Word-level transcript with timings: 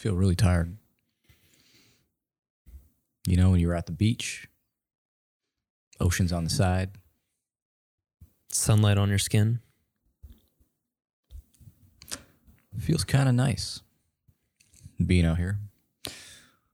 feel 0.00 0.14
really 0.14 0.34
tired. 0.34 0.78
You 3.26 3.36
know, 3.36 3.50
when 3.50 3.60
you 3.60 3.68
were 3.68 3.74
at 3.74 3.84
the 3.84 3.92
beach, 3.92 4.48
ocean's 6.00 6.32
on 6.32 6.44
the 6.44 6.50
side. 6.50 6.92
Sunlight 8.48 8.96
on 8.96 9.10
your 9.10 9.18
skin. 9.18 9.60
Feels 12.78 13.04
kind 13.04 13.28
of 13.28 13.34
nice 13.34 13.82
being 15.04 15.26
out 15.26 15.36
here, 15.36 15.58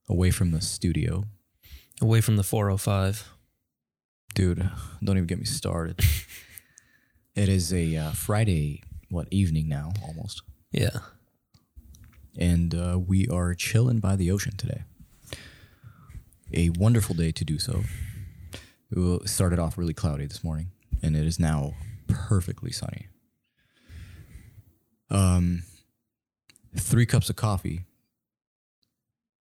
away 0.09 0.31
from 0.31 0.53
the 0.53 0.61
studio. 0.61 1.25
Away 2.01 2.21
from 2.21 2.37
the 2.37 2.45
405. 2.45 3.29
Dude, 4.35 4.71
don't 5.03 5.17
even 5.17 5.27
get 5.27 5.39
me 5.39 5.47
started. 5.47 5.99
it 7.35 7.49
is 7.49 7.73
a 7.73 7.97
uh, 7.97 8.11
Friday, 8.13 8.85
what, 9.11 9.27
evening 9.33 9.69
now, 9.69 9.93
almost. 10.07 10.43
Yeah. 10.71 10.99
And 12.39 12.75
uh, 12.75 12.99
we 12.99 13.29
are 13.29 13.55
chilling 13.55 13.99
by 13.99 14.17
the 14.17 14.31
ocean 14.31 14.57
today. 14.57 14.83
A 16.53 16.71
wonderful 16.71 17.15
day 17.15 17.33
to 17.33 17.45
do 17.45 17.59
so. 17.59 17.83
It 18.91 19.29
started 19.29 19.59
off 19.59 19.77
really 19.79 19.95
cloudy 19.95 20.27
this 20.27 20.45
morning, 20.45 20.71
and 21.03 21.17
it 21.17 21.27
is 21.27 21.41
now 21.41 21.75
perfectly 22.09 22.71
sunny. 22.71 23.09
Um, 25.11 25.63
three 26.77 27.07
cups 27.07 27.31
of 27.31 27.37
coffee, 27.37 27.85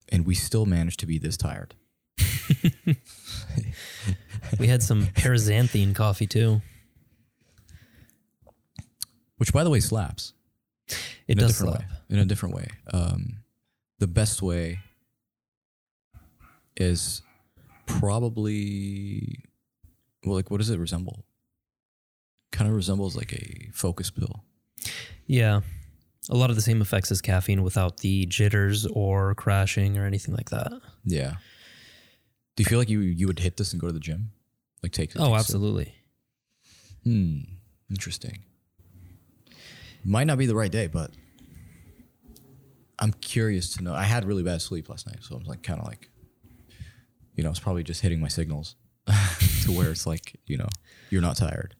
and 0.09 0.25
we 0.25 0.33
still 0.35 0.65
managed 0.65 0.99
to 1.01 1.05
be 1.05 1.19
this 1.19 1.37
tired. 1.37 1.75
We 4.59 4.67
had 4.67 4.83
some 4.83 5.07
paraxanthine 5.07 5.95
coffee 5.95 6.27
too. 6.27 6.61
Which, 9.37 9.51
by 9.51 9.63
the 9.63 9.69
way, 9.69 9.79
slaps. 9.79 10.33
It 10.87 10.97
in 11.27 11.37
a 11.39 11.41
does 11.41 11.51
different 11.51 11.75
slap. 11.77 11.89
way. 11.89 11.95
In 12.09 12.19
a 12.19 12.25
different 12.25 12.55
way. 12.55 12.67
Um, 12.93 13.37
the 13.99 14.07
best 14.07 14.41
way 14.41 14.79
is 16.77 17.21
probably 17.85 19.43
well, 20.25 20.35
like 20.35 20.49
what 20.51 20.57
does 20.57 20.69
it 20.69 20.79
resemble? 20.79 21.25
Kind 22.51 22.69
of 22.69 22.75
resembles 22.75 23.15
like 23.15 23.33
a 23.33 23.69
focus 23.73 24.09
pill. 24.09 24.43
Yeah. 25.27 25.61
A 26.29 26.35
lot 26.35 26.49
of 26.49 26.55
the 26.55 26.61
same 26.61 26.81
effects 26.81 27.11
as 27.11 27.21
caffeine 27.21 27.61
without 27.63 27.97
the 27.97 28.25
jitters 28.25 28.85
or 28.87 29.35
crashing 29.35 29.97
or 29.97 30.05
anything 30.05 30.33
like 30.35 30.49
that. 30.49 30.71
Yeah. 31.03 31.35
Do 32.55 32.61
you 32.63 32.65
feel 32.65 32.79
like 32.79 32.89
you 32.89 32.99
you 33.01 33.27
would 33.27 33.39
hit 33.39 33.57
this 33.57 33.71
and 33.73 33.81
go 33.81 33.87
to 33.87 33.93
the 33.93 33.99
gym? 33.99 34.31
Like 34.81 34.91
take 34.91 35.13
a 35.15 35.19
Oh, 35.19 35.35
absolutely. 35.35 35.93
Hmm. 37.03 37.39
Interesting. 37.89 38.39
Might 40.05 40.27
not 40.27 40.37
be 40.37 40.45
the 40.45 40.55
right 40.55 40.71
day, 40.71 40.87
but 40.87 41.11
I'm 42.99 43.11
curious 43.13 43.73
to 43.75 43.83
know. 43.83 43.93
I 43.93 44.03
had 44.03 44.23
really 44.25 44.43
bad 44.43 44.61
sleep 44.61 44.87
last 44.87 45.07
night, 45.07 45.17
so 45.21 45.35
I'm 45.35 45.43
like 45.43 45.63
kind 45.63 45.79
of 45.79 45.87
like, 45.87 46.09
you 47.35 47.43
know, 47.43 47.49
it's 47.49 47.59
probably 47.59 47.83
just 47.83 48.01
hitting 48.01 48.19
my 48.19 48.27
signals 48.27 48.75
to 49.63 49.71
where 49.71 49.89
it's 49.89 50.05
like, 50.05 50.39
you 50.45 50.57
know, 50.57 50.67
you're 51.09 51.21
not 51.21 51.37
tired, 51.37 51.75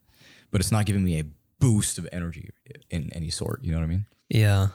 but 0.51 0.59
it's 0.59 0.71
not 0.71 0.85
giving 0.85 1.03
me 1.03 1.19
a 1.19 1.25
boost 1.59 1.97
of 1.97 2.07
energy 2.11 2.49
in 2.89 3.11
any 3.13 3.29
sort. 3.29 3.63
You 3.63 3.71
know 3.71 3.77
what 3.77 3.85
I 3.85 3.87
mean? 3.87 4.05
Yeah. 4.29 4.67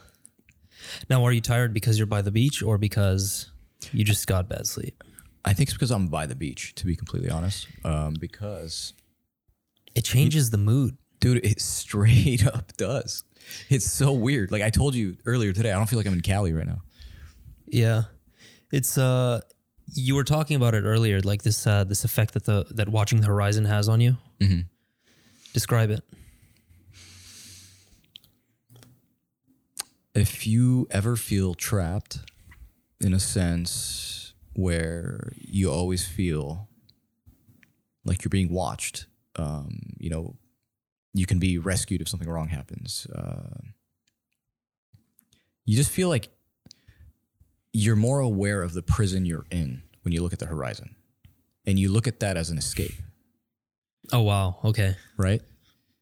Now, 1.10 1.24
are 1.24 1.32
you 1.32 1.40
tired 1.40 1.74
because 1.74 1.98
you're 1.98 2.06
by 2.06 2.22
the 2.22 2.30
beach 2.30 2.62
or 2.62 2.78
because 2.78 3.50
you 3.92 4.04
just 4.04 4.26
got 4.26 4.48
bad 4.48 4.66
sleep? 4.66 5.02
I 5.44 5.52
think 5.52 5.68
it's 5.68 5.74
because 5.74 5.90
I'm 5.90 6.08
by 6.08 6.26
the 6.26 6.34
beach, 6.34 6.74
to 6.76 6.86
be 6.86 6.96
completely 6.96 7.30
honest. 7.30 7.66
Um, 7.84 8.14
because, 8.18 8.92
It 9.94 10.04
changes 10.04 10.50
the 10.50 10.58
mood. 10.58 10.96
Dude, 11.20 11.44
it 11.44 11.60
straight 11.60 12.46
up 12.54 12.76
does. 12.76 13.24
It's 13.68 13.90
so 13.90 14.12
weird. 14.12 14.52
Like 14.52 14.62
I 14.62 14.70
told 14.70 14.94
you 14.94 15.16
earlier 15.26 15.52
today, 15.52 15.72
I 15.72 15.76
don't 15.76 15.88
feel 15.88 15.98
like 15.98 16.06
I'm 16.06 16.12
in 16.12 16.20
Cali 16.20 16.52
right 16.52 16.66
now. 16.66 16.82
Yeah. 17.66 18.02
It's 18.72 18.98
uh 18.98 19.40
you 19.92 20.14
were 20.14 20.24
talking 20.24 20.56
about 20.56 20.74
it 20.74 20.84
earlier, 20.84 21.20
like 21.20 21.42
this 21.42 21.66
uh 21.66 21.84
this 21.84 22.04
effect 22.04 22.34
that 22.34 22.44
the 22.44 22.66
that 22.70 22.88
watching 22.88 23.20
the 23.20 23.26
horizon 23.26 23.64
has 23.64 23.88
on 23.88 24.00
you. 24.00 24.16
Mm-hmm. 24.40 24.60
Describe 25.52 25.90
it. 25.90 26.04
if 30.14 30.46
you 30.46 30.86
ever 30.90 31.16
feel 31.16 31.54
trapped 31.54 32.18
in 33.00 33.14
a 33.14 33.20
sense 33.20 34.34
where 34.54 35.32
you 35.36 35.70
always 35.70 36.06
feel 36.06 36.68
like 38.04 38.24
you're 38.24 38.30
being 38.30 38.52
watched, 38.52 39.06
um, 39.36 39.94
you 39.98 40.10
know, 40.10 40.36
you 41.14 41.26
can 41.26 41.38
be 41.38 41.58
rescued 41.58 42.00
if 42.00 42.08
something 42.08 42.28
wrong 42.28 42.48
happens. 42.48 43.06
Uh, 43.14 43.58
you 45.64 45.76
just 45.76 45.90
feel 45.90 46.08
like 46.08 46.28
you're 47.72 47.96
more 47.96 48.20
aware 48.20 48.62
of 48.62 48.72
the 48.72 48.82
prison 48.82 49.24
you're 49.24 49.46
in 49.50 49.82
when 50.02 50.12
you 50.12 50.22
look 50.22 50.32
at 50.32 50.38
the 50.38 50.46
horizon 50.46 50.94
and 51.66 51.78
you 51.78 51.88
look 51.90 52.06
at 52.08 52.20
that 52.20 52.36
as 52.36 52.50
an 52.50 52.58
escape, 52.58 52.94
Oh 54.12 54.22
wow. 54.22 54.58
Okay. 54.64 54.96
right? 55.16 55.40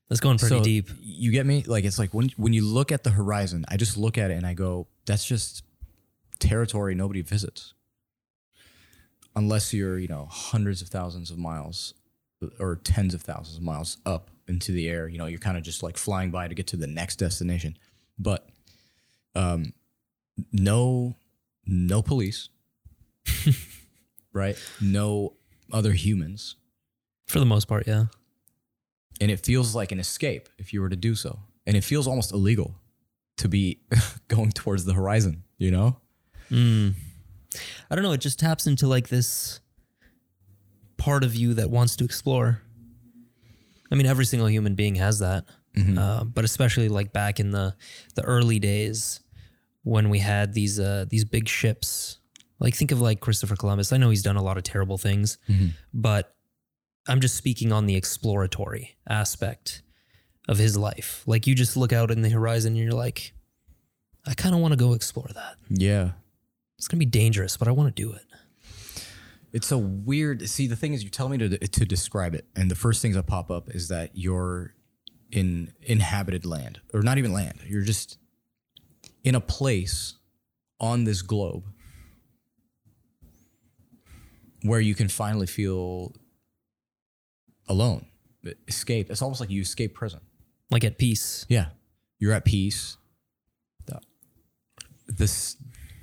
That's 0.08 0.20
going 0.20 0.38
pretty 0.38 0.56
So, 0.56 0.62
deep. 0.64 0.88
You 1.02 1.30
get 1.32 1.44
me? 1.44 1.62
Like 1.66 1.84
it's 1.84 1.98
like 1.98 2.14
when 2.14 2.30
when 2.38 2.54
you 2.54 2.64
look 2.64 2.90
at 2.92 3.04
the 3.04 3.10
horizon, 3.10 3.66
I 3.68 3.76
just 3.76 3.98
look 3.98 4.16
at 4.16 4.30
it 4.30 4.34
and 4.34 4.46
I 4.46 4.54
go, 4.54 4.86
that's 5.04 5.24
just 5.26 5.62
territory 6.38 6.94
nobody 6.94 7.20
visits. 7.20 7.74
Unless 9.36 9.74
you're, 9.74 9.98
you 9.98 10.08
know, 10.08 10.26
hundreds 10.30 10.80
of 10.80 10.88
thousands 10.88 11.30
of 11.30 11.36
miles 11.38 11.92
or 12.58 12.76
tens 12.76 13.12
of 13.12 13.20
thousands 13.22 13.58
of 13.58 13.62
miles 13.62 13.98
up 14.06 14.30
into 14.48 14.72
the 14.72 14.88
air, 14.88 15.08
you 15.08 15.18
know, 15.18 15.26
you're 15.26 15.38
kind 15.38 15.56
of 15.56 15.62
just 15.62 15.82
like 15.82 15.96
flying 15.96 16.30
by 16.30 16.48
to 16.48 16.54
get 16.54 16.66
to 16.68 16.76
the 16.76 16.86
next 16.86 17.16
destination. 17.16 17.76
But 18.18 18.48
um 19.34 19.72
no 20.52 21.16
no 21.66 22.02
police. 22.02 22.48
right? 24.32 24.56
No 24.80 25.34
other 25.72 25.92
humans 25.92 26.56
For 27.26 27.38
the 27.40 27.44
most 27.46 27.66
part, 27.68 27.86
yeah. 27.86 28.06
and 29.20 29.30
it 29.30 29.44
feels 29.44 29.74
like 29.74 29.92
an 29.92 30.00
escape 30.00 30.48
if 30.58 30.72
you 30.72 30.80
were 30.80 30.88
to 30.88 30.96
do 30.96 31.14
so 31.14 31.40
and 31.66 31.76
it 31.76 31.84
feels 31.84 32.06
almost 32.06 32.32
illegal 32.32 32.74
to 33.36 33.48
be 33.48 33.80
going 34.28 34.50
towards 34.52 34.84
the 34.86 34.94
horizon 34.94 35.44
you 35.58 35.70
know 35.70 35.96
Mm. 36.50 36.94
I 37.90 37.94
don't 37.94 38.02
know. 38.02 38.12
It 38.12 38.22
just 38.22 38.38
taps 38.38 38.66
into 38.66 38.86
like 38.86 39.08
this 39.08 39.60
part 40.96 41.22
of 41.24 41.34
you 41.34 41.52
that 41.54 41.68
wants 41.68 41.94
to 41.96 42.04
explore. 42.04 42.62
I 43.90 43.94
mean, 43.94 44.06
every 44.06 44.24
single 44.26 44.48
human 44.48 44.74
being 44.74 44.96
has 44.96 45.18
that, 45.20 45.44
uh, 45.98 46.24
but 46.24 46.44
especially 46.44 46.88
like 46.88 47.12
back 47.12 47.38
in 47.40 47.50
the 47.50 47.74
the 48.14 48.22
early 48.22 48.58
days 48.58 49.20
when 49.82 50.10
we 50.10 50.18
had 50.18 50.52
these 50.54 50.78
uh, 50.80 51.04
these 51.08 51.24
big 51.24 51.48
ships. 51.48 52.18
Like 52.60 52.74
think 52.74 52.90
of 52.90 53.00
like 53.00 53.20
Christopher 53.20 53.54
Columbus. 53.54 53.92
I 53.92 53.98
know 53.98 54.10
he's 54.10 54.22
done 54.22 54.36
a 54.36 54.42
lot 54.42 54.56
of 54.56 54.64
terrible 54.64 54.98
things, 54.98 55.38
but 55.94 56.34
I'm 57.06 57.20
just 57.20 57.36
speaking 57.36 57.72
on 57.72 57.86
the 57.86 57.94
exploratory 57.94 58.96
aspect 59.08 59.82
of 60.48 60.58
his 60.58 60.76
life. 60.76 61.22
Like 61.26 61.46
you 61.46 61.54
just 61.54 61.76
look 61.76 61.92
out 61.92 62.10
in 62.10 62.22
the 62.22 62.30
horizon 62.30 62.72
and 62.72 62.82
you're 62.82 62.92
like, 62.92 63.32
I 64.26 64.34
kind 64.34 64.54
of 64.54 64.60
want 64.60 64.72
to 64.72 64.76
go 64.76 64.92
explore 64.94 65.28
that. 65.34 65.54
yeah 65.70 66.10
It's 66.78 66.88
gonna 66.88 66.98
be 66.98 67.06
dangerous, 67.06 67.56
but 67.56 67.68
I 67.68 67.70
want 67.70 67.94
to 67.94 68.02
do 68.02 68.12
it. 68.12 68.24
It's 69.52 69.72
a 69.72 69.78
weird 69.78 70.48
see 70.48 70.66
the 70.66 70.76
thing 70.76 70.92
is 70.94 71.02
you 71.02 71.10
tell 71.10 71.28
me 71.28 71.38
to 71.38 71.58
to 71.58 71.84
describe 71.84 72.34
it 72.34 72.46
and 72.56 72.70
the 72.70 72.74
first 72.74 73.02
things 73.02 73.16
that 73.16 73.26
pop 73.26 73.50
up 73.50 73.70
is 73.70 73.88
that 73.88 74.10
you're 74.14 74.74
in 75.30 75.72
inhabited 75.82 76.46
land 76.46 76.80
or 76.92 77.02
not 77.02 77.18
even 77.18 77.32
land 77.32 77.58
you're 77.66 77.82
just 77.82 78.18
in 79.24 79.34
a 79.34 79.40
place 79.40 80.14
on 80.80 81.04
this 81.04 81.22
globe 81.22 81.64
where 84.62 84.80
you 84.80 84.94
can 84.94 85.08
finally 85.08 85.46
feel 85.46 86.12
alone 87.68 88.06
escape 88.66 89.10
it's 89.10 89.22
almost 89.22 89.40
like 89.40 89.50
you 89.50 89.60
escape 89.60 89.94
prison 89.94 90.20
Like 90.70 90.84
at 90.84 90.98
peace. 90.98 91.46
Yeah. 91.48 91.66
You're 92.18 92.32
at 92.32 92.44
peace. 92.44 92.96
This 95.06 95.56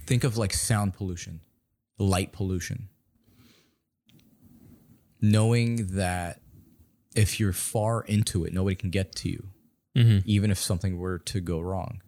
think 0.08 0.24
of 0.24 0.36
like 0.36 0.52
sound 0.52 0.96
pollution, 0.96 1.42
light 2.00 2.32
pollution. 2.34 2.90
Knowing 5.32 5.88
that 5.96 6.40
if 7.16 7.40
you're 7.40 7.54
far 7.54 8.02
into 8.04 8.44
it, 8.44 8.54
nobody 8.54 8.76
can 8.76 8.90
get 8.90 9.16
to 9.16 9.30
you, 9.30 9.48
mm-hmm. 9.96 10.20
even 10.26 10.52
if 10.52 10.60
something 10.60 10.98
were 11.00 11.18
to 11.20 11.40
go 11.40 11.60
wrong. 11.60 12.02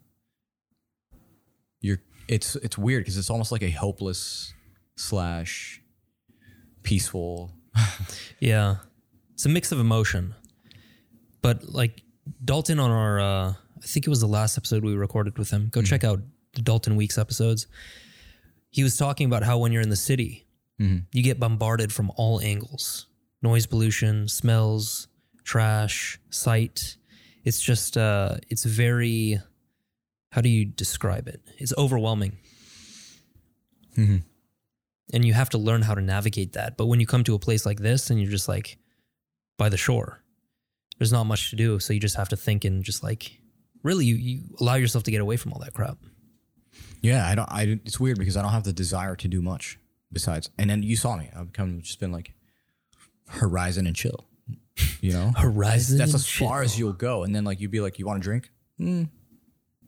You're 1.80 1.98
it's 2.28 2.56
it's 2.56 2.76
weird 2.76 3.02
because 3.02 3.16
it's 3.16 3.30
almost 3.30 3.50
like 3.50 3.62
a 3.62 3.70
hopeless 3.70 4.52
slash 4.96 5.80
peaceful. 6.82 7.52
Yeah. 8.40 8.76
It's 9.34 9.46
a 9.46 9.48
mix 9.48 9.70
of 9.72 9.78
emotion. 9.78 10.34
But 11.42 11.68
like 11.68 12.02
Dalton 12.44 12.80
on 12.80 12.90
our 12.90 13.20
uh 13.20 13.50
I 13.50 13.86
think 13.86 14.06
it 14.06 14.10
was 14.10 14.20
the 14.20 14.26
last 14.26 14.58
episode 14.58 14.84
we 14.84 14.94
recorded 14.94 15.38
with 15.38 15.50
him. 15.50 15.68
Go 15.70 15.80
mm-hmm. 15.80 15.86
check 15.86 16.04
out 16.04 16.20
the 16.54 16.62
Dalton 16.62 16.96
Weeks 16.96 17.18
episodes. 17.18 17.66
He 18.70 18.82
was 18.82 18.96
talking 18.96 19.26
about 19.26 19.44
how 19.44 19.58
when 19.58 19.72
you're 19.72 19.82
in 19.82 19.88
the 19.88 19.96
city, 19.96 20.46
mm-hmm. 20.80 20.98
you 21.12 21.22
get 21.22 21.38
bombarded 21.40 21.92
from 21.92 22.10
all 22.16 22.40
angles. 22.40 23.06
Noise 23.42 23.66
pollution, 23.66 24.28
smells, 24.28 25.08
trash, 25.44 26.18
sight. 26.30 26.96
It's 27.44 27.60
just 27.60 27.96
uh 27.96 28.36
it's 28.48 28.64
very 28.64 29.38
how 30.32 30.40
do 30.40 30.48
you 30.48 30.64
describe 30.64 31.28
it? 31.28 31.40
It's 31.58 31.72
overwhelming. 31.78 32.36
Mhm. 33.96 34.22
And 35.12 35.24
you 35.24 35.32
have 35.32 35.48
to 35.50 35.58
learn 35.58 35.82
how 35.82 35.94
to 35.94 36.02
navigate 36.02 36.52
that. 36.52 36.76
But 36.76 36.86
when 36.86 37.00
you 37.00 37.06
come 37.06 37.24
to 37.24 37.34
a 37.34 37.38
place 37.38 37.64
like 37.64 37.80
this 37.80 38.10
and 38.10 38.20
you're 38.20 38.30
just 38.30 38.48
like 38.48 38.78
by 39.56 39.68
the 39.68 39.76
shore, 39.78 40.22
there's 40.98 41.12
not 41.12 41.24
much 41.24 41.50
to 41.50 41.56
do. 41.56 41.78
So 41.80 41.92
you 41.92 42.00
just 42.00 42.16
have 42.16 42.28
to 42.28 42.36
think 42.36 42.64
and 42.64 42.84
just 42.84 43.02
like 43.02 43.40
really 43.82 44.04
you, 44.04 44.16
you 44.16 44.40
allow 44.60 44.74
yourself 44.74 45.04
to 45.04 45.10
get 45.10 45.20
away 45.20 45.36
from 45.36 45.52
all 45.52 45.60
that 45.60 45.72
crap. 45.74 45.98
Yeah, 47.00 47.26
I 47.26 47.34
don't. 47.34 47.50
I 47.50 47.80
it's 47.84 47.98
weird 48.00 48.18
because 48.18 48.36
I 48.36 48.42
don't 48.42 48.52
have 48.52 48.64
the 48.64 48.72
desire 48.72 49.16
to 49.16 49.28
do 49.28 49.40
much 49.40 49.78
besides. 50.12 50.50
And 50.58 50.68
then 50.68 50.82
you 50.82 50.96
saw 50.96 51.16
me. 51.16 51.30
I've 51.34 51.52
come 51.52 51.80
just 51.80 52.00
been 52.00 52.12
like 52.12 52.34
horizon 53.28 53.86
and 53.86 53.94
chill. 53.94 54.26
You 55.00 55.12
know, 55.12 55.32
Horizon. 55.36 55.98
that's 55.98 56.12
and 56.12 56.20
as 56.20 56.28
far 56.28 56.62
as 56.62 56.78
you'll 56.78 56.92
go. 56.92 57.24
And 57.24 57.34
then 57.34 57.44
like 57.44 57.60
you'd 57.60 57.70
be 57.70 57.80
like, 57.80 57.98
you 57.98 58.06
want 58.06 58.18
a 58.18 58.22
drink? 58.22 58.50
Mm, 58.80 59.08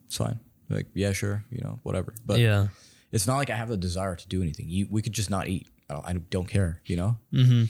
it's 0.06 0.16
fine. 0.16 0.40
Like 0.69 0.87
yeah, 0.94 1.12
sure. 1.12 1.44
You 1.50 1.60
know, 1.62 1.78
whatever. 1.82 2.14
But 2.25 2.40
yeah. 2.40 2.69
it's 3.12 3.26
not 3.26 3.37
like 3.37 3.50
I 3.50 3.56
have 3.56 3.69
the 3.69 3.76
desire 3.76 4.16
to 4.16 4.28
do 4.28 4.42
anything. 4.42 4.66
You, 4.69 4.88
we 4.90 5.02
could 5.02 5.12
just 5.12 5.31
not 5.31 5.48
eat. 5.48 5.69
I 5.88 5.94
don't, 5.94 6.06
I 6.06 6.12
don't 6.12 6.48
care. 6.48 6.81
You 6.87 6.96
know. 6.96 7.16
Mm-hmm. 7.32 7.64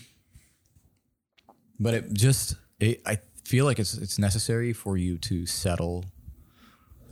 But 1.79 1.95
it 1.95 2.13
just, 2.13 2.57
it, 2.79 3.01
I 3.07 3.19
feel 3.45 3.65
like 3.65 3.79
it's 3.79 3.95
it's 3.97 4.19
necessary 4.19 4.73
for 4.73 4.97
you 4.97 5.19
to 5.19 5.47
settle 5.47 6.05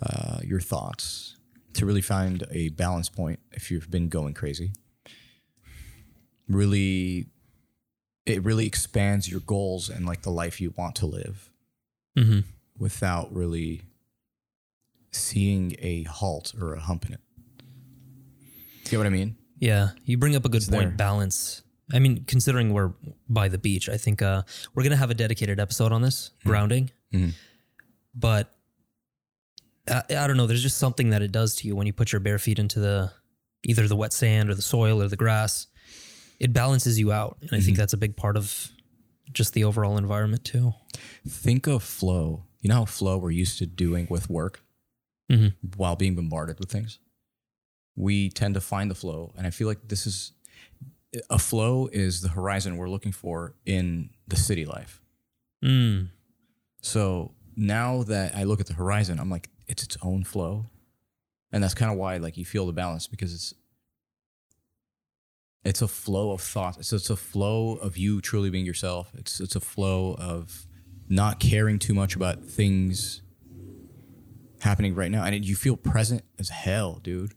uh, 0.02 0.38
your 0.44 0.61
thoughts 0.61 1.37
to 1.75 1.87
really 1.87 2.02
find 2.02 2.46
a 2.50 2.69
balance 2.70 3.08
point 3.08 3.40
if 3.52 3.70
you've 3.70 3.90
been 3.90 4.08
going 4.08 4.34
crazy. 4.34 4.72
Really, 6.49 7.28
it 8.28 8.44
really 8.44 8.66
expands 8.66 9.28
your 9.30 9.40
goals 9.40 9.88
and 9.88 10.04
like 10.06 10.22
the 10.22 10.30
life 10.30 10.60
you 10.60 10.72
want 10.76 10.94
to 10.96 11.06
live 11.06 11.50
Mm-hmm. 12.16 12.40
without 12.78 13.32
really 13.32 13.82
seeing 15.12 15.76
a 15.78 16.02
halt 16.04 16.52
or 16.60 16.75
a 16.75 16.80
hump 16.80 17.06
in 17.06 17.12
it. 17.14 17.20
You 18.84 18.90
get 18.90 18.96
what 18.98 19.06
I 19.06 19.10
mean? 19.10 19.36
Yeah, 19.58 19.90
you 20.04 20.19
bring 20.19 20.34
up 20.36 20.44
a 20.44 20.48
good 20.48 20.62
point. 20.66 20.80
there. 20.82 20.90
Balance. 20.90 21.62
I 21.92 21.98
mean, 22.00 22.25
considering 22.26 22.72
we're 22.72 22.92
by 23.28 23.48
the 23.48 23.58
beach, 23.58 23.88
I 23.88 23.96
think 23.96 24.20
uh, 24.22 24.42
we're 24.75 24.82
gonna 24.82 24.96
have 24.96 25.10
a 25.10 25.14
dedicated 25.14 25.58
episode 25.60 25.92
on 25.92 26.02
this 26.02 26.30
grounding. 26.44 26.90
Mhm. 27.12 27.32
But 28.14 28.52
I, 29.88 30.02
I 30.10 30.26
don't 30.26 30.36
know. 30.36 30.46
There's 30.46 30.62
just 30.62 30.78
something 30.78 31.10
that 31.10 31.22
it 31.22 31.32
does 31.32 31.54
to 31.56 31.66
you 31.69 31.75
when 31.76 31.86
you 31.86 31.92
put 31.92 32.12
your 32.12 32.20
bare 32.20 32.38
feet 32.38 32.58
into 32.58 32.80
the 32.80 33.10
either 33.64 33.86
the 33.88 33.96
wet 33.96 34.12
sand 34.12 34.50
or 34.50 34.54
the 34.54 34.62
soil 34.62 35.00
or 35.02 35.08
the 35.08 35.16
grass. 35.16 35.66
It 36.40 36.52
balances 36.52 36.99
you 36.99 37.11
out, 37.12 37.38
and 37.40 37.50
I 37.52 37.61
think 37.61 37.76
that's 37.76 37.93
a 37.93 37.96
big 37.96 38.17
part 38.17 38.37
of 38.37 38.70
just 39.32 39.52
the 39.55 39.64
overall 39.64 39.99
environment 39.99 40.44
too. 40.44 40.75
Think 41.26 41.67
of 41.67 41.82
flow. 41.82 42.44
You 42.61 42.69
know 42.69 42.76
how 42.76 42.85
flow 42.85 43.19
we're 43.19 43.31
used 43.31 43.58
to 43.58 43.67
doing 43.67 44.06
with 44.08 44.31
work 44.31 44.62
Mhm. 45.31 45.55
while 45.76 45.96
being 45.96 46.14
bombarded 46.14 46.58
with 46.58 46.70
things? 46.70 46.99
We 47.96 48.31
tend 48.31 48.55
to 48.55 48.61
find 48.61 48.90
the 48.90 48.94
flow. 48.94 49.32
And 49.37 49.46
I 49.46 49.50
feel 49.50 49.67
like 49.67 49.88
this 49.88 50.06
is 50.06 50.32
a 51.29 51.38
flow 51.38 51.88
is 51.88 52.20
the 52.20 52.29
horizon 52.29 52.76
we're 52.76 52.88
looking 52.88 53.12
for 53.12 53.55
in 53.67 54.11
the 54.26 54.37
city 54.37 54.64
life. 54.64 55.02
Mm. 55.64 56.11
So 56.81 57.35
now 57.56 58.05
that 58.05 58.35
I 58.37 58.44
look 58.44 58.61
at 58.61 58.67
the 58.67 58.75
horizon, 58.75 59.19
I'm 59.19 59.31
like, 59.31 59.50
it's 59.67 59.82
its 59.82 59.96
own 60.02 60.23
flow. 60.25 60.67
And 61.50 61.62
that's 61.64 61.75
kind 61.75 61.90
of 61.90 61.99
why 61.99 62.19
like 62.19 62.37
you 62.37 62.44
feel 62.44 62.67
the 62.67 62.73
balance 62.73 63.06
because 63.06 63.35
it's 63.35 63.55
it's 65.64 65.82
a 65.82 65.88
flow 65.88 66.31
of 66.32 66.40
thoughts. 66.40 66.78
It's, 66.78 66.93
it's 66.93 67.10
a 67.10 67.16
flow 67.16 67.72
of 67.76 67.96
you 67.96 68.20
truly 68.20 68.50
being 68.50 68.64
yourself. 68.66 69.10
It's 69.14 69.40
it's 69.40 69.56
a 69.56 69.60
flow 69.60 70.14
of 70.19 70.66
not 71.08 71.40
caring 71.40 71.78
too 71.78 71.94
much 71.94 72.14
about 72.16 72.44
things 72.44 73.22
happening 74.60 74.94
right 74.94 75.10
now. 75.10 75.25
And 75.25 75.44
you 75.44 75.56
feel 75.56 75.76
present 75.76 76.22
as 76.38 76.49
hell, 76.49 77.00
dude. 77.02 77.32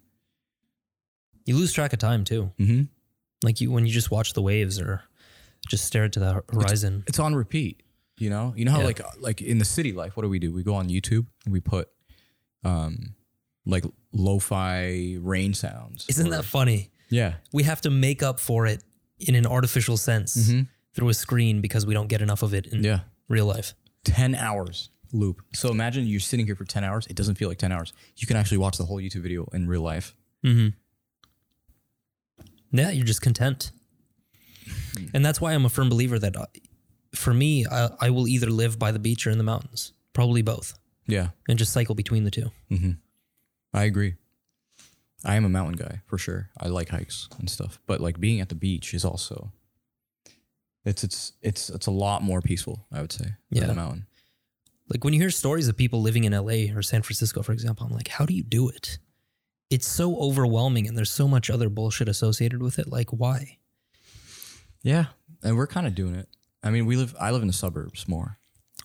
You 1.45 1.55
lose 1.55 1.71
track 1.73 1.93
of 1.93 1.99
time 1.99 2.23
too. 2.23 2.51
Mm-hmm. 2.59 2.83
Like 3.43 3.61
you 3.61 3.71
when 3.71 3.85
you 3.85 3.91
just 3.91 4.11
watch 4.11 4.33
the 4.33 4.41
waves 4.41 4.79
or 4.79 5.03
just 5.67 5.85
stare 5.85 6.05
into 6.05 6.19
the 6.19 6.43
horizon. 6.53 7.03
It's 7.07 7.19
on 7.19 7.35
repeat. 7.35 7.83
You 8.17 8.29
know, 8.29 8.53
you 8.55 8.65
know 8.65 8.71
how 8.71 8.79
Yeah. 8.79 8.85
like 8.85 9.01
like 9.19 9.41
in 9.41 9.57
the 9.57 9.65
city 9.65 9.93
life, 9.93 10.15
what 10.15 10.23
do 10.23 10.29
we 10.29 10.37
do? 10.39 10.51
We 10.53 10.63
go 10.63 10.75
on 10.75 10.89
YouTube 10.89 11.25
and 11.45 11.53
we 11.53 11.59
put 11.59 11.89
um 12.63 13.15
like 13.65 13.83
lo-fi 14.13 15.17
rain 15.19 15.53
sounds. 15.53 16.05
Isn't 16.09 16.27
or- 16.27 16.31
that 16.31 16.43
funny? 16.45 16.91
Yeah? 17.11 17.33
we 17.53 17.63
have 17.63 17.81
to 17.81 17.89
make 17.91 18.23
up 18.23 18.39
for 18.39 18.65
it 18.65 18.83
in 19.19 19.35
an 19.35 19.45
artificial 19.45 19.97
sense 19.97 20.51
through 20.95 21.09
a 21.09 21.13
screen 21.13 21.61
because 21.61 21.85
we 21.85 21.93
don't 21.93 22.07
get 22.07 22.21
enough 22.21 22.41
of 22.43 22.53
it 22.53 22.65
in 22.65 22.79
Mm-hmm. 22.79 22.85
Yeah. 22.85 22.99
real 23.29 23.45
life. 23.45 23.73
10 24.05 24.33
hours 24.35 24.89
loop. 25.13 25.41
So 25.53 25.69
imagine 25.69 26.07
you're 26.07 26.19
sitting 26.19 26.45
here 26.47 26.55
for 26.55 26.65
10 26.65 26.83
hours. 26.83 27.05
It 27.07 27.15
doesn't 27.15 27.35
feel 27.35 27.49
like 27.49 27.59
10 27.59 27.71
hours. 27.71 27.93
You 28.17 28.25
can 28.27 28.35
actually 28.37 28.57
watch 28.59 28.77
the 28.77 28.85
whole 28.85 28.97
YouTube 28.97 29.21
video 29.21 29.47
in 29.53 29.67
real 29.67 29.81
life. 29.83 30.15
Mm-hmm. 30.45 30.69
Yeah, 32.71 32.89
you're 32.91 33.05
just 33.05 33.21
content. 33.21 33.71
And 35.13 35.25
that's 35.25 35.39
why 35.41 35.53
I'm 35.53 35.65
a 35.65 35.69
firm 35.69 35.89
believer 35.89 36.19
that 36.19 36.35
uh, 36.37 36.45
for 37.15 37.33
me, 37.33 37.65
I, 37.65 37.89
I 37.99 38.09
will 38.09 38.27
either 38.27 38.49
live 38.49 38.77
by 38.77 38.91
the 38.91 38.99
beach 38.99 39.25
or 39.25 39.29
in 39.31 39.37
the 39.37 39.43
mountains, 39.43 39.93
probably 40.13 40.41
both, 40.41 40.77
Yeah. 41.07 41.29
and 41.49 41.57
just 41.57 41.73
cycle 41.73 41.95
between 41.95 42.23
the 42.25 42.31
two. 42.31 42.51
mm-hmm. 42.69 42.91
I 43.73 43.83
agree. 43.85 44.15
I 45.23 45.35
am 45.35 45.45
a 45.45 45.49
mountain 45.49 45.75
guy 45.75 46.01
for 46.07 46.17
sure. 46.17 46.49
I 46.59 46.67
like 46.67 46.89
hikes 46.89 47.27
and 47.39 47.49
stuff, 47.49 47.79
but 47.85 48.01
like 48.01 48.19
being 48.19 48.41
at 48.41 48.49
the 48.49 48.55
beach 48.55 48.93
is 48.93 49.05
also 49.05 49.51
it's 50.83 51.03
it's 51.03 51.33
it's 51.41 51.69
it's 51.69 51.85
a 51.87 51.91
lot 51.91 52.23
more 52.23 52.41
peaceful, 52.41 52.87
I 52.91 53.01
would 53.01 53.11
say, 53.11 53.25
than 53.51 53.61
Yeah. 53.61 53.67
the 53.67 53.75
mountain. 53.75 54.07
Like 54.89 55.03
when 55.03 55.13
you 55.13 55.19
hear 55.21 55.29
stories 55.29 55.67
of 55.67 55.77
people 55.77 56.01
living 56.01 56.23
in 56.23 56.33
LA 56.33 56.75
or 56.75 56.81
San 56.81 57.01
Francisco, 57.01 57.43
for 57.43 57.51
example, 57.53 57.85
I'm 57.85 57.93
like, 57.93 58.07
how 58.09 58.25
do 58.25 58.33
you 58.33 58.43
do 58.43 58.67
it? 58.69 58.97
It's 59.69 59.87
so 59.87 60.17
overwhelming 60.17 60.87
and 60.87 60.97
there's 60.97 61.11
so 61.11 61.27
much 61.29 61.49
other 61.49 61.69
bullshit 61.69 62.09
associated 62.09 62.61
with 62.61 62.77
it. 62.77 62.87
Like, 62.89 63.09
why? 63.11 63.59
Yeah, 64.83 65.05
and 65.43 65.55
we're 65.55 65.67
kind 65.67 65.87
of 65.87 65.95
doing 65.95 66.15
it. 66.15 66.27
I 66.63 66.71
mean, 66.71 66.85
we 66.87 66.95
live 66.97 67.15
I 67.19 67.31
live 67.31 67.41
in 67.41 67.47
the 67.47 67.53
suburbs 67.53 68.07
more. 68.07 68.37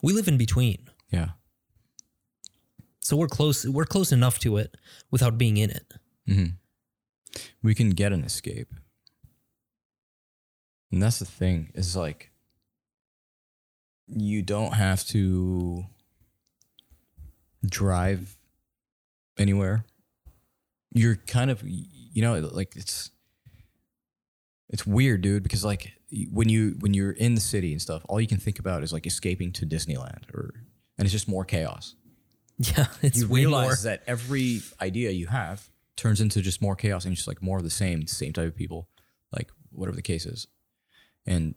We 0.03 0.13
live 0.13 0.27
in 0.27 0.37
between. 0.37 0.87
Yeah. 1.11 1.29
So 2.99 3.17
we're 3.17 3.27
close 3.27 3.65
we're 3.65 3.85
close 3.85 4.11
enough 4.11 4.37
to 4.39 4.57
it 4.57 4.75
without 5.11 5.37
being 5.37 5.57
in 5.57 5.69
it. 5.71 5.93
Mm-hmm. 6.27 7.39
we 7.63 7.73
can 7.75 7.91
get 7.91 8.11
an 8.11 8.23
escape. 8.23 8.67
And 10.91 11.01
that's 11.03 11.19
the 11.19 11.25
thing, 11.25 11.71
is 11.75 11.95
like 11.95 12.31
you 14.07 14.41
don't 14.41 14.73
have 14.73 15.05
to 15.07 15.83
drive 17.65 18.37
anywhere. 19.37 19.85
You're 20.93 21.15
kind 21.15 21.51
of 21.51 21.61
you 21.65 22.21
know, 22.21 22.39
like 22.39 22.75
it's 22.75 23.11
it's 24.69 24.85
weird, 24.87 25.21
dude, 25.21 25.43
because 25.43 25.63
like 25.65 25.93
when 26.31 26.49
you 26.49 26.75
when 26.79 26.93
you're 26.93 27.11
in 27.11 27.35
the 27.35 27.41
city 27.41 27.71
and 27.73 27.81
stuff, 27.81 28.03
all 28.07 28.19
you 28.21 28.27
can 28.27 28.37
think 28.37 28.59
about 28.59 28.83
is 28.83 28.93
like 28.93 29.05
escaping 29.05 29.51
to 29.53 29.65
Disneyland 29.65 30.33
or 30.33 30.53
and 30.97 31.05
it's 31.05 31.11
just 31.11 31.27
more 31.27 31.45
chaos 31.45 31.95
Yeah, 32.57 32.87
it's 33.03 33.19
you 33.21 33.27
way 33.27 33.41
realize 33.41 33.83
more. 33.83 33.91
that 33.91 34.03
every 34.07 34.61
idea 34.81 35.11
you 35.11 35.27
have 35.27 35.69
turns 35.97 36.21
into 36.21 36.41
just 36.41 36.61
more 36.61 36.75
chaos 36.75 37.03
and 37.05 37.15
just 37.15 37.27
like 37.27 37.41
more 37.41 37.57
of 37.57 37.63
the 37.63 37.69
same, 37.69 38.07
same 38.07 38.31
type 38.31 38.47
of 38.47 38.55
people, 38.55 38.87
like 39.35 39.51
whatever 39.71 39.95
the 39.95 40.01
case 40.01 40.25
is. 40.25 40.47
And 41.25 41.55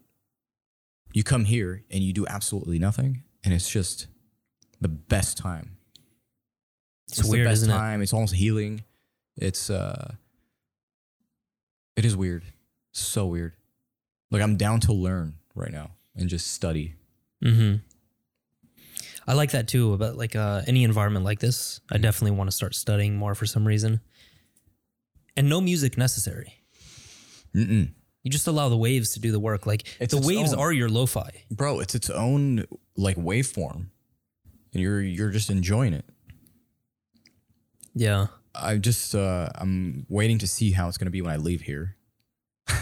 you 1.13 1.23
come 1.23 1.45
here 1.45 1.83
and 1.89 2.03
you 2.03 2.11
do 2.11 2.27
absolutely 2.27 2.79
nothing, 2.79 3.23
and 3.43 3.53
it's 3.53 3.69
just 3.69 4.07
the 4.81 4.89
best 4.89 5.37
time. 5.37 5.77
It's 7.09 7.23
weird, 7.23 7.45
the 7.45 7.49
best 7.51 7.63
isn't 7.63 7.71
it? 7.71 8.03
It's 8.03 8.13
almost 8.13 8.35
healing. 8.35 8.83
It's 9.37 9.69
uh, 9.69 10.15
it 11.95 12.05
is 12.05 12.15
weird, 12.15 12.43
so 12.91 13.25
weird. 13.27 13.53
Like 14.29 14.41
I'm 14.41 14.57
down 14.57 14.79
to 14.81 14.93
learn 14.93 15.35
right 15.55 15.71
now 15.71 15.91
and 16.15 16.29
just 16.29 16.53
study. 16.53 16.95
Mm-hmm. 17.43 17.77
I 19.27 19.33
like 19.33 19.51
that 19.51 19.67
too. 19.67 19.93
About 19.93 20.17
like 20.17 20.35
uh, 20.35 20.61
any 20.67 20.83
environment 20.83 21.25
like 21.25 21.39
this, 21.39 21.79
I 21.91 21.97
definitely 21.97 22.37
want 22.37 22.49
to 22.49 22.55
start 22.55 22.75
studying 22.75 23.15
more 23.15 23.35
for 23.35 23.45
some 23.45 23.67
reason. 23.67 24.01
And 25.37 25.47
no 25.49 25.61
music 25.61 25.97
necessary. 25.97 26.53
Mm-mm. 27.55 27.91
You 28.23 28.29
just 28.31 28.47
allow 28.47 28.69
the 28.69 28.77
waves 28.77 29.11
to 29.13 29.19
do 29.19 29.31
the 29.31 29.39
work. 29.39 29.65
Like 29.65 29.83
It's 29.99 30.11
the 30.13 30.17
its 30.19 30.27
waves 30.27 30.53
own- 30.53 30.59
are 30.59 30.71
your 30.71 30.89
lo-fi. 30.89 31.29
bro 31.49 31.79
it's 31.79 31.95
its 31.95 32.09
own 32.09 32.65
like 32.95 33.17
waveform 33.17 33.87
and 34.73 34.81
you're 34.83 35.01
you're 35.01 35.31
just 35.31 35.49
enjoying 35.49 35.93
it 35.93 36.05
Yeah. 37.95 38.27
i 38.53 38.77
just 38.77 39.15
uh 39.15 39.49
i'm 39.55 40.05
waiting 40.09 40.37
to 40.39 40.47
see 40.47 40.71
how 40.71 40.87
it's 40.87 40.97
going 40.97 41.07
to 41.07 41.11
be 41.11 41.21
when 41.21 41.31
i 41.33 41.37
leave 41.37 41.61
here 41.61 41.95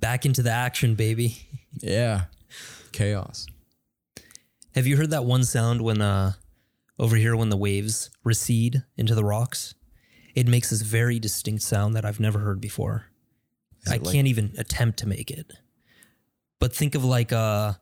Back 0.00 0.26
into 0.26 0.42
the 0.42 0.50
action, 0.50 0.94
baby. 0.96 1.38
yeah 1.80 2.24
chaos 2.92 3.46
Have 4.74 4.86
you 4.86 4.96
heard 4.96 5.10
that 5.10 5.24
one 5.24 5.44
sound 5.44 5.80
when 5.82 6.00
uh 6.00 6.32
over 6.98 7.16
here 7.16 7.34
when 7.36 7.48
the 7.48 7.56
waves 7.56 8.10
recede 8.24 8.82
into 8.96 9.14
the 9.14 9.24
rocks? 9.24 9.74
It 10.34 10.46
makes 10.48 10.70
this 10.70 10.82
very 10.82 11.18
distinct 11.18 11.62
sound 11.62 11.94
that 11.94 12.04
I've 12.04 12.20
never 12.20 12.40
heard 12.40 12.60
before. 12.60 13.06
I 13.86 13.96
like- 13.98 14.12
can't 14.12 14.26
even 14.26 14.52
attempt 14.58 14.98
to 15.00 15.06
make 15.06 15.30
it. 15.30 15.52
But 16.60 16.74
think 16.74 16.94
of 16.94 17.04
like 17.04 17.32
uh 17.32 17.74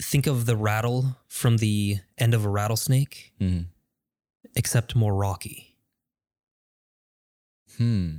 think 0.00 0.26
of 0.26 0.44
the 0.46 0.56
rattle 0.56 1.16
from 1.28 1.58
the 1.58 1.98
end 2.18 2.34
of 2.34 2.44
a 2.44 2.48
rattlesnake, 2.48 3.32
Mhm. 3.40 3.66
except 4.56 4.94
more 4.94 5.14
rocky. 5.14 5.76
hmm 7.78 8.16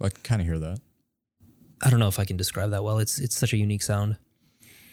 I 0.00 0.08
can 0.08 0.22
kind 0.22 0.40
of 0.40 0.46
hear 0.46 0.58
that. 0.58 0.80
I 1.80 1.90
don't 1.90 2.00
know 2.00 2.08
if 2.08 2.18
I 2.18 2.24
can 2.24 2.36
describe 2.36 2.70
that 2.70 2.82
well. 2.84 2.98
It's 2.98 3.18
it's 3.20 3.36
such 3.36 3.52
a 3.52 3.56
unique 3.56 3.82
sound. 3.82 4.16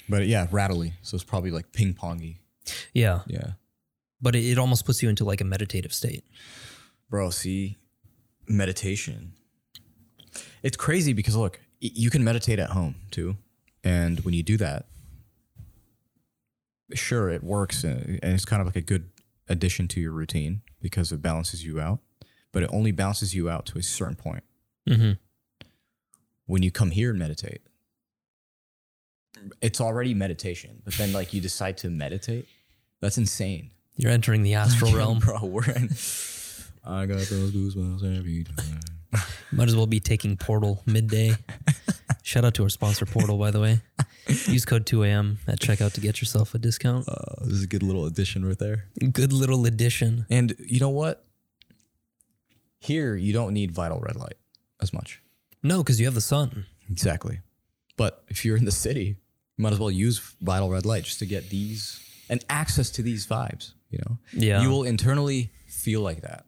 But 0.07 0.27
yeah, 0.27 0.47
rattly. 0.51 0.93
So 1.01 1.15
it's 1.15 1.23
probably 1.23 1.51
like 1.51 1.71
ping 1.71 1.93
pongy. 1.95 2.37
Yeah, 2.93 3.21
Yeah. 3.27 3.53
but 4.21 4.35
it, 4.35 4.43
it 4.45 4.57
almost 4.59 4.85
puts 4.85 5.01
you 5.01 5.09
into 5.09 5.23
like 5.23 5.41
a 5.41 5.43
meditative 5.45 5.93
state. 5.93 6.23
Bro, 7.09 7.31
see, 7.31 7.77
meditation. 8.49 9.33
It's 10.63 10.75
crazy 10.75 11.13
because 11.13 11.35
look, 11.35 11.59
you 11.79 12.09
can 12.09 12.23
meditate 12.23 12.59
at 12.59 12.71
home 12.71 12.95
too. 13.11 13.37
And 13.83 14.19
when 14.21 14.33
you 14.33 14.43
do 14.43 14.57
that, 14.57 14.87
sure, 16.93 17.29
it 17.29 17.43
works 17.43 17.85
uh, 17.85 18.03
and 18.05 18.33
it's 18.33 18.45
kind 18.45 18.61
of 18.61 18.67
like 18.67 18.75
a 18.75 18.81
good 18.81 19.09
addition 19.47 19.87
to 19.89 20.01
your 20.01 20.11
routine 20.11 20.61
because 20.81 21.11
it 21.11 21.21
balances 21.21 21.63
you 21.63 21.79
out, 21.79 21.99
but 22.51 22.63
it 22.63 22.69
only 22.73 22.91
balances 22.91 23.33
you 23.33 23.49
out 23.49 23.65
to 23.67 23.77
a 23.77 23.83
certain 23.83 24.15
point. 24.15 24.43
Mm-hmm. 24.87 25.11
When 26.45 26.63
you 26.63 26.71
come 26.71 26.91
here 26.91 27.11
and 27.11 27.19
meditate, 27.19 27.61
it's 29.61 29.79
already 29.79 30.13
meditation, 30.13 30.81
but 30.83 30.95
then 30.95 31.13
like 31.13 31.33
you 31.33 31.41
decide 31.41 31.77
to 31.77 31.89
meditate, 31.89 32.47
that's 32.99 33.17
insane. 33.17 33.71
You're 33.95 34.11
entering 34.11 34.43
the 34.43 34.55
astral 34.55 34.91
realm. 34.95 35.19
Bro, 35.19 35.45
we're 35.45 35.69
in. 35.69 35.89
I 36.83 37.05
got 37.05 37.17
those 37.17 37.51
goosebumps 37.51 38.17
every 38.17 38.43
time. 38.43 39.23
Might 39.51 39.67
as 39.67 39.75
well 39.75 39.87
be 39.87 39.99
taking 39.99 40.37
Portal 40.37 40.81
midday. 40.85 41.35
Shout 42.23 42.45
out 42.45 42.53
to 42.55 42.63
our 42.63 42.69
sponsor 42.69 43.05
Portal, 43.05 43.37
by 43.37 43.51
the 43.51 43.59
way. 43.59 43.81
Use 44.27 44.65
code 44.65 44.85
2am 44.85 45.37
at 45.47 45.59
checkout 45.59 45.93
to 45.93 46.01
get 46.01 46.21
yourself 46.21 46.53
a 46.53 46.59
discount. 46.59 47.09
Uh, 47.09 47.43
this 47.45 47.53
is 47.53 47.63
a 47.63 47.67
good 47.67 47.81
little 47.81 48.05
addition 48.05 48.45
right 48.45 48.59
there. 48.59 48.85
Good 49.11 49.33
little 49.33 49.65
addition. 49.65 50.27
And 50.29 50.55
you 50.59 50.79
know 50.79 50.89
what? 50.89 51.25
Here, 52.79 53.15
you 53.15 53.33
don't 53.33 53.53
need 53.53 53.71
vital 53.71 53.99
red 53.99 54.15
light 54.15 54.37
as 54.81 54.93
much. 54.93 55.21
No, 55.63 55.79
because 55.79 55.99
you 55.99 56.05
have 56.05 56.13
the 56.13 56.21
sun. 56.21 56.65
Exactly. 56.89 57.39
But 57.97 58.23
if 58.27 58.45
you're 58.45 58.55
in 58.57 58.65
the 58.65 58.71
city, 58.71 59.17
you 59.57 59.63
might 59.63 59.73
as 59.73 59.79
well 59.79 59.91
use 59.91 60.19
vital 60.41 60.69
red 60.69 60.85
light 60.85 61.03
just 61.03 61.19
to 61.19 61.25
get 61.25 61.49
these 61.49 61.99
and 62.29 62.45
access 62.49 62.91
to 62.91 63.01
these 63.01 63.25
vibes, 63.25 63.73
you 63.89 63.99
know? 64.05 64.17
Yeah. 64.31 64.61
You 64.61 64.69
will 64.69 64.83
internally 64.83 65.51
feel 65.67 66.01
like 66.01 66.21
that, 66.21 66.45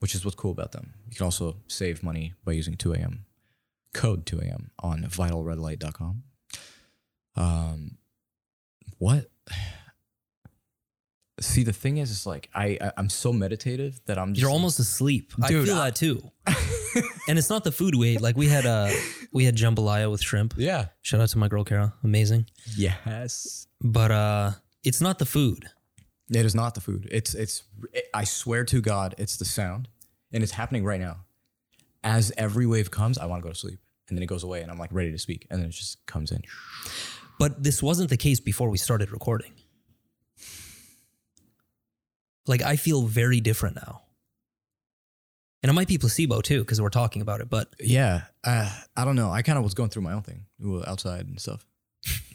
which 0.00 0.14
is 0.14 0.24
what's 0.24 0.34
cool 0.36 0.50
about 0.52 0.72
them. 0.72 0.94
You 1.10 1.16
can 1.16 1.24
also 1.24 1.56
save 1.68 2.02
money 2.02 2.34
by 2.44 2.52
using 2.52 2.76
2 2.76 2.92
a.m. 2.94 3.24
code 3.94 4.26
2 4.26 4.40
a.m. 4.40 4.70
on 4.80 5.02
vitalredlight.com. 5.04 6.22
Um, 7.36 7.98
what? 8.98 9.30
See, 11.38 11.64
the 11.64 11.72
thing 11.72 11.98
is, 11.98 12.10
it's 12.10 12.24
like 12.24 12.48
I, 12.54 12.78
I 12.80 12.92
I'm 12.96 13.10
so 13.10 13.30
meditative 13.30 14.00
that 14.06 14.18
I'm 14.18 14.32
just 14.32 14.40
You're 14.40 14.50
almost 14.50 14.78
asleep. 14.78 15.32
I 15.42 15.48
feel 15.48 15.74
I- 15.74 15.90
that 15.90 15.96
too. 15.96 16.22
and 17.28 17.38
it's 17.38 17.50
not 17.50 17.62
the 17.62 17.72
food 17.72 17.94
we 17.94 18.08
ate. 18.14 18.22
Like 18.22 18.38
we 18.38 18.48
had 18.48 18.64
uh 18.64 18.88
we 19.32 19.44
had 19.44 19.54
jambalaya 19.54 20.10
with 20.10 20.22
shrimp. 20.22 20.54
yeah. 20.56 20.86
Shout 21.02 21.20
out 21.20 21.28
to 21.30 21.38
my 21.38 21.48
girl 21.48 21.62
Kara. 21.62 21.92
Amazing. 22.02 22.46
Yes. 22.74 23.66
But 23.82 24.10
uh 24.12 24.52
it's 24.82 25.02
not 25.02 25.18
the 25.18 25.26
food. 25.26 25.66
It 26.30 26.44
is 26.44 26.54
not 26.54 26.74
the 26.74 26.80
food. 26.80 27.08
It's 27.10 27.34
it's. 27.34 27.62
I 28.12 28.24
swear 28.24 28.64
to 28.64 28.80
God, 28.80 29.14
it's 29.18 29.36
the 29.36 29.44
sound, 29.44 29.88
and 30.32 30.42
it's 30.42 30.52
happening 30.52 30.84
right 30.84 31.00
now. 31.00 31.18
As 32.02 32.32
every 32.36 32.66
wave 32.66 32.90
comes, 32.90 33.18
I 33.18 33.26
want 33.26 33.42
to 33.42 33.46
go 33.46 33.52
to 33.52 33.58
sleep, 33.58 33.78
and 34.08 34.16
then 34.16 34.22
it 34.22 34.26
goes 34.26 34.42
away, 34.42 34.62
and 34.62 34.70
I'm 34.70 34.78
like 34.78 34.92
ready 34.92 35.12
to 35.12 35.18
speak, 35.18 35.46
and 35.50 35.60
then 35.60 35.68
it 35.68 35.72
just 35.72 36.04
comes 36.06 36.32
in. 36.32 36.42
But 37.38 37.62
this 37.62 37.82
wasn't 37.82 38.10
the 38.10 38.16
case 38.16 38.40
before 38.40 38.70
we 38.70 38.78
started 38.78 39.12
recording. 39.12 39.52
Like 42.46 42.62
I 42.62 42.76
feel 42.76 43.02
very 43.02 43.40
different 43.40 43.76
now. 43.76 44.02
And 45.62 45.70
it 45.70 45.72
might 45.72 45.88
be 45.88 45.98
placebo 45.98 46.40
too, 46.42 46.60
because 46.60 46.80
we're 46.80 46.90
talking 46.90 47.22
about 47.22 47.40
it. 47.40 47.50
But 47.50 47.74
Yeah, 47.80 48.22
uh, 48.44 48.70
I 48.96 49.04
don't 49.04 49.16
know. 49.16 49.30
I 49.30 49.42
kind 49.42 49.58
of 49.58 49.64
was 49.64 49.74
going 49.74 49.90
through 49.90 50.02
my 50.02 50.12
own 50.12 50.22
thing 50.22 50.46
outside 50.86 51.26
and 51.26 51.40
stuff. 51.40 51.66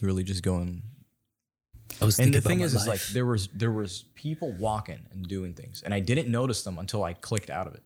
really 0.01 0.23
just 0.23 0.43
going. 0.43 0.83
And 2.01 2.33
the 2.33 2.41
thing 2.41 2.61
is, 2.61 2.73
is 2.73 2.87
like 2.87 3.01
there 3.07 3.25
was 3.25 3.47
there 3.53 3.71
was 3.71 4.05
people 4.15 4.51
walking 4.53 5.05
and 5.11 5.27
doing 5.27 5.53
things, 5.53 5.83
and 5.83 5.93
I 5.93 5.99
didn't 5.99 6.27
notice 6.27 6.63
them 6.63 6.79
until 6.79 7.03
I 7.03 7.13
clicked 7.13 7.49
out 7.49 7.67
of 7.67 7.75
it. 7.75 7.83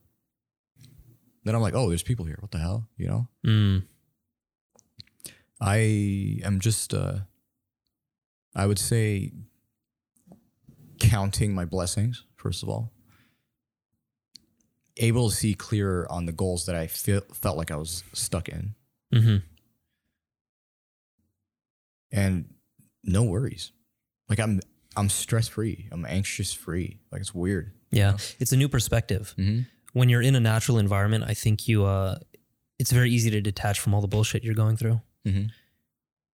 Then 1.44 1.54
I'm 1.54 1.62
like, 1.62 1.76
oh, 1.76 1.90
there's 1.90 2.04
people 2.04 2.26
here. 2.26 2.38
What 2.40 2.52
the 2.52 2.58
hell? 2.58 2.88
You 2.98 3.08
know. 3.08 3.28
Mm, 3.46 3.84
I 5.60 6.40
am 6.44 6.60
just 6.60 6.94
uh 6.94 7.20
I 8.56 8.66
would 8.66 8.80
say 8.80 9.32
counting 11.00 11.54
my 11.54 11.66
blessings 11.66 12.24
first 12.36 12.64
of 12.64 12.70
all. 12.70 12.92
Able 14.98 15.30
to 15.30 15.36
see 15.36 15.54
clearer 15.54 16.08
on 16.10 16.26
the 16.26 16.32
goals 16.32 16.68
that 16.68 16.76
I 16.76 16.88
feel, 16.88 17.20
felt 17.34 17.58
like 17.58 17.70
I 17.70 17.76
was 17.76 18.04
stuck 18.14 18.48
in 18.48 18.76
hmm 19.12 19.38
and 22.12 22.46
no 23.04 23.24
worries. 23.24 23.72
Like 24.30 24.40
I'm 24.40 24.62
I'm 24.98 25.10
stress 25.10 25.48
free. 25.48 25.88
I'm 25.92 26.06
anxious 26.06 26.54
free. 26.54 27.00
Like 27.12 27.22
it's 27.22 27.34
weird. 27.34 27.72
Yeah, 27.92 28.18
it's 28.40 28.52
a 28.52 28.58
new 28.58 28.68
perspective. 28.70 29.34
Mm-hmm. 29.38 29.62
When 29.94 30.10
you're 30.10 30.22
in 30.22 30.36
a 30.36 30.40
natural 30.40 30.78
environment, 30.78 31.24
I 31.28 31.34
think 31.34 31.68
you 31.68 31.86
uh, 31.86 32.18
it's 32.80 32.92
very 32.92 33.12
easy 33.12 33.30
to 33.32 33.42
detach 33.42 33.80
from 33.80 33.94
all 33.94 34.02
the 34.02 34.08
bullshit 34.08 34.44
you're 34.44 34.54
going 34.56 34.76
through 34.78 35.00
Mhm. 35.26 35.50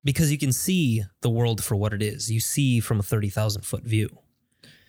because 0.05 0.31
you 0.33 0.39
can 0.39 0.53
see 0.53 1.03
the 1.21 1.29
world 1.31 1.63
for 1.63 1.77
what 1.77 1.93
it 1.93 2.03
is. 2.03 2.31
You 2.31 2.41
see 2.41 2.81
from 2.81 2.99
a 3.01 3.03
thirty 3.03 3.29
thousand 3.29 3.63
foot 3.63 3.83
view, 3.85 4.09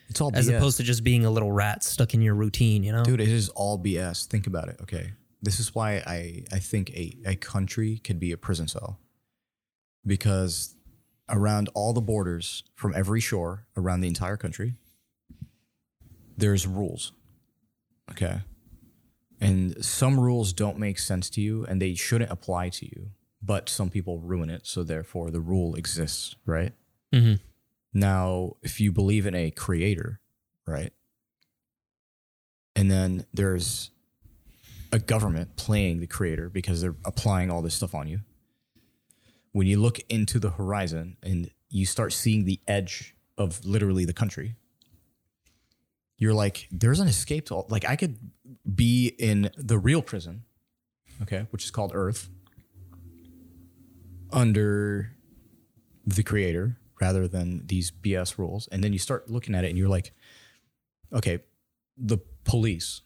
It's 0.10 0.22
all 0.22 0.32
as 0.34 0.48
BS. 0.48 0.58
opposed 0.58 0.78
to 0.78 0.84
just 0.84 1.04
being 1.04 1.26
a 1.26 1.32
little 1.32 1.52
rat 1.52 1.84
stuck 1.84 2.14
in 2.14 2.22
your 2.22 2.36
routine. 2.36 2.84
You 2.84 2.94
know, 2.94 3.04
Dude, 3.04 3.20
it 3.20 3.28
is 3.28 3.50
all 3.50 3.78
BS. 3.78 4.26
Think 4.28 4.48
about 4.48 4.70
it. 4.70 4.78
Okay. 4.82 5.14
This 5.42 5.60
is 5.60 5.74
why 5.74 5.96
I, 6.06 6.44
I 6.52 6.60
think 6.60 6.92
a, 6.92 7.18
a 7.26 7.36
country 7.36 7.98
could 7.98 8.20
be 8.20 8.32
a 8.32 8.38
prison 8.38 8.68
cell. 8.68 9.00
Because 10.06 10.76
around 11.32 11.70
all 11.74 11.94
the 11.94 12.02
borders 12.02 12.64
from 12.76 12.94
every 12.94 13.22
shore 13.22 13.66
around 13.78 14.02
the 14.02 14.08
entire 14.08 14.38
country, 14.38 14.76
there's 16.38 16.68
rules. 16.68 17.14
Okay. 18.12 18.42
And 19.40 19.84
some 19.84 20.20
rules 20.20 20.54
don't 20.54 20.78
make 20.78 21.00
sense 21.00 21.30
to 21.32 21.42
you 21.42 21.66
and 21.66 21.82
they 21.82 21.96
shouldn't 21.96 22.32
apply 22.32 22.70
to 22.70 22.86
you, 22.86 23.12
but 23.42 23.70
some 23.70 23.90
people 23.90 24.20
ruin 24.20 24.50
it. 24.50 24.68
So 24.68 24.84
therefore 24.84 25.32
the 25.32 25.40
rule 25.40 25.76
exists, 25.76 26.36
right? 26.46 26.74
Mhm. 27.12 27.40
Now, 27.94 28.58
if 28.62 28.80
you 28.80 28.92
believe 28.92 29.26
in 29.26 29.36
a 29.36 29.52
creator, 29.52 30.22
right? 30.68 30.94
And 32.76 32.90
then 32.90 33.26
there's 33.34 33.92
a 34.92 35.00
government 35.00 35.56
playing 35.56 36.00
the 36.00 36.08
creator 36.08 36.50
because 36.50 36.82
they're 36.82 36.96
applying 37.06 37.50
all 37.50 37.62
this 37.62 37.76
stuff 37.76 37.96
on 37.96 38.08
you. 38.08 38.22
When 39.52 39.68
you 39.68 39.80
look 39.80 40.00
into 40.10 40.40
the 40.40 40.52
horizon 40.52 41.18
and 41.22 41.52
you 41.70 41.86
start 41.86 42.14
seeing 42.14 42.46
the 42.46 42.60
edge 42.68 43.16
of 43.38 43.66
literally 43.66 44.06
the 44.06 44.14
country, 44.14 44.56
you're 46.18 46.34
like, 46.34 46.68
there's 46.72 47.00
an 47.00 47.08
escape 47.08 47.48
to 47.48 47.56
all. 47.56 47.66
Like, 47.70 47.84
I 47.88 47.96
could 47.96 48.18
be 48.76 49.08
in 49.18 49.50
the 49.58 49.78
real 49.78 50.02
prison, 50.02 50.44
okay, 51.22 51.48
which 51.50 51.66
is 51.66 51.72
called 51.72 51.92
Earth, 51.94 52.30
under 54.32 55.16
the 56.06 56.24
creator 56.24 56.78
rather 57.00 57.28
than 57.28 57.66
these 57.66 57.92
BS 57.92 58.38
rules. 58.38 58.68
And 58.72 58.84
then 58.84 58.94
you 58.94 59.00
start 59.00 59.30
looking 59.30 59.56
at 59.56 59.64
it 59.64 59.70
and 59.70 59.78
you're 59.78 59.90
like, 59.90 60.14
okay, 61.12 61.40
the 61.98 62.20
police, 62.44 63.02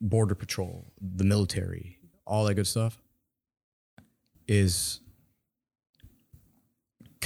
border 0.00 0.34
patrol, 0.34 0.92
the 1.00 1.24
military, 1.24 1.98
all 2.26 2.44
that 2.46 2.54
good 2.54 2.66
stuff 2.66 2.98
is 4.48 5.00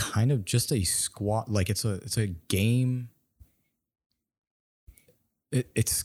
kind 0.01 0.33
of 0.33 0.45
just 0.45 0.73
a 0.73 0.83
squat 0.85 1.51
like 1.51 1.69
it's 1.71 1.85
a 1.85 1.95
it's 2.07 2.17
a 2.17 2.27
game. 2.27 3.09
It, 5.53 5.69
it's 5.75 6.05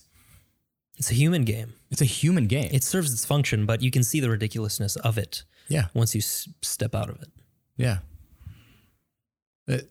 it's 0.97 1.11
a 1.11 1.13
human 1.13 1.43
game. 1.45 1.73
it's 1.91 2.01
a 2.01 2.05
human 2.05 2.47
game. 2.47 2.69
It 2.73 2.83
serves 2.83 3.13
its 3.13 3.25
function, 3.25 3.65
but 3.65 3.81
you 3.81 3.91
can 3.91 4.03
see 4.03 4.19
the 4.19 4.29
ridiculousness 4.29 4.95
of 4.97 5.17
it 5.17 5.43
yeah. 5.67 5.85
once 5.93 6.15
you 6.15 6.19
s- 6.19 6.47
step 6.61 6.95
out 6.95 7.09
of 7.09 7.21
it. 7.21 7.29
yeah. 7.77 7.97
It- 9.67 9.89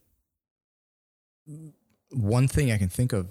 one 2.11 2.47
thing 2.49 2.71
i 2.73 2.79
can 2.79 2.89
think 2.89 3.13
of 3.13 3.27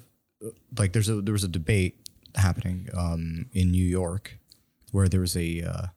uh, 0.45 0.49
like 0.77 0.91
there's 0.93 1.09
a 1.09 1.21
there 1.21 1.31
was 1.33 1.43
a 1.43 1.47
debate 1.47 1.95
happening 2.35 2.89
um 2.95 3.45
in 3.53 3.71
new 3.71 3.83
york 3.83 4.37
where 4.91 5.07
there 5.07 5.21
was 5.21 5.35
a 5.35 5.61
uh, 5.61 5.87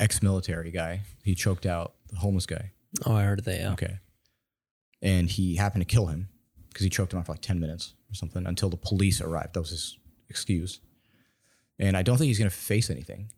ex-military 0.00 0.70
guy. 0.72 1.02
He 1.22 1.34
choked 1.36 1.64
out 1.66 1.92
the 2.08 2.16
homeless 2.16 2.46
guy 2.46 2.72
Oh, 3.06 3.14
I 3.14 3.24
heard 3.24 3.44
that. 3.44 3.58
Yeah. 3.60 3.72
Okay. 3.72 3.98
And 5.02 5.28
he 5.30 5.56
happened 5.56 5.82
to 5.82 5.86
kill 5.92 6.06
him 6.06 6.28
because 6.68 6.84
he 6.84 6.90
choked 6.90 7.12
him 7.12 7.18
out 7.18 7.26
for 7.26 7.32
like 7.32 7.40
10 7.40 7.58
minutes 7.60 7.94
or 8.10 8.14
something 8.14 8.46
until 8.46 8.68
the 8.68 8.76
police 8.76 9.20
arrived. 9.20 9.54
That 9.54 9.60
was 9.60 9.70
his 9.70 9.98
excuse. 10.28 10.80
And 11.78 11.96
I 11.96 12.02
don't 12.02 12.18
think 12.18 12.28
he's 12.28 12.38
going 12.38 12.50
to 12.50 12.56
face 12.56 12.90
anything 12.90 13.30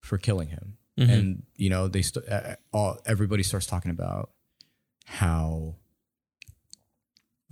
for 0.00 0.18
killing 0.18 0.48
him. 0.48 0.76
Mhm. 0.98 1.08
And, 1.10 1.42
you 1.56 1.70
know, 1.70 1.88
they 1.88 2.02
st- 2.02 2.28
uh, 2.28 2.56
all, 2.72 2.98
everybody 3.06 3.42
starts 3.42 3.66
talking 3.66 3.90
about 3.90 4.30
how 5.06 5.76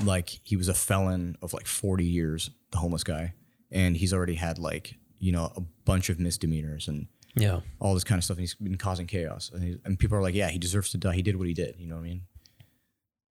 like 0.04 0.40
he 0.42 0.56
was 0.56 0.68
a 0.68 0.74
felon 0.74 1.36
of 1.40 1.52
like 1.54 1.66
40 1.66 2.04
years, 2.04 2.50
the 2.70 2.78
homeless 2.78 3.04
guy. 3.04 3.34
And 3.70 3.96
he's 3.96 4.12
already 4.12 4.34
had 4.34 4.58
like 4.58 4.96
you 5.18 5.32
know, 5.32 5.50
a 5.56 5.62
bunch 5.86 6.10
of 6.10 6.20
misdemeanors 6.20 6.88
and 6.88 7.06
Yeah. 7.36 7.60
all 7.80 7.94
this 7.94 8.04
kind 8.04 8.18
of 8.18 8.24
stuff. 8.24 8.38
And 8.38 8.42
he's 8.42 8.54
been 8.54 8.76
causing 8.78 9.06
chaos. 9.06 9.50
And, 9.52 9.62
he, 9.62 9.76
and 9.84 9.98
people 9.98 10.16
are 10.16 10.22
like, 10.22 10.34
yeah, 10.34 10.48
he 10.48 10.58
deserves 10.58 10.90
to 10.90 10.98
die. 10.98 11.14
He 11.14 11.22
did 11.22 11.36
what 11.36 11.46
he 11.46 11.54
did. 11.54 11.76
You 11.78 11.86
know 11.86 11.96
what 11.96 12.00
I 12.00 12.04
mean? 12.04 12.22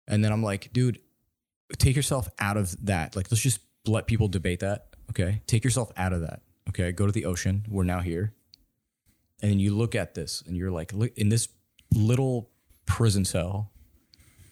And 0.08 0.24
then 0.24 0.32
I'm 0.32 0.42
like, 0.42 0.72
dude, 0.72 0.98
take 1.78 1.94
yourself 1.94 2.28
out 2.38 2.56
of 2.56 2.74
that. 2.86 3.14
Like, 3.14 3.30
let's 3.30 3.42
just 3.42 3.60
let 3.86 4.06
people 4.06 4.28
debate 4.28 4.60
that. 4.60 4.88
Okay. 5.10 5.40
Take 5.46 5.62
yourself 5.64 5.92
out 5.96 6.12
of 6.12 6.22
that. 6.22 6.42
Okay. 6.68 6.90
Go 6.92 7.06
to 7.06 7.12
the 7.12 7.24
ocean. 7.24 7.64
We're 7.68 7.84
now 7.84 8.00
here. 8.00 8.34
And 9.40 9.50
then 9.50 9.58
you 9.58 9.74
look 9.74 9.94
at 9.94 10.14
this 10.14 10.42
and 10.46 10.56
you're 10.56 10.70
like, 10.70 10.92
look 10.92 11.16
in 11.16 11.28
this 11.28 11.48
little 11.94 12.50
prison 12.86 13.24
cell 13.24 13.70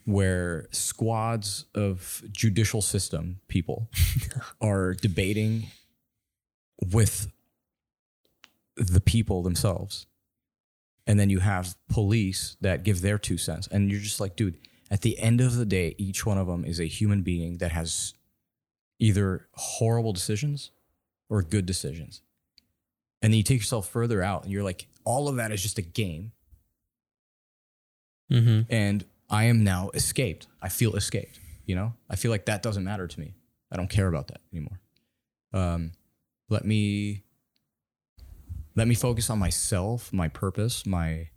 where 0.04 0.66
squads 0.72 1.66
of 1.74 2.22
judicial 2.32 2.82
system 2.82 3.40
people 3.48 3.88
are 4.60 4.94
debating 4.94 5.66
with 6.92 7.30
the 8.76 9.00
people 9.00 9.42
themselves. 9.42 10.06
And 11.06 11.18
then 11.18 11.30
you 11.30 11.40
have 11.40 11.76
police 11.88 12.56
that 12.60 12.84
give 12.84 13.00
their 13.00 13.18
two 13.18 13.38
cents. 13.38 13.66
And 13.66 13.90
you're 13.90 14.00
just 14.00 14.20
like, 14.20 14.36
dude, 14.36 14.58
at 14.90 15.02
the 15.02 15.18
end 15.18 15.40
of 15.40 15.56
the 15.56 15.64
day, 15.64 15.94
each 15.98 16.26
one 16.26 16.38
of 16.38 16.46
them 16.46 16.64
is 16.64 16.80
a 16.80 16.84
human 16.84 17.22
being 17.22 17.58
that 17.58 17.72
has 17.72 18.14
either 18.98 19.48
horrible 19.54 20.12
decisions 20.12 20.70
or 21.28 21.42
good 21.42 21.66
decisions. 21.66 22.22
And 23.22 23.32
then 23.32 23.38
you 23.38 23.42
take 23.42 23.58
yourself 23.58 23.88
further 23.88 24.22
out 24.22 24.44
and 24.44 24.52
you're 24.52 24.62
like, 24.62 24.86
all 25.04 25.28
of 25.28 25.36
that 25.36 25.52
is 25.52 25.62
just 25.62 25.78
a 25.78 25.82
game. 25.82 26.32
Mm-hmm. 28.30 28.72
And 28.72 29.04
I 29.28 29.44
am 29.44 29.64
now 29.64 29.90
escaped. 29.94 30.46
I 30.62 30.68
feel 30.68 30.94
escaped. 30.96 31.40
You 31.66 31.76
know, 31.76 31.94
I 32.08 32.16
feel 32.16 32.30
like 32.30 32.46
that 32.46 32.62
doesn't 32.62 32.84
matter 32.84 33.06
to 33.06 33.20
me. 33.20 33.34
I 33.70 33.76
don't 33.76 33.90
care 33.90 34.08
about 34.08 34.28
that 34.28 34.40
anymore. 34.52 34.80
Um, 35.52 35.92
let 36.48 36.64
me 36.64 37.22
let 38.80 38.88
me 38.88 38.94
focus 38.94 39.28
on 39.28 39.38
myself, 39.38 40.10
my 40.10 40.28
purpose, 40.28 40.86
my 40.86 41.28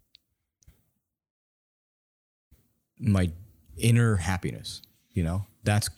my 2.97 3.29
inner 3.75 4.15
happiness. 4.15 4.81
You 5.12 5.25
know, 5.25 5.45
that's 5.62 5.89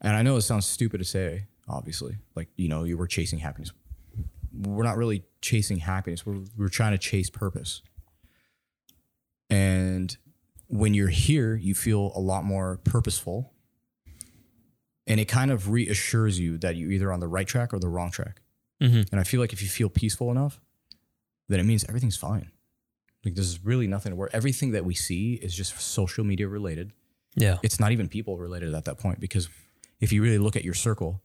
and 0.00 0.16
I 0.16 0.22
know 0.22 0.34
it 0.36 0.40
sounds 0.40 0.66
stupid 0.66 0.98
to 0.98 1.04
say, 1.04 1.44
obviously, 1.68 2.16
like 2.34 2.48
you 2.56 2.68
know, 2.68 2.82
you 2.82 2.98
were 2.98 3.06
chasing 3.06 3.38
happiness. 3.38 3.70
We're 4.52 4.82
not 4.82 4.96
really 4.96 5.22
chasing 5.42 5.78
happiness. 5.78 6.26
We're 6.26 6.40
we're 6.58 6.68
trying 6.68 6.90
to 6.90 6.98
chase 6.98 7.30
purpose. 7.30 7.80
And 9.48 10.16
when 10.66 10.92
you're 10.92 11.06
here, 11.06 11.54
you 11.54 11.76
feel 11.76 12.10
a 12.16 12.20
lot 12.20 12.42
more 12.42 12.80
purposeful. 12.82 13.52
And 15.06 15.20
it 15.20 15.26
kind 15.26 15.52
of 15.52 15.70
reassures 15.70 16.40
you 16.40 16.58
that 16.58 16.74
you're 16.74 16.90
either 16.90 17.12
on 17.12 17.20
the 17.20 17.28
right 17.28 17.46
track 17.46 17.72
or 17.72 17.78
the 17.78 17.88
wrong 17.88 18.10
track. 18.10 18.42
Mm-hmm. 18.82 19.02
And 19.12 19.20
I 19.20 19.24
feel 19.24 19.40
like 19.40 19.52
if 19.52 19.62
you 19.62 19.68
feel 19.68 19.88
peaceful 19.88 20.30
enough, 20.30 20.60
then 21.48 21.60
it 21.60 21.64
means 21.64 21.84
everything's 21.88 22.16
fine. 22.16 22.50
Like 23.24 23.34
there's 23.34 23.64
really 23.64 23.86
nothing 23.86 24.16
where 24.16 24.34
everything 24.34 24.72
that 24.72 24.84
we 24.84 24.94
see 24.94 25.34
is 25.34 25.54
just 25.54 25.80
social 25.80 26.24
media 26.24 26.48
related. 26.48 26.92
Yeah. 27.36 27.58
It's 27.62 27.78
not 27.78 27.92
even 27.92 28.08
people 28.08 28.36
related 28.36 28.74
at 28.74 28.84
that 28.86 28.98
point 28.98 29.20
because 29.20 29.48
if 30.00 30.12
you 30.12 30.22
really 30.22 30.38
look 30.38 30.56
at 30.56 30.64
your 30.64 30.74
circle, 30.74 31.22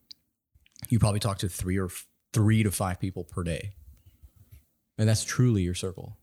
you 0.90 1.00
probably 1.00 1.20
talk 1.20 1.40
to 1.40 1.50
three 1.50 1.78
or 1.78 1.86
f- 1.86 2.06
three 2.32 2.62
to 2.62 2.72
five 2.72 3.00
people 3.00 3.24
per 3.24 3.44
day. 3.44 3.74
And 5.00 5.10
that's 5.10 5.24
truly 5.24 5.64
your 5.64 5.74
circle. 5.74 6.16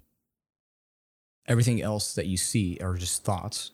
Everything 1.46 1.82
else 1.82 2.14
that 2.14 2.26
you 2.26 2.36
see 2.36 2.78
are 2.80 2.94
just 2.94 3.24
thoughts. 3.24 3.72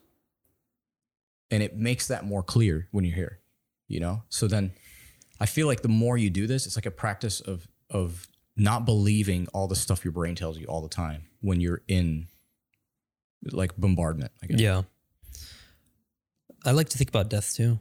And 1.51 1.63
it 1.63 1.77
makes 1.77 2.09
that 2.09 2.25
more 2.25 2.43
clear 2.43 2.89
when 2.91 3.05
you're 3.05 3.15
here, 3.15 3.41
you 3.89 4.01
know? 4.01 4.23
So 4.31 4.47
then 4.47 4.73
I 5.41 5.47
feel 5.47 5.67
like 5.67 5.83
the 5.83 5.89
more 5.89 6.17
you 6.19 6.31
do 6.31 6.47
this, 6.47 6.67
it's 6.67 6.77
like 6.77 6.87
a 6.87 6.91
practice 6.91 7.41
of 7.41 7.67
of 7.89 8.29
not 8.57 8.85
believing 8.85 9.49
all 9.55 9.67
the 9.69 9.77
stuff 9.77 10.05
your 10.05 10.13
brain 10.13 10.35
tells 10.35 10.59
you 10.59 10.67
all 10.67 10.83
the 10.83 10.89
time 10.89 11.27
when 11.41 11.61
you're 11.61 11.81
in 11.89 12.27
like 13.51 13.77
bombardment, 13.77 14.33
I 14.43 14.47
guess. 14.47 14.61
Yeah. 14.61 14.83
I 16.65 16.73
like 16.73 16.91
to 16.91 16.99
think 16.99 17.09
about 17.09 17.31
death 17.31 17.55
too. 17.55 17.79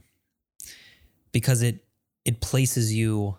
Because 1.32 1.62
it 1.62 1.84
it 2.26 2.40
places 2.42 2.94
you 2.94 3.38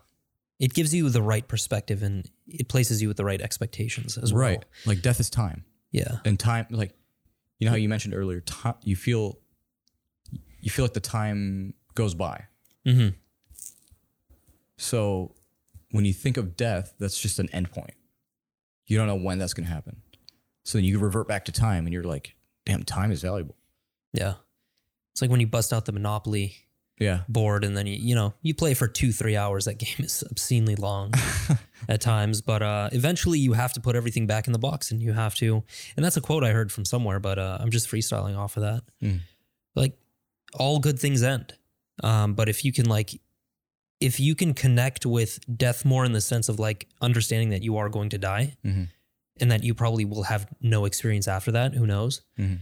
it 0.58 0.74
gives 0.74 0.94
you 0.94 1.08
the 1.08 1.22
right 1.22 1.46
perspective 1.48 2.02
and 2.02 2.30
it 2.46 2.68
places 2.68 3.00
you 3.00 3.08
with 3.08 3.16
the 3.16 3.24
right 3.24 3.40
expectations 3.40 4.18
as 4.18 4.32
well. 4.32 4.42
Right. 4.42 4.64
Like 4.84 5.00
death 5.00 5.18
is 5.20 5.30
time. 5.30 5.64
Yeah. 5.92 6.18
and 6.24 6.38
time 6.38 6.66
like 6.70 6.92
you 7.58 7.64
know 7.64 7.72
how 7.72 7.76
you 7.76 7.88
mentioned 7.88 8.14
earlier 8.14 8.40
time 8.40 8.74
you 8.84 8.94
feel 8.94 9.38
you 10.60 10.70
feel 10.70 10.84
like 10.84 10.92
the 10.92 11.00
time 11.00 11.74
goes 11.94 12.14
by 12.14 12.44
Mm-hmm. 12.86 13.08
So 14.80 15.34
when 15.90 16.06
you 16.06 16.12
think 16.12 16.38
of 16.38 16.56
death 16.56 16.94
that's 16.98 17.20
just 17.20 17.38
an 17.38 17.48
endpoint. 17.48 17.90
You 18.86 18.96
don't 18.96 19.06
know 19.06 19.16
when 19.16 19.38
that's 19.38 19.52
going 19.54 19.66
to 19.66 19.72
happen. 19.72 20.00
So 20.64 20.78
then 20.78 20.84
you 20.84 20.98
revert 20.98 21.28
back 21.28 21.44
to 21.44 21.52
time 21.52 21.86
and 21.86 21.92
you're 21.92 22.02
like 22.02 22.34
damn 22.64 22.82
time 22.82 23.12
is 23.12 23.22
valuable. 23.22 23.56
Yeah. 24.12 24.34
It's 25.12 25.20
like 25.20 25.30
when 25.30 25.40
you 25.40 25.46
bust 25.46 25.72
out 25.72 25.84
the 25.84 25.92
Monopoly 25.92 26.56
yeah. 26.98 27.20
board 27.28 27.64
and 27.64 27.76
then 27.76 27.86
you 27.86 27.94
you 27.94 28.14
know 28.14 28.34
you 28.42 28.54
play 28.54 28.72
for 28.72 28.88
two 28.88 29.12
three 29.12 29.36
hours. 29.36 29.66
That 29.66 29.74
game 29.78 29.96
is 29.98 30.24
obscenely 30.30 30.76
long 30.76 31.12
at 31.88 32.00
times 32.00 32.40
but 32.40 32.62
uh 32.62 32.88
eventually 32.92 33.38
you 33.38 33.52
have 33.52 33.74
to 33.74 33.80
put 33.80 33.96
everything 33.96 34.26
back 34.26 34.46
in 34.46 34.52
the 34.54 34.58
box 34.58 34.90
and 34.90 35.02
you 35.02 35.12
have 35.12 35.34
to 35.36 35.62
and 35.96 36.04
that's 36.04 36.16
a 36.16 36.20
quote 36.20 36.44
i 36.44 36.50
heard 36.50 36.70
from 36.70 36.84
somewhere 36.84 37.18
but 37.18 37.38
uh 37.38 37.58
i'm 37.60 37.70
just 37.70 37.90
freestyling 37.90 38.36
off 38.36 38.56
of 38.56 38.62
that. 38.62 38.82
Mm. 39.02 39.20
like 39.74 39.98
all 40.54 40.78
good 40.78 40.98
things 40.98 41.22
end. 41.22 41.52
Um 42.02 42.32
but 42.32 42.48
if 42.48 42.64
you 42.64 42.72
can 42.72 42.86
like 42.86 43.20
if 44.00 44.18
you 44.18 44.34
can 44.34 44.54
connect 44.54 45.04
with 45.04 45.38
death 45.58 45.84
more 45.84 46.04
in 46.04 46.12
the 46.12 46.20
sense 46.20 46.48
of 46.48 46.58
like 46.58 46.88
understanding 47.02 47.50
that 47.50 47.62
you 47.62 47.76
are 47.76 47.88
going 47.88 48.08
to 48.10 48.18
die 48.18 48.56
Mhm. 48.64 48.88
and 49.40 49.50
that 49.50 49.62
you 49.62 49.74
probably 49.74 50.04
will 50.04 50.22
have 50.24 50.46
no 50.60 50.84
experience 50.86 51.28
after 51.28 51.52
that 51.52 51.74
who 51.74 51.86
knows? 51.86 52.22
Mhm. 52.38 52.60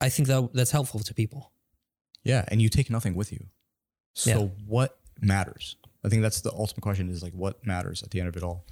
i 0.00 0.08
think 0.08 0.28
that 0.28 0.52
that's 0.54 0.70
helpful 0.70 1.00
to 1.00 1.12
people. 1.14 1.52
Yeah 2.24 2.44
and 2.48 2.60
you 2.62 2.68
take 2.68 2.88
nothing 2.90 3.14
with 3.14 3.30
you. 3.32 3.46
So 4.14 4.30
Yeah. 4.30 4.46
what 4.66 4.98
matters? 5.20 5.76
I 6.02 6.08
think 6.08 6.22
that's 6.22 6.40
the 6.40 6.52
ultimate 6.52 6.82
question 6.82 7.08
is 7.10 7.22
like 7.22 7.34
what 7.34 7.64
matters 7.66 8.02
at 8.02 8.10
the 8.10 8.20
end 8.20 8.28
of 8.28 8.36
it 8.36 8.42
all? 8.42 8.64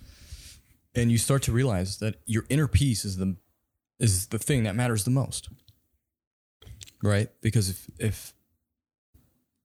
And 0.94 1.12
you 1.12 1.18
start 1.18 1.42
to 1.44 1.52
realize 1.52 1.98
that 1.98 2.14
your 2.24 2.44
inner 2.48 2.66
peace 2.68 3.04
is 3.04 3.16
the 3.18 3.36
is 3.98 4.28
the 4.28 4.38
thing 4.38 4.62
that 4.64 4.74
matters 4.76 5.04
the 5.04 5.10
most. 5.10 5.48
Right? 7.02 7.28
Because 7.40 7.68
if 7.68 7.88
if 7.98 8.34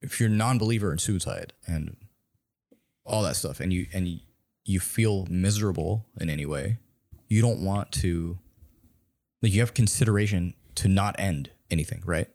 if 0.01 0.19
you're 0.19 0.29
a 0.29 0.31
non-believer 0.31 0.91
in 0.91 0.97
suicide 0.97 1.53
and 1.65 1.95
all 3.05 3.23
that 3.23 3.35
stuff 3.35 3.59
and 3.59 3.73
you 3.73 3.87
and 3.93 4.07
you, 4.07 4.19
you 4.65 4.79
feel 4.79 5.25
miserable 5.29 6.05
in 6.19 6.29
any 6.29 6.45
way 6.45 6.77
you 7.27 7.41
don't 7.41 7.63
want 7.63 7.91
to 7.91 8.37
like 9.41 9.51
you 9.51 9.59
have 9.59 9.73
consideration 9.73 10.53
to 10.75 10.87
not 10.87 11.15
end 11.19 11.49
anything 11.69 12.01
right? 12.05 12.27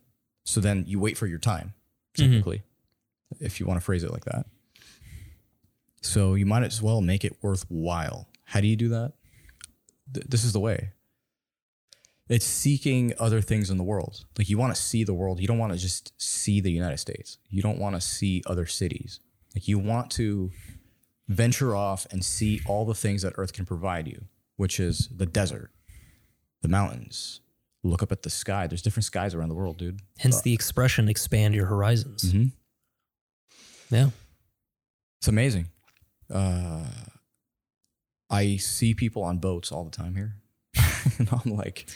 So 0.45 0.61
then 0.61 0.85
you 0.87 0.99
wait 0.99 1.17
for 1.17 1.27
your 1.27 1.39
time 1.39 1.75
mm-hmm. 2.15 2.25
technically 2.25 2.63
if 3.41 3.61
you 3.61 3.67
want 3.67 3.79
to 3.79 3.85
phrase 3.85 4.05
it 4.05 4.11
like 4.11 4.25
that. 4.25 4.47
So 6.01 6.35
you 6.35 6.47
might 6.47 6.63
as 6.63 6.81
well 6.81 7.01
make 7.01 7.25
it 7.25 7.37
worthwhile. 7.43 8.29
How 8.45 8.61
do 8.61 8.67
you 8.67 8.77
do 8.77 8.89
that? 8.89 9.13
Th- 10.13 10.27
this 10.27 10.45
is 10.45 10.53
the 10.53 10.61
way. 10.61 10.93
It's 12.29 12.45
seeking 12.45 13.15
other 13.19 13.41
things 13.41 13.71
in 13.71 13.79
the 13.79 13.85
world. 13.85 14.25
Like 14.37 14.49
you 14.49 14.59
want 14.59 14.75
to 14.75 14.81
see 14.81 15.03
the 15.03 15.15
world. 15.15 15.41
You 15.41 15.47
don't 15.47 15.59
want 15.59 15.73
to 15.73 15.79
just 15.79 16.13
see 16.21 16.61
the 16.61 16.71
united 16.71 16.99
states. 16.99 17.39
You 17.49 17.63
don't 17.63 17.79
want 17.79 17.95
to 17.95 18.01
see 18.01 18.43
other 18.47 18.67
cities 18.67 19.21
like 19.59 19.69
you 19.69 19.79
want 19.79 20.11
to 20.11 20.51
venture 21.29 21.75
off 21.77 22.07
and 22.11 22.25
see 22.25 22.61
all 22.67 22.85
the 22.85 22.95
things 22.95 23.23
that 23.23 23.33
earth 23.37 23.53
can 23.53 23.67
provide 23.67 24.07
you 24.07 24.25
which 24.57 24.81
is 24.81 25.09
the 25.15 25.27
desert 25.27 25.71
the 26.63 26.69
mountains 26.69 27.41
look 27.83 28.03
up 28.03 28.13
at 28.13 28.23
the 28.23 28.31
sky 28.31 28.67
there's 28.67 28.83
different 28.83 29.05
skies 29.05 29.35
around 29.35 29.49
the 29.49 29.55
world 29.55 29.77
dude 29.77 30.01
hence 30.19 30.41
the 30.43 30.55
expression 30.55 31.09
expand 31.09 31.55
your 31.55 31.67
horizons 31.67 32.33
mm-hmm. 32.33 33.95
yeah 33.95 34.11
It's 35.21 35.29
amazing. 35.29 35.67
Uh, 36.33 36.85
I 38.31 38.57
see 38.57 38.95
people 38.95 39.25
on 39.25 39.39
boats 39.39 39.73
all 39.73 39.85
the 39.85 39.91
time 39.91 40.15
here. 40.15 40.37
and 41.19 41.29
I'm 41.33 41.57
like, 41.57 41.89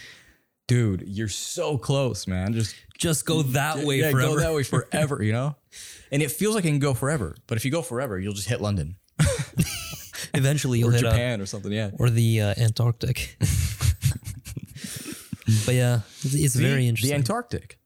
dude, 0.73 1.05
you're 1.07 1.29
so 1.29 1.77
close, 1.77 2.27
man. 2.27 2.55
Just 2.55 2.75
just 2.99 3.27
go 3.27 3.43
that 3.43 3.79
way 3.79 3.99
yeah, 3.99 4.11
forever 4.11 4.35
go 4.35 4.41
that 4.41 4.55
way 4.55 4.63
forever, 4.75 5.23
you 5.23 5.33
know? 5.33 5.57
And 6.11 6.23
it 6.23 6.31
feels 6.31 6.55
like 6.55 6.65
it 6.65 6.69
can 6.69 6.79
go 6.79 6.95
forever. 6.95 7.37
But 7.47 7.59
if 7.59 7.65
you 7.65 7.71
go 7.71 7.83
forever, 7.83 8.19
you'll 8.19 8.33
just 8.33 8.49
hit 8.49 8.61
London 8.61 8.97
Eventually, 10.35 10.79
you'll 10.79 10.89
or 10.91 10.93
hit 10.93 11.05
uh, 11.05 11.11
Japan 11.11 11.41
or 11.41 11.47
something. 11.47 11.73
Yeah. 11.73 11.91
or 11.99 12.09
the 12.11 12.41
uh, 12.41 12.55
Antarctic. 12.57 13.37
but 15.67 15.75
yeah, 15.75 16.01
it's, 16.23 16.35
it's 16.35 16.55
The- 16.55 16.63
very 16.63 16.87
interesting. 16.89 17.11
The. 17.11 17.17
Antarctic. 17.17 17.79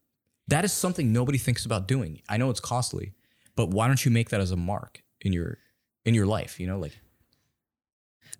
That 0.47 0.63
is 0.63 0.71
something 0.71 1.11
nobody 1.11 1.37
thinks 1.37 1.65
about 1.65 1.89
doing. 1.89 2.21
I 2.29 2.37
know 2.37 2.49
it's 2.49 2.61
costly, 2.61 3.11
but 3.57 3.69
why 3.69 3.87
don't 3.87 4.05
you 4.05 4.11
make 4.11 4.29
that 4.29 4.39
as 4.39 4.51
a 4.51 4.55
mark 4.55 5.03
in 5.19 5.33
your 5.33 5.57
in 6.05 6.13
your 6.13 6.25
life? 6.25 6.57
You 6.57 6.67
know, 6.67 6.79
like 6.79 6.97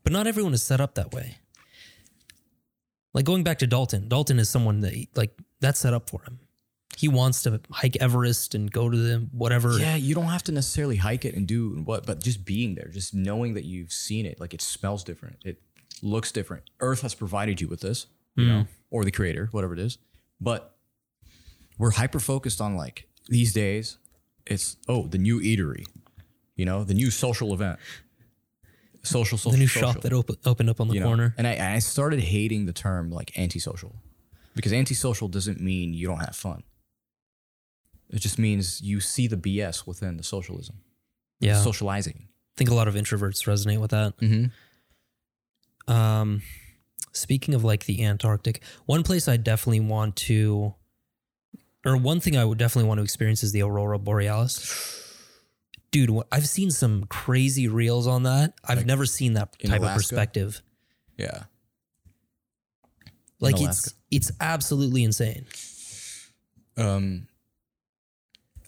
but 0.03 0.13
not 0.13 0.25
everyone 0.25 0.53
is 0.53 0.63
set 0.63 0.79
up 0.79 0.95
that 0.95 1.13
way. 1.13 1.35
Like 3.17 3.25
going 3.25 3.43
back 3.43 3.57
to 3.59 3.67
Dalton, 3.67 4.09
Dalton 4.09 4.37
is 4.37 4.47
someone 4.47 4.81
that 4.81 4.93
like 5.15 5.35
that's 5.59 5.79
set 5.79 5.91
up 5.91 6.07
for 6.07 6.21
him. 6.21 6.37
he 6.97 7.07
wants 7.07 7.41
to 7.43 7.59
hike 7.71 7.97
Everest 7.99 8.53
and 8.53 8.71
go 8.71 8.91
to 8.91 8.95
the 8.95 9.27
whatever. 9.31 9.77
Yeah, 9.79 9.95
you 9.95 10.13
don't 10.13 10.25
have 10.25 10.43
to 10.43 10.51
necessarily 10.51 10.97
hike 10.97 11.25
it 11.25 11.33
and 11.35 11.47
do 11.47 11.81
what, 11.83 12.05
but 12.05 12.23
just 12.23 12.45
being 12.45 12.75
there, 12.75 12.89
just 12.89 13.15
knowing 13.15 13.55
that 13.55 13.65
you've 13.65 13.91
seen 13.91 14.27
it, 14.27 14.39
like 14.39 14.53
it 14.53 14.61
smells 14.61 15.03
different, 15.03 15.37
it 15.43 15.59
looks 16.03 16.31
different. 16.31 16.69
Earth 16.79 17.01
has 17.01 17.15
provided 17.15 17.59
you 17.59 17.67
with 17.67 17.81
this, 17.81 18.05
you 18.35 18.43
mm-hmm. 18.43 18.53
know, 18.53 18.65
or 18.91 19.03
the 19.03 19.11
creator, 19.11 19.47
whatever 19.51 19.73
it 19.73 19.79
is. 19.79 19.97
But 20.39 20.75
we're 21.79 21.91
hyper 21.91 22.19
focused 22.19 22.61
on 22.61 22.77
like 22.77 23.07
these 23.29 23.51
days, 23.51 23.97
it's 24.45 24.77
oh, 24.87 25.07
the 25.07 25.17
new 25.17 25.39
eatery, 25.39 25.85
you 26.55 26.65
know, 26.65 26.83
the 26.83 26.93
new 26.93 27.09
social 27.09 27.51
event. 27.51 27.79
Social, 29.03 29.37
social, 29.37 29.51
the 29.51 29.57
new 29.57 29.67
social, 29.67 29.93
shop 29.93 30.01
that 30.01 30.13
op- 30.13 30.31
opened 30.45 30.69
up 30.69 30.81
on 30.81 30.87
the 30.87 30.95
you 30.95 30.99
know? 30.99 31.07
corner. 31.07 31.33
And 31.37 31.47
I, 31.47 31.75
I 31.75 31.79
started 31.79 32.19
hating 32.19 32.65
the 32.65 32.73
term 32.73 33.09
like 33.11 33.37
antisocial 33.37 33.95
because 34.55 34.73
antisocial 34.73 35.27
doesn't 35.27 35.61
mean 35.61 35.93
you 35.93 36.07
don't 36.07 36.19
have 36.19 36.35
fun. 36.35 36.63
It 38.09 38.19
just 38.19 38.39
means 38.39 38.81
you 38.81 38.99
see 38.99 39.27
the 39.27 39.37
BS 39.37 39.85
within 39.85 40.17
the 40.17 40.23
socialism, 40.23 40.77
Yeah, 41.39 41.55
socializing. 41.61 42.27
I 42.27 42.53
think 42.57 42.69
a 42.69 42.73
lot 42.73 42.87
of 42.87 42.95
introverts 42.95 43.45
resonate 43.45 43.79
with 43.79 43.91
that. 43.91 44.17
Mm-hmm. 44.17 45.93
Um, 45.93 46.41
speaking 47.11 47.53
of 47.53 47.63
like 47.63 47.85
the 47.85 48.03
Antarctic, 48.03 48.63
one 48.85 49.03
place 49.03 49.27
I 49.27 49.37
definitely 49.37 49.81
want 49.81 50.15
to, 50.17 50.73
or 51.85 51.97
one 51.97 52.19
thing 52.19 52.35
I 52.37 52.45
would 52.45 52.57
definitely 52.57 52.87
want 52.87 52.99
to 52.99 53.03
experience 53.03 53.43
is 53.43 53.51
the 53.51 53.61
Aurora 53.61 53.99
Borealis. 53.99 55.03
Dude, 55.91 56.11
I've 56.31 56.47
seen 56.47 56.69
some 56.69 57.05
crazy 57.05 57.67
reels 57.67 58.07
on 58.07 58.23
that. 58.23 58.53
I've 58.63 58.85
never 58.85 59.05
seen 59.05 59.33
that 59.33 59.57
type 59.59 59.81
of 59.81 59.93
perspective. 59.93 60.61
Yeah. 61.17 61.43
Like 63.39 63.61
it's 63.61 63.93
it's 64.11 64.31
absolutely 64.39 65.03
insane. 65.03 65.45
Um, 66.75 67.27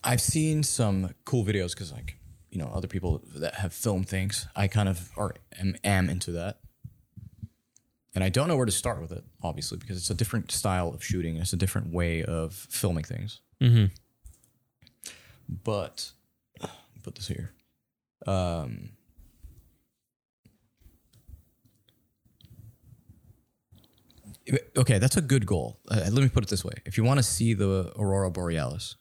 I've 0.04 0.22
seen 0.22 0.64
some 0.64 1.14
cool 1.26 1.44
videos 1.46 1.74
because, 1.74 1.92
like, 1.92 2.18
you 2.50 2.58
know, 2.60 2.72
other 2.74 2.88
people 2.88 3.22
that 3.36 3.56
have 3.56 3.74
filmed 3.74 4.08
things. 4.08 4.48
I 4.56 4.68
kind 4.68 4.90
of 4.90 5.12
are 5.18 5.36
am, 5.60 5.76
am 5.84 6.10
into 6.10 6.32
that, 6.32 6.60
and 8.16 8.24
I 8.24 8.30
don't 8.30 8.48
know 8.48 8.58
where 8.58 8.66
to 8.66 8.72
start 8.72 9.02
with 9.02 9.12
it, 9.12 9.24
obviously, 9.44 9.78
because 9.78 9.98
it's 9.98 10.10
a 10.10 10.16
different 10.16 10.52
style 10.52 10.90
of 10.90 11.04
shooting. 11.04 11.38
It's 11.38 11.54
a 11.54 11.58
different 11.58 11.92
way 11.94 12.24
of 12.24 12.54
filming 12.54 13.04
things. 13.04 13.42
Mm-hmm. 13.62 13.86
But 15.64 16.12
put 17.00 17.16
this 17.16 17.28
here. 17.28 17.54
Um, 18.28 18.92
okay, 24.78 25.00
that's 25.00 25.18
a 25.18 25.22
good 25.22 25.46
goal. 25.46 25.80
Uh, 25.90 26.10
let 26.12 26.16
me 26.16 26.30
put 26.30 26.44
it 26.44 26.50
this 26.50 26.66
way: 26.66 26.74
if 26.86 26.98
you 26.98 27.04
want 27.04 27.18
to 27.20 27.24
see 27.24 27.54
the 27.54 27.92
aurora 27.98 28.32
borealis, 28.32 28.96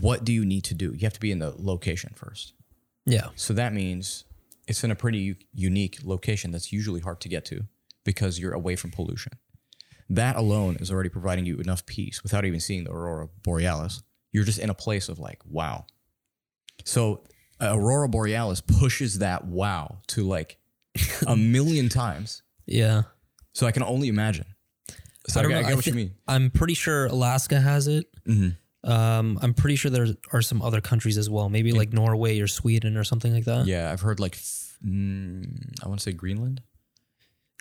what 0.00 0.24
do 0.24 0.32
you 0.32 0.44
need 0.44 0.64
to 0.64 0.74
do? 0.74 0.92
You 0.92 1.00
have 1.00 1.14
to 1.14 1.20
be 1.20 1.32
in 1.32 1.38
the 1.38 1.54
location 1.56 2.12
first. 2.14 2.52
Yeah. 3.04 3.28
So 3.36 3.54
that 3.54 3.72
means 3.72 4.24
it's 4.66 4.82
in 4.82 4.90
a 4.90 4.96
pretty 4.96 5.36
unique 5.54 5.98
location 6.04 6.50
that's 6.50 6.72
usually 6.72 7.00
hard 7.00 7.20
to 7.20 7.28
get 7.28 7.44
to 7.46 7.62
because 8.04 8.38
you're 8.38 8.52
away 8.52 8.76
from 8.76 8.90
pollution. 8.90 9.32
That 10.08 10.36
alone 10.36 10.76
is 10.76 10.90
already 10.90 11.08
providing 11.08 11.46
you 11.46 11.56
enough 11.58 11.84
peace 11.86 12.22
without 12.22 12.44
even 12.44 12.60
seeing 12.60 12.84
the 12.84 12.92
aurora 12.92 13.28
borealis. 13.42 14.02
You're 14.32 14.44
just 14.44 14.58
in 14.58 14.70
a 14.70 14.74
place 14.74 15.08
of 15.08 15.18
like, 15.18 15.40
wow. 15.44 15.86
So 16.86 17.24
aurora 17.60 18.08
borealis 18.08 18.60
pushes 18.62 19.18
that 19.18 19.44
wow 19.44 19.98
to 20.08 20.26
like 20.26 20.56
a 21.26 21.36
million 21.36 21.88
times. 21.90 22.42
Yeah. 22.66 23.02
So 23.52 23.66
I 23.66 23.72
can 23.72 23.82
only 23.82 24.08
imagine. 24.08 24.46
So 25.28 25.40
I, 25.40 25.42
don't 25.42 25.52
I 25.52 25.54
know. 25.56 25.62
get 25.62 25.70
I 25.72 25.74
what 25.74 25.84
thi- 25.84 25.90
you 25.90 25.96
mean. 25.96 26.14
I'm 26.28 26.50
pretty 26.50 26.74
sure 26.74 27.06
Alaska 27.06 27.60
has 27.60 27.88
it. 27.88 28.06
Um, 28.84 29.38
I'm 29.42 29.52
pretty 29.54 29.74
sure 29.74 29.90
there 29.90 30.06
are 30.32 30.42
some 30.42 30.62
other 30.62 30.80
countries 30.80 31.18
as 31.18 31.28
well. 31.28 31.48
Maybe 31.48 31.72
like 31.72 31.92
Norway 31.92 32.38
or 32.38 32.46
Sweden 32.46 32.96
or 32.96 33.02
something 33.02 33.34
like 33.34 33.44
that. 33.46 33.66
Yeah, 33.66 33.90
I've 33.90 34.00
heard 34.02 34.20
like, 34.20 34.34
f- 34.36 34.78
mm, 34.86 35.44
I 35.82 35.88
want 35.88 35.98
to 35.98 36.04
say 36.04 36.12
Greenland. 36.12 36.62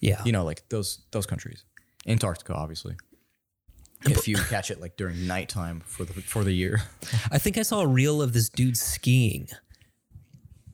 Yeah. 0.02 0.22
you 0.26 0.32
know, 0.32 0.44
like 0.44 0.70
those 0.70 1.00
those 1.12 1.26
countries. 1.26 1.64
Antarctica, 2.06 2.54
obviously. 2.54 2.96
If 4.06 4.28
you 4.28 4.36
catch 4.36 4.72
it 4.72 4.80
like 4.80 4.98
during 4.98 5.28
nighttime 5.28 5.82
for 5.86 6.06
the 6.06 6.14
for 6.14 6.44
the 6.44 6.52
year. 6.52 6.84
I 7.32 7.38
think 7.38 7.58
I 7.58 7.64
saw 7.64 7.82
a 7.82 7.88
reel 7.88 8.22
of 8.22 8.34
this 8.34 8.50
dude 8.50 8.78
skiing, 8.78 9.48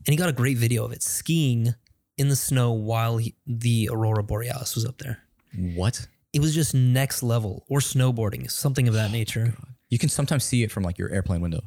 and 0.05 0.07
he 0.07 0.15
got 0.15 0.29
a 0.29 0.33
great 0.33 0.57
video 0.57 0.83
of 0.83 0.91
it 0.91 1.03
skiing 1.03 1.75
in 2.17 2.29
the 2.29 2.35
snow 2.35 2.71
while 2.71 3.17
he, 3.17 3.35
the 3.47 3.89
aurora 3.91 4.23
borealis 4.23 4.75
was 4.75 4.85
up 4.85 4.97
there. 4.97 5.19
What? 5.75 6.07
It 6.33 6.41
was 6.41 6.53
just 6.53 6.73
next 6.73 7.23
level, 7.23 7.65
or 7.69 7.79
snowboarding, 7.79 8.49
something 8.49 8.87
of 8.87 8.93
that 8.93 9.11
nature. 9.11 9.53
You 9.89 9.97
can 9.97 10.09
sometimes 10.09 10.43
see 10.43 10.63
it 10.63 10.71
from 10.71 10.83
like 10.83 10.97
your 10.97 11.09
airplane 11.09 11.41
window, 11.41 11.61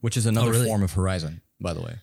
which 0.00 0.16
is 0.16 0.26
another 0.26 0.52
really? 0.52 0.66
form 0.66 0.82
of 0.82 0.92
horizon, 0.92 1.42
by 1.60 1.74
the 1.74 1.82
way. 1.82 1.96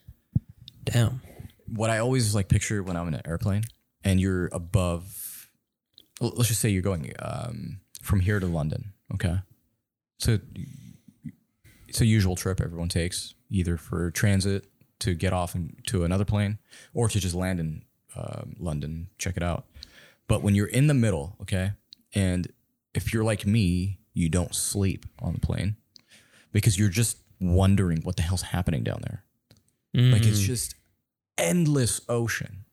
Damn. 0.83 1.21
What 1.67 1.89
I 1.89 1.99
always 1.99 2.35
like 2.35 2.49
picture 2.49 2.83
when 2.83 2.97
I'm 2.97 3.07
in 3.07 3.13
an 3.13 3.21
airplane 3.25 3.63
and 4.03 4.19
you're 4.19 4.49
above 4.51 5.49
let's 6.21 6.49
just 6.49 6.61
say 6.61 6.69
you're 6.69 6.81
going 6.81 7.11
um, 7.19 7.80
from 8.01 8.19
here 8.21 8.39
to 8.39 8.47
London, 8.47 8.93
okay? 9.13 9.39
So 10.19 10.39
it's 11.87 12.01
a 12.01 12.05
usual 12.05 12.35
trip 12.35 12.61
everyone 12.61 12.89
takes, 12.89 13.33
either 13.49 13.77
for 13.77 14.11
transit 14.11 14.65
to 14.99 15.13
get 15.13 15.33
off 15.33 15.55
and 15.55 15.79
to 15.87 16.03
another 16.03 16.25
plane 16.25 16.59
or 16.93 17.09
to 17.09 17.19
just 17.19 17.35
land 17.35 17.59
in 17.59 17.83
um, 18.15 18.55
London, 18.59 19.07
check 19.17 19.35
it 19.37 19.43
out. 19.43 19.65
But 20.27 20.43
when 20.43 20.55
you're 20.55 20.67
in 20.67 20.87
the 20.87 20.93
middle, 20.93 21.35
okay, 21.41 21.73
and 22.13 22.51
if 22.93 23.13
you're 23.13 23.23
like 23.23 23.45
me, 23.45 23.99
you 24.13 24.29
don't 24.29 24.53
sleep 24.53 25.05
on 25.19 25.33
the 25.33 25.39
plane 25.39 25.75
because 26.51 26.77
you're 26.77 26.89
just 26.89 27.17
wondering 27.39 28.01
what 28.03 28.15
the 28.15 28.21
hell's 28.21 28.41
happening 28.43 28.83
down 28.83 29.01
there. 29.01 29.23
Like 30.13 30.25
it's 30.25 30.39
just 30.39 30.75
endless 31.37 32.01
ocean 32.07 32.65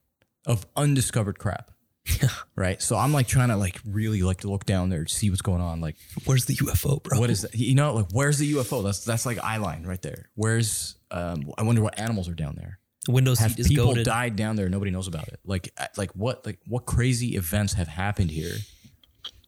of 0.47 0.67
undiscovered 0.77 1.39
crap. 1.39 1.71
right. 2.57 2.81
So 2.81 2.97
I'm 2.97 3.13
like 3.13 3.27
trying 3.27 3.49
to 3.49 3.57
like 3.57 3.81
really 3.85 4.23
like 4.23 4.39
to 4.39 4.51
look 4.51 4.65
down 4.65 4.89
there, 4.89 5.05
to 5.05 5.13
see 5.13 5.31
what's 5.31 5.43
going 5.43 5.61
on. 5.61 5.81
Like, 5.81 5.97
Where's 6.25 6.45
the 6.47 6.55
UFO, 6.57 7.03
bro? 7.03 7.19
what 7.19 7.31
is 7.31 7.43
that? 7.43 7.55
You 7.55 7.75
know, 7.75 7.95
like 7.95 8.07
where's 8.13 8.39
the 8.39 8.53
UFO? 8.55 8.83
That's 8.85 9.05
that's 9.05 9.27
like 9.27 9.39
eye 9.39 9.59
line 9.59 9.85
right 9.85 10.01
there. 10.03 10.31
Where's 10.35 10.97
um 11.11 11.53
I 11.57 11.63
wonder 11.63 11.83
what 11.83 11.99
animals 11.99 12.29
are 12.29 12.35
down 12.35 12.57
there. 12.57 12.79
Windows 13.09 13.39
Have 13.39 13.57
people 13.57 13.95
died 13.95 14.37
down 14.37 14.57
there? 14.57 14.69
Nobody 14.69 14.91
knows 14.91 15.09
about 15.09 15.29
it. 15.29 15.41
Like 15.45 15.71
uh, 15.79 15.87
like 15.97 16.11
what 16.13 16.45
like 16.45 16.59
what 16.67 16.85
crazy 16.85 17.37
events 17.37 17.73
have 17.75 17.89
happened 17.89 18.31
here? 18.31 18.55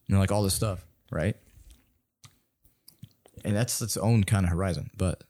You 0.06 0.14
know, 0.14 0.18
like 0.18 0.32
all 0.32 0.42
this 0.42 0.54
stuff, 0.54 0.84
right? 1.10 1.36
And 3.44 3.54
that's 3.56 3.80
its 3.80 3.96
own 3.96 4.24
kind 4.24 4.44
of 4.44 4.52
horizon, 4.52 4.90
but 4.96 5.24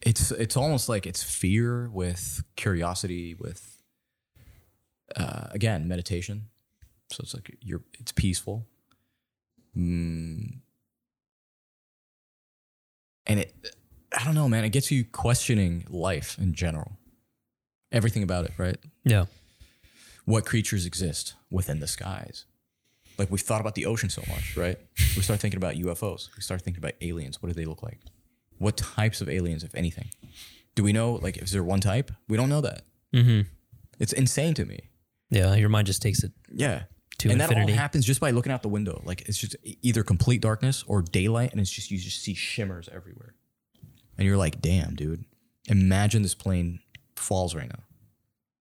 it's 0.00 0.30
it's 0.30 0.56
almost 0.56 0.88
like 0.88 1.06
it's 1.06 1.22
fear 1.22 1.88
with 1.90 2.42
curiosity 2.56 3.34
with 3.34 3.71
uh, 5.16 5.48
again 5.50 5.88
meditation. 5.88 6.48
So 7.10 7.20
it's 7.22 7.34
like 7.34 7.56
you're 7.60 7.82
it's 7.98 8.12
peaceful. 8.12 8.66
Mm. 9.76 10.60
And 13.26 13.40
it 13.40 13.54
I 14.16 14.24
don't 14.24 14.34
know, 14.34 14.48
man, 14.48 14.64
it 14.64 14.70
gets 14.70 14.90
you 14.90 15.04
questioning 15.04 15.86
life 15.88 16.36
in 16.38 16.54
general. 16.54 16.92
Everything 17.90 18.22
about 18.22 18.44
it, 18.44 18.52
right? 18.56 18.76
Yeah. 19.04 19.26
What 20.24 20.46
creatures 20.46 20.86
exist 20.86 21.34
within 21.50 21.80
the 21.80 21.86
skies? 21.86 22.44
Like 23.18 23.30
we've 23.30 23.40
thought 23.40 23.60
about 23.60 23.74
the 23.74 23.86
ocean 23.86 24.08
so 24.08 24.22
much, 24.28 24.56
right? 24.56 24.78
We 25.16 25.22
start 25.22 25.40
thinking 25.40 25.58
about 25.58 25.74
UFOs. 25.74 26.34
We 26.36 26.42
start 26.42 26.62
thinking 26.62 26.82
about 26.82 26.94
aliens. 27.00 27.42
What 27.42 27.48
do 27.48 27.54
they 27.54 27.64
look 27.64 27.82
like? 27.82 27.98
What 28.58 28.76
types 28.76 29.20
of 29.20 29.28
aliens, 29.28 29.64
if 29.64 29.74
anything? 29.74 30.08
Do 30.74 30.82
we 30.82 30.92
know, 30.92 31.14
like, 31.14 31.36
is 31.36 31.50
there 31.50 31.62
one 31.62 31.80
type? 31.80 32.10
We 32.28 32.36
don't 32.36 32.48
know 32.48 32.60
that. 32.62 32.82
Mm-hmm. 33.12 33.48
It's 33.98 34.12
insane 34.12 34.54
to 34.54 34.64
me. 34.64 34.88
Yeah. 35.32 35.54
Your 35.54 35.68
mind 35.68 35.86
just 35.86 36.02
takes 36.02 36.22
it. 36.22 36.32
Yeah. 36.50 36.84
To 37.18 37.30
and 37.30 37.40
infinity. 37.40 37.66
that 37.66 37.72
all 37.72 37.78
happens 37.78 38.04
just 38.04 38.20
by 38.20 38.30
looking 38.30 38.52
out 38.52 38.62
the 38.62 38.68
window. 38.68 39.02
Like 39.04 39.28
it's 39.28 39.38
just 39.38 39.56
either 39.82 40.02
complete 40.02 40.40
darkness 40.40 40.84
or 40.86 41.02
daylight, 41.02 41.52
and 41.52 41.60
it's 41.60 41.70
just 41.70 41.90
you 41.90 41.98
just 41.98 42.22
see 42.22 42.34
shimmers 42.34 42.88
everywhere. 42.92 43.34
And 44.18 44.26
you're 44.26 44.36
like, 44.36 44.60
damn, 44.60 44.94
dude. 44.94 45.24
Imagine 45.68 46.22
this 46.22 46.34
plane 46.34 46.80
falls 47.16 47.54
right 47.54 47.68
now. 47.68 47.84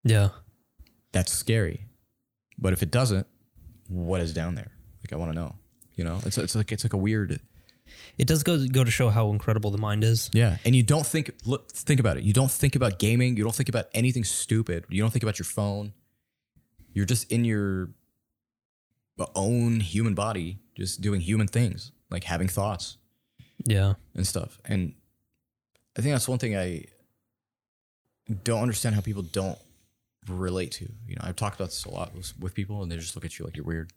Yeah. 0.03 0.29
That's 1.12 1.31
scary. 1.31 1.86
But 2.57 2.73
if 2.73 2.84
it 2.84 2.91
doesn't, 2.91 3.27
what 3.88 4.21
is 4.21 4.34
down 4.34 4.55
there? 4.55 4.71
Like 5.03 5.13
I 5.13 5.15
want 5.17 5.31
to 5.31 5.36
know. 5.36 5.55
You 5.95 6.03
know, 6.05 6.19
it's 6.25 6.38
it's 6.38 6.55
like 6.55 6.71
it's 6.71 6.86
like 6.86 6.93
a 6.93 6.97
weird. 6.97 7.39
It 8.17 8.27
does 8.27 8.43
go 8.43 8.65
go 8.67 8.84
to 8.84 8.91
show 8.91 9.10
how 9.10 9.29
incredible 9.31 9.71
the 9.71 9.77
mind 9.77 10.03
is. 10.03 10.29
Yeah, 10.34 10.57
and 10.63 10.75
you 10.75 10.84
don't 10.84 11.05
think 11.05 11.31
look 11.45 11.71
think 11.71 11.99
about 11.99 12.17
it. 12.17 12.23
You 12.23 12.34
don't 12.34 12.51
think 12.51 12.75
about 12.75 12.99
gaming. 12.99 13.36
You 13.36 13.43
don't 13.43 13.55
think 13.55 13.69
about 13.69 13.88
anything 13.93 14.23
stupid. 14.23 14.86
You 14.89 15.01
don't 15.01 15.12
think 15.12 15.23
about 15.23 15.38
your 15.38 15.45
phone. 15.45 15.93
You're 16.93 17.06
just 17.06 17.32
in 17.32 17.45
your 17.45 17.89
own 19.36 19.80
human 19.82 20.13
body, 20.15 20.60
just 20.75 21.01
doing 21.01 21.21
human 21.21 21.47
things, 21.47 21.91
like 22.10 22.23
having 22.23 22.47
thoughts 22.47 22.97
Yeah. 23.65 23.93
and 24.15 24.25
stuff. 24.25 24.60
And 24.65 24.93
I 25.97 26.01
think 26.01 26.13
that's 26.13 26.27
one 26.27 26.39
thing 26.39 26.56
I 26.58 26.86
don't 28.43 28.62
understand 28.62 28.95
how 28.95 29.01
people 29.01 29.21
don't 29.23 29.60
relate 30.27 30.71
to. 30.73 30.86
You 31.08 31.15
know, 31.15 31.21
I've 31.23 31.36
talked 31.36 31.56
about 31.56 31.69
this 31.69 31.86
a 31.86 31.89
lot 31.91 32.15
with, 32.15 32.34
with 32.39 32.54
people, 32.54 32.82
and 32.82 32.91
they 32.91 32.97
just 32.97 33.15
look 33.15 33.25
at 33.25 33.38
you 33.38 33.45
like 33.45 33.56
you're 33.58 33.65
weird. 33.65 33.91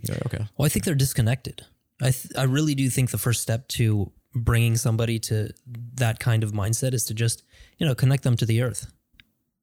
You're 0.00 0.16
like, 0.16 0.26
okay, 0.26 0.46
Well, 0.56 0.66
I 0.66 0.68
think 0.68 0.84
they're 0.84 0.94
disconnected. 0.94 1.62
I 2.00 2.10
th- 2.12 2.32
I 2.36 2.44
really 2.44 2.74
do 2.76 2.88
think 2.90 3.10
the 3.10 3.18
first 3.18 3.42
step 3.42 3.66
to 3.68 4.12
bringing 4.34 4.76
somebody 4.76 5.18
to 5.18 5.50
that 5.94 6.20
kind 6.20 6.44
of 6.44 6.52
mindset 6.52 6.94
is 6.94 7.04
to 7.06 7.14
just 7.14 7.42
you 7.78 7.86
know 7.86 7.94
connect 7.94 8.22
them 8.22 8.36
to 8.36 8.46
the 8.46 8.62
earth, 8.62 8.92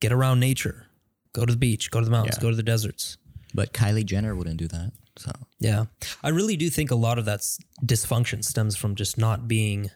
get 0.01 0.11
around 0.11 0.41
nature, 0.41 0.87
go 1.35 1.45
to 1.45 1.51
the 1.53 1.59
beach, 1.59 1.91
go 1.91 1.99
to 1.99 2.05
the 2.05 2.11
mountains, 2.11 2.37
Yeah. 2.37 2.41
go 2.43 2.49
to 2.49 2.55
the 2.55 2.63
deserts. 2.63 3.17
But 3.53 3.73
Kylie 3.73 4.05
Jenner 4.05 4.35
wouldn't 4.35 4.57
do 4.57 4.67
that. 4.69 4.91
So 5.17 5.31
Yeah, 5.59 5.85
I 6.23 6.29
really 6.29 6.55
do 6.57 6.69
think 6.69 6.91
a 6.91 6.95
lot 6.95 7.17
of 7.19 7.25
that 7.25 7.41
dysfunction 7.85 8.43
stems 8.43 8.75
from 8.75 8.95
just 8.95 9.17
not 9.17 9.47
being 9.47 9.91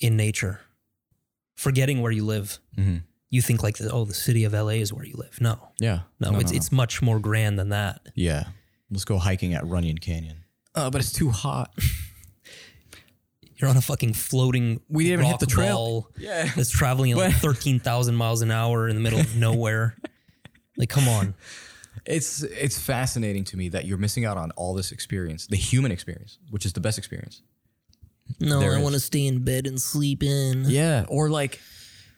in 0.00 0.16
nature, 0.16 0.60
forgetting 1.56 2.00
where 2.02 2.12
you 2.12 2.24
live. 2.24 2.58
You 3.30 3.42
think 3.42 3.62
like 3.62 3.78
the, 3.78 3.90
oh 3.90 4.04
the 4.04 4.14
city 4.14 4.44
of 4.44 4.52
LA 4.54 4.78
is 4.84 4.92
where 4.92 5.04
you 5.04 5.14
live. 5.16 5.40
No, 5.40 5.58
yeah, 5.80 6.00
no, 6.20 6.38
it's 6.38 6.52
it's 6.52 6.70
much 6.70 7.02
more 7.02 7.18
grand 7.18 7.58
than 7.58 7.70
that. 7.70 8.00
yeah. 8.14 8.44
Let's 8.90 9.04
go 9.04 9.18
hiking 9.18 9.54
at 9.54 9.66
Runyon 9.66 9.98
Canyon. 9.98 10.44
Uh, 10.74 10.88
but 10.90 11.00
it's 11.00 11.10
too 11.12 11.30
hot. 11.30 11.74
You're 13.56 13.70
on 13.70 13.76
a 13.76 13.80
fucking 13.80 14.12
floating. 14.14 14.80
We 14.88 15.04
didn't 15.04 15.20
even 15.20 15.26
hit 15.30 15.40
the 15.40 15.46
trail. 15.46 16.10
Yeah. 16.18 16.50
that's 16.56 16.70
traveling 16.70 17.12
at 17.12 17.16
like 17.18 17.34
thirteen 17.46 17.80
thousand 17.80 18.14
miles 18.16 18.42
an 18.42 18.50
hour 18.50 18.88
in 18.88 18.94
the 18.96 19.02
middle 19.02 19.20
of 19.20 19.36
nowhere. 19.36 19.96
like, 20.76 20.88
come 20.88 21.08
on. 21.08 21.34
It's 22.06 22.42
it's 22.42 22.76
fascinating 22.76 23.44
to 23.44 23.56
me 23.56 23.68
that 23.68 23.84
you're 23.84 23.96
missing 23.98 24.24
out 24.24 24.36
on 24.36 24.50
all 24.56 24.74
this 24.74 24.90
experience, 24.90 25.46
the 25.46 25.56
human 25.56 25.92
experience, 25.92 26.38
which 26.50 26.66
is 26.66 26.72
the 26.72 26.80
best 26.80 26.98
experience. 26.98 27.40
No, 28.40 28.58
There 28.58 28.72
I 28.72 28.78
is. 28.78 28.82
want 28.82 28.94
to 28.94 29.00
stay 29.00 29.26
in 29.26 29.44
bed 29.44 29.66
and 29.68 29.80
sleep 29.80 30.22
in. 30.24 30.64
Yeah, 30.66 31.06
or 31.08 31.30
like 31.30 31.60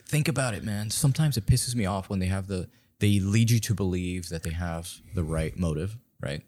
think 0.09 0.29
about 0.29 0.55
it, 0.55 0.64
man. 0.64 0.88
Sometimes 0.90 1.37
it 1.37 1.45
pisses 1.45 1.75
me 1.75 1.85
off 1.85 2.09
when 2.09 2.21
they 2.21 2.27
have 2.27 2.47
the 2.47 2.69
they 3.01 3.21
lead 3.21 3.51
you 3.51 3.61
to 3.61 3.75
believe 3.75 4.31
that 4.31 4.42
they 4.45 4.51
have 4.51 4.90
the 5.14 5.23
right 5.23 5.55
motive, 5.59 5.99
right? 6.23 6.42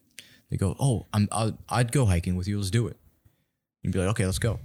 They 0.50 0.56
go, 0.56 0.74
"Oh, 0.80 1.06
I'm 1.12 1.28
I'll, 1.30 1.56
I'd 1.68 1.92
go 1.92 2.06
hiking 2.06 2.34
with 2.34 2.48
you. 2.48 2.56
Let's 2.56 2.70
do 2.70 2.86
it." 2.88 2.96
You'd 3.82 3.92
be 3.92 3.98
like, 3.98 4.08
"Okay, 4.08 4.24
let's 4.24 4.38
go." 4.38 4.58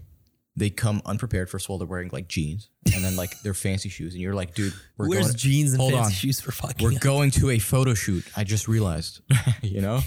They 0.56 0.70
come 0.70 1.02
unprepared. 1.06 1.50
First 1.50 1.66
of 1.66 1.72
all, 1.72 1.80
they're 1.80 1.88
wearing 1.88 2.10
like 2.14 2.28
jeans 2.28 2.70
and 2.94 3.04
then 3.04 3.16
like 3.16 3.42
their 3.42 3.56
fancy 3.56 3.90
shoes, 3.90 4.14
and 4.14 4.22
you're 4.22 4.36
like, 4.36 4.54
"Dude, 4.54 4.72
we're 4.98 5.10
Where's 5.10 5.26
going." 5.28 5.38
jeans 5.38 5.72
and 5.74 5.82
hold 5.82 5.94
fancy 5.94 6.06
on. 6.06 6.12
shoes 6.12 6.40
for 6.40 6.52
fucking? 6.52 6.86
We're 6.86 7.00
going 7.00 7.32
to 7.32 7.50
a 7.50 7.58
photo 7.60 7.96
shoot. 7.96 8.24
I 8.38 8.44
just 8.44 8.68
realized, 8.68 9.22
you 9.64 9.82
know? 9.82 10.02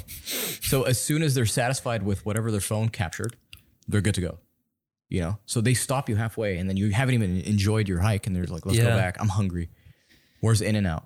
So 0.62 0.84
as 0.84 1.00
soon 1.00 1.22
as 1.22 1.34
they're 1.34 1.46
satisfied 1.46 2.04
with 2.04 2.24
whatever 2.24 2.52
their 2.52 2.60
phone 2.60 2.90
captured, 2.90 3.36
they're 3.88 4.00
good 4.00 4.14
to 4.14 4.20
go. 4.20 4.38
You 5.08 5.20
know? 5.22 5.38
So 5.46 5.60
they 5.60 5.74
stop 5.74 6.08
you 6.08 6.14
halfway 6.16 6.58
and 6.58 6.68
then 6.68 6.76
you 6.76 6.90
haven't 6.90 7.14
even 7.14 7.40
enjoyed 7.40 7.88
your 7.88 8.00
hike 8.00 8.26
and 8.26 8.34
they're 8.34 8.44
like, 8.44 8.66
let's 8.66 8.78
go 8.78 8.84
back. 8.86 9.16
I'm 9.20 9.28
hungry. 9.28 9.68
Where's 10.40 10.60
In-N-Out? 10.60 11.04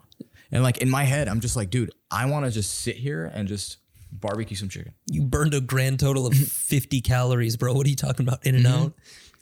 And 0.52 0.62
like 0.62 0.78
in 0.78 0.90
my 0.90 1.04
head, 1.04 1.28
I'm 1.28 1.40
just 1.40 1.54
like, 1.56 1.70
dude, 1.70 1.92
I 2.10 2.26
want 2.26 2.44
to 2.44 2.50
just 2.50 2.74
sit 2.80 2.96
here 2.96 3.30
and 3.32 3.46
just 3.48 3.78
barbecue 4.12 4.56
some 4.56 4.68
chicken. 4.68 4.92
you 5.10 5.22
burned 5.22 5.54
a 5.54 5.60
grand 5.60 6.00
total 6.00 6.26
of 6.26 6.34
fifty 6.36 7.00
calories, 7.00 7.56
bro. 7.56 7.72
What 7.72 7.86
are 7.86 7.90
you 7.90 7.94
talking 7.96 8.26
about? 8.26 8.44
In 8.44 8.54
and 8.56 8.64
Mm-hmm. 8.64 8.82
out. 8.84 8.92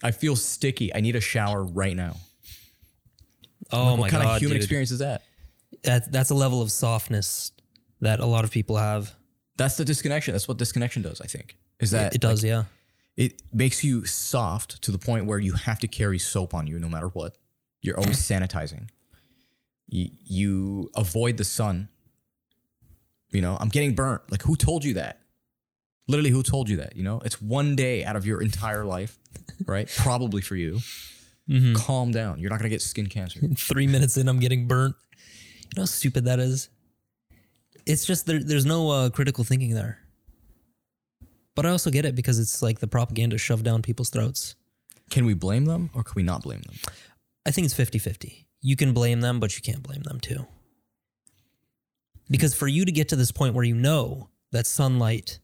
I 0.03 0.11
feel 0.11 0.35
sticky. 0.35 0.93
I 0.93 1.01
need 1.01 1.15
a 1.15 1.21
shower 1.21 1.63
right 1.63 1.95
now. 1.95 2.15
Oh 3.71 3.83
my 3.83 3.89
god! 3.91 3.99
what 3.99 4.11
kind 4.11 4.23
god, 4.23 4.35
of 4.35 4.41
human 4.41 4.55
dude. 4.55 4.63
experience 4.63 4.91
is 4.91 4.99
that? 4.99 5.23
That, 5.83 6.11
that's 6.11 6.29
a 6.29 6.35
level 6.35 6.61
of 6.61 6.71
softness 6.71 7.51
that 8.01 8.19
a 8.19 8.25
lot 8.25 8.43
of 8.43 8.51
people 8.51 8.77
have. 8.77 9.13
That's 9.57 9.77
the 9.77 9.85
disconnection. 9.85 10.33
That's 10.33 10.47
what 10.47 10.57
disconnection 10.57 11.01
does, 11.01 11.21
I 11.21 11.25
think. 11.25 11.57
Is 11.79 11.91
that 11.91 12.15
It 12.15 12.21
does, 12.21 12.43
yeah. 12.43 12.65
it 13.15 13.41
makes 13.53 13.83
you 13.83 14.05
soft 14.05 14.81
to 14.83 14.91
the 14.91 14.97
point 14.97 15.25
where 15.25 15.39
you 15.39 15.53
have 15.53 15.79
to 15.79 15.87
carry 15.87 16.19
soap 16.19 16.53
on 16.53 16.67
you 16.67 16.79
no 16.79 16.89
matter 16.89 17.07
what. 17.07 17.37
You're 17.81 17.97
always 17.97 18.17
sanitizing. 18.29 18.89
You, 19.87 20.09
you 20.23 20.89
avoid 20.95 21.37
the 21.37 21.43
sun. 21.43 21.89
You 23.31 23.41
know, 23.41 23.57
I'm 23.59 23.69
getting 23.69 23.95
burnt. 23.95 24.21
Like, 24.31 24.41
who 24.41 24.55
told 24.55 24.83
you 24.83 24.95
that? 24.95 25.18
Literally, 26.09 26.31
who 26.31 26.41
told 26.41 26.69
you 26.69 26.77
that? 26.77 26.95
You 26.95 27.03
know, 27.03 27.21
it's 27.23 27.39
one 27.39 27.75
day 27.75 28.03
out 28.03 28.15
of 28.15 28.25
your 28.25 28.41
entire 28.41 28.83
life, 28.83 29.19
right? 29.67 29.87
Probably 29.95 30.41
for 30.41 30.55
you. 30.55 30.79
Calm 31.75 32.11
down. 32.11 32.39
You're 32.39 32.49
not 32.49 32.57
gonna 32.57 32.69
get 32.69 32.81
skin 32.81 33.07
cancer. 33.07 33.39
Three 33.55 33.85
minutes 33.85 34.17
in, 34.17 34.27
I'm 34.27 34.39
getting 34.39 34.67
burnt. 34.67 34.95
You 35.19 35.69
know 35.77 35.81
how 35.83 35.85
stupid 35.85 36.25
that 36.25 36.39
is? 36.39 36.69
It's 37.85 38.05
just 38.05 38.25
there, 38.25 38.39
there's 38.43 38.65
no 38.65 38.89
uh, 38.89 39.09
critical 39.11 39.43
thinking 39.43 39.75
there. 39.75 39.99
But 41.55 41.67
I 41.67 41.69
also 41.69 41.91
get 41.91 42.05
it 42.05 42.15
because 42.15 42.39
it's 42.39 42.61
like 42.61 42.79
the 42.79 42.87
propaganda 42.87 43.37
shoved 43.37 43.65
down 43.65 43.81
people's 43.83 44.09
throats. 44.09 44.55
Can 45.11 45.25
we 45.25 45.35
blame 45.35 45.65
them 45.65 45.91
or 45.93 46.03
can 46.03 46.13
we 46.15 46.23
not 46.23 46.41
blame 46.41 46.61
them? 46.61 46.75
I 47.45 47.51
think 47.51 47.65
it's 47.65 47.73
50 47.73 47.99
50. 47.99 48.47
You 48.61 48.75
can 48.75 48.93
blame 48.93 49.21
them, 49.21 49.39
but 49.39 49.55
you 49.55 49.61
can't 49.61 49.83
blame 49.83 50.01
them 50.01 50.19
too. 50.19 50.47
Because 52.29 52.55
for 52.55 52.67
you 52.67 52.85
to 52.85 52.91
get 52.91 53.09
to 53.09 53.15
this 53.15 53.31
point 53.31 53.53
where 53.53 53.63
you 53.63 53.75
know 53.75 54.29
that 54.51 54.65
sunlight 54.67 55.39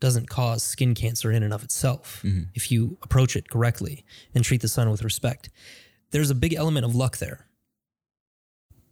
doesn't 0.00 0.28
cause 0.28 0.62
skin 0.62 0.94
cancer 0.94 1.30
in 1.30 1.42
and 1.42 1.52
of 1.52 1.62
itself, 1.62 2.22
mm-hmm. 2.24 2.44
if 2.54 2.70
you 2.70 2.98
approach 3.02 3.36
it 3.36 3.50
correctly 3.50 4.04
and 4.34 4.44
treat 4.44 4.60
the 4.60 4.68
sun 4.68 4.90
with 4.90 5.02
respect, 5.02 5.50
there's 6.10 6.30
a 6.30 6.34
big 6.34 6.54
element 6.54 6.84
of 6.84 6.94
luck 6.94 7.18
there. 7.18 7.46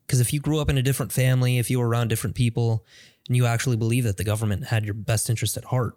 Because 0.06 0.20
if 0.20 0.32
you 0.32 0.40
grew 0.40 0.60
up 0.60 0.68
in 0.68 0.78
a 0.78 0.82
different 0.82 1.12
family, 1.12 1.58
if 1.58 1.70
you 1.70 1.78
were 1.78 1.88
around 1.88 2.08
different 2.08 2.36
people, 2.36 2.84
and 3.28 3.36
you 3.36 3.46
actually 3.46 3.76
believe 3.76 4.04
that 4.04 4.16
the 4.16 4.24
government 4.24 4.66
had 4.66 4.84
your 4.84 4.94
best 4.94 5.30
interest 5.30 5.56
at 5.56 5.64
heart, 5.66 5.96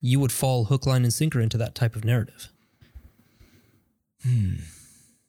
you 0.00 0.20
would 0.20 0.32
fall 0.32 0.66
hook, 0.66 0.86
line, 0.86 1.02
and 1.02 1.12
sinker 1.12 1.40
into 1.40 1.56
that 1.58 1.74
type 1.74 1.96
of 1.96 2.04
narrative. 2.04 2.48
Hmm. 4.22 4.54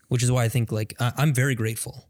Which 0.08 0.22
is 0.22 0.32
why 0.32 0.44
I 0.44 0.50
think 0.50 0.72
like 0.72 0.94
I- 1.00 1.14
I'm 1.18 1.34
very 1.34 1.56
grateful 1.56 2.08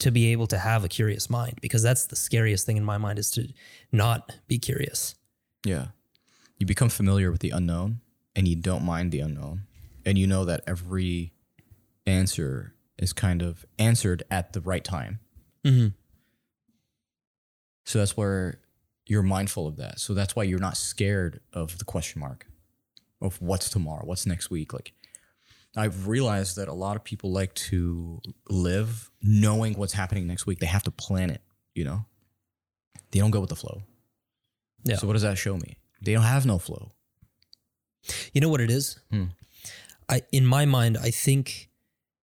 to 0.00 0.10
be 0.10 0.32
able 0.32 0.46
to 0.46 0.58
have 0.58 0.84
a 0.84 0.88
curious 0.88 1.28
mind 1.28 1.58
because 1.60 1.82
that's 1.82 2.06
the 2.06 2.16
scariest 2.16 2.64
thing 2.66 2.76
in 2.76 2.84
my 2.84 2.98
mind 2.98 3.18
is 3.18 3.30
to 3.32 3.48
not 3.90 4.32
be 4.46 4.58
curious. 4.58 5.14
Yeah. 5.64 5.88
You 6.58 6.66
become 6.66 6.88
familiar 6.88 7.30
with 7.30 7.40
the 7.40 7.50
unknown 7.50 8.00
and 8.36 8.46
you 8.46 8.56
don't 8.56 8.84
mind 8.84 9.12
the 9.12 9.20
unknown. 9.20 9.62
And 10.04 10.16
you 10.16 10.26
know 10.26 10.44
that 10.44 10.62
every 10.66 11.32
answer 12.06 12.74
is 12.98 13.12
kind 13.12 13.42
of 13.42 13.64
answered 13.78 14.22
at 14.30 14.52
the 14.52 14.60
right 14.60 14.84
time. 14.84 15.20
Mm-hmm. 15.64 15.88
So 17.84 17.98
that's 17.98 18.16
where 18.16 18.60
you're 19.06 19.22
mindful 19.22 19.66
of 19.66 19.76
that. 19.76 19.98
So 19.98 20.14
that's 20.14 20.36
why 20.36 20.44
you're 20.44 20.58
not 20.58 20.76
scared 20.76 21.40
of 21.52 21.78
the 21.78 21.84
question 21.84 22.20
mark 22.20 22.46
of 23.20 23.40
what's 23.40 23.68
tomorrow, 23.70 24.04
what's 24.04 24.26
next 24.26 24.50
week. 24.50 24.72
Like 24.72 24.92
I've 25.78 26.08
realized 26.08 26.56
that 26.56 26.68
a 26.68 26.72
lot 26.72 26.96
of 26.96 27.04
people 27.04 27.30
like 27.30 27.54
to 27.54 28.20
live 28.48 29.10
knowing 29.22 29.74
what's 29.74 29.92
happening 29.92 30.26
next 30.26 30.46
week. 30.46 30.58
They 30.58 30.66
have 30.66 30.82
to 30.84 30.90
plan 30.90 31.30
it, 31.30 31.40
you 31.74 31.84
know? 31.84 32.04
They 33.10 33.20
don't 33.20 33.30
go 33.30 33.40
with 33.40 33.50
the 33.50 33.56
flow. 33.56 33.82
Yeah. 34.84 34.96
So 34.96 35.06
what 35.06 35.12
does 35.14 35.22
that 35.22 35.38
show 35.38 35.56
me? 35.56 35.78
They 36.02 36.12
don't 36.14 36.22
have 36.22 36.46
no 36.46 36.58
flow. 36.58 36.92
You 38.32 38.40
know 38.40 38.48
what 38.48 38.60
it 38.60 38.70
is? 38.70 38.98
Hmm. 39.10 39.24
I 40.08 40.22
in 40.32 40.46
my 40.46 40.64
mind, 40.64 40.96
I 40.96 41.10
think 41.10 41.68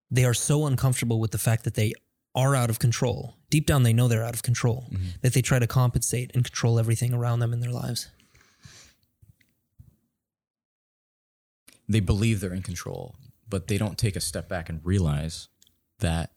they 0.09 0.25
are 0.25 0.33
so 0.33 0.65
uncomfortable 0.65 1.19
with 1.19 1.31
the 1.31 1.37
fact 1.37 1.63
that 1.63 1.75
they 1.75 1.93
are 2.33 2.55
out 2.55 2.69
of 2.69 2.79
control. 2.79 3.35
Deep 3.49 3.65
down 3.65 3.83
they 3.83 3.93
know 3.93 4.07
they're 4.07 4.23
out 4.23 4.33
of 4.33 4.43
control. 4.43 4.89
That 5.21 5.33
they 5.33 5.41
try 5.41 5.59
to 5.59 5.67
compensate 5.67 6.31
and 6.33 6.43
control 6.43 6.79
everything 6.79 7.13
around 7.13 7.39
them 7.39 7.53
in 7.53 7.59
their 7.59 7.71
lives. 7.71 8.09
they 11.87 11.99
believe 11.99 12.39
they're 12.39 12.53
in 12.53 12.61
control, 12.61 13.15
but 13.47 13.67
they 13.67 13.77
don't 13.77 13.97
take 13.97 14.15
a 14.15 14.21
step 14.21 14.49
back 14.49 14.69
and 14.69 14.81
realize 14.83 15.47
that 15.99 16.31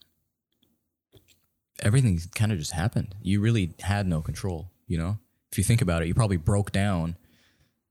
everything 1.81 2.21
kind 2.35 2.53
of 2.53 2.59
just 2.59 2.73
happened. 2.73 3.15
You 3.23 3.41
really 3.41 3.75
had 3.81 4.07
no 4.07 4.21
control, 4.21 4.71
you 4.87 4.99
know? 4.99 5.19
If 5.51 5.59
you 5.59 5.65
think 5.65 5.81
about 5.81 6.03
it, 6.03 6.09
you 6.09 6.15
probably 6.15 6.37
broke 6.37 6.73
down 6.73 7.17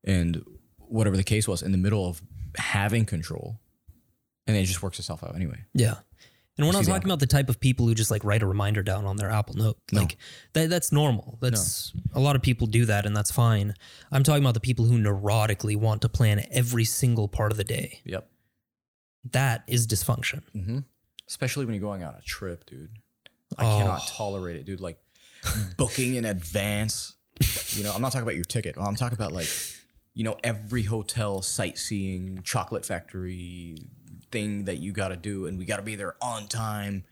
and 0.04 0.44
whatever 0.78 1.18
the 1.18 1.24
case 1.24 1.48
was 1.48 1.62
in 1.62 1.72
the 1.72 1.78
middle 1.78 2.08
of 2.08 2.22
having 2.56 3.06
control. 3.06 3.60
And 4.46 4.56
it 4.56 4.66
just 4.66 4.84
works 4.84 5.00
itself 5.00 5.24
out 5.24 5.36
anyway. 5.36 5.64
Yeah. 5.74 5.96
And 6.58 6.66
was 6.66 6.76
see 6.78 6.92
talking 6.92 7.08
about 7.08 7.20
the 7.20 7.28
type 7.28 7.50
of 7.50 7.60
people 7.60 7.86
who 7.86 7.94
just 7.94 8.10
like 8.10 8.24
write 8.24 8.42
a 8.42 8.48
reminder 8.48 8.82
down 8.82 9.06
on 9.06 9.16
their 9.16 9.30
Apple 9.30 9.56
Note, 9.56 9.78
like 9.92 10.18
that, 10.54 10.70
that's 10.70 10.92
normal. 10.92 11.38
That's 11.40 11.94
a 12.14 12.20
lot 12.20 12.36
of 12.36 12.42
people 12.42 12.66
do 12.66 12.86
that, 12.86 13.06
and 13.06 13.16
that's 13.16 13.30
fine. 13.30 13.76
I'm 14.12 14.24
talking 14.24 14.44
about 14.44 14.56
the 14.56 14.60
people 14.60 14.86
who 14.86 14.98
neurotically 14.98 15.76
want 15.76 16.02
to 16.02 16.10
plan 16.10 16.44
every 16.50 16.84
single 16.84 17.28
part 17.28 17.52
of 17.52 17.58
the 17.58 17.64
day. 17.64 18.02
Yep. 18.06 18.28
That 19.32 19.64
is 19.68 19.88
dysfunction. 19.88 20.42
Mm-hmm. 20.56 20.80
Especially 21.28 21.66
when 21.66 21.76
you're 21.76 21.82
going 21.82 22.04
on 22.04 22.14
a 22.16 22.22
trip, 22.22 22.66
dude. 22.66 22.90
I 23.58 23.66
Oh. 23.66 23.78
cannot 23.80 24.08
tolerate 24.08 24.56
it, 24.58 24.66
dude. 24.66 24.80
Like 24.82 25.00
booking 25.78 26.16
in 26.16 26.26
advance. 26.26 27.16
You 27.76 27.84
know, 27.84 27.94
I'm 27.94 28.02
not 28.02 28.12
talking 28.12 28.24
about 28.24 28.36
your 28.36 28.44
ticket. 28.46 28.76
I'm 28.78 28.96
talking 28.96 29.16
about 29.18 29.32
like, 29.32 29.48
you 30.14 30.24
know, 30.24 30.38
every 30.44 30.84
hotel 30.84 31.42
sightseeing, 31.42 32.42
chocolate 32.44 32.86
factory 32.86 33.78
thing 34.32 34.66
that 34.66 34.78
you 34.78 34.92
got 34.92 35.10
to 35.10 35.16
do, 35.16 35.46
and 35.46 35.58
we 35.58 35.66
got 35.66 35.78
to 35.78 35.84
be 35.84 35.96
there 35.96 36.16
on 36.22 36.48
time. 36.48 37.04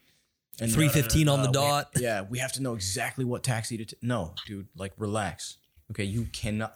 And 0.59 0.71
3:15 0.71 1.29
on 1.31 1.41
the 1.43 1.49
we- 1.49 1.53
dot. 1.53 1.89
yeah, 1.97 2.21
we 2.23 2.39
have 2.39 2.51
to 2.53 2.61
know 2.61 2.73
exactly 2.73 3.23
what 3.25 3.43
taxi 3.43 3.77
to. 3.77 3.85
T- 3.85 3.97
no, 4.01 4.33
dude, 4.47 4.67
like 4.75 4.93
relax. 4.97 5.57
Okay, 5.91 6.05
you 6.05 6.25
cannot. 6.33 6.75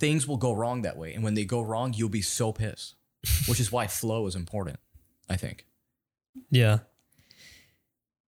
Things 0.00 0.26
will 0.26 0.36
go 0.38 0.52
wrong 0.52 0.82
that 0.82 0.96
way, 0.96 1.14
and 1.14 1.22
when 1.22 1.34
they 1.34 1.44
go 1.44 1.60
wrong, 1.62 1.94
you'll 1.94 2.08
be 2.08 2.22
so 2.22 2.52
pissed. 2.52 2.95
Which 3.46 3.60
is 3.60 3.70
why 3.72 3.86
flow 3.86 4.26
is 4.26 4.34
important. 4.34 4.78
I 5.28 5.36
think. 5.36 5.66
Yeah. 6.50 6.78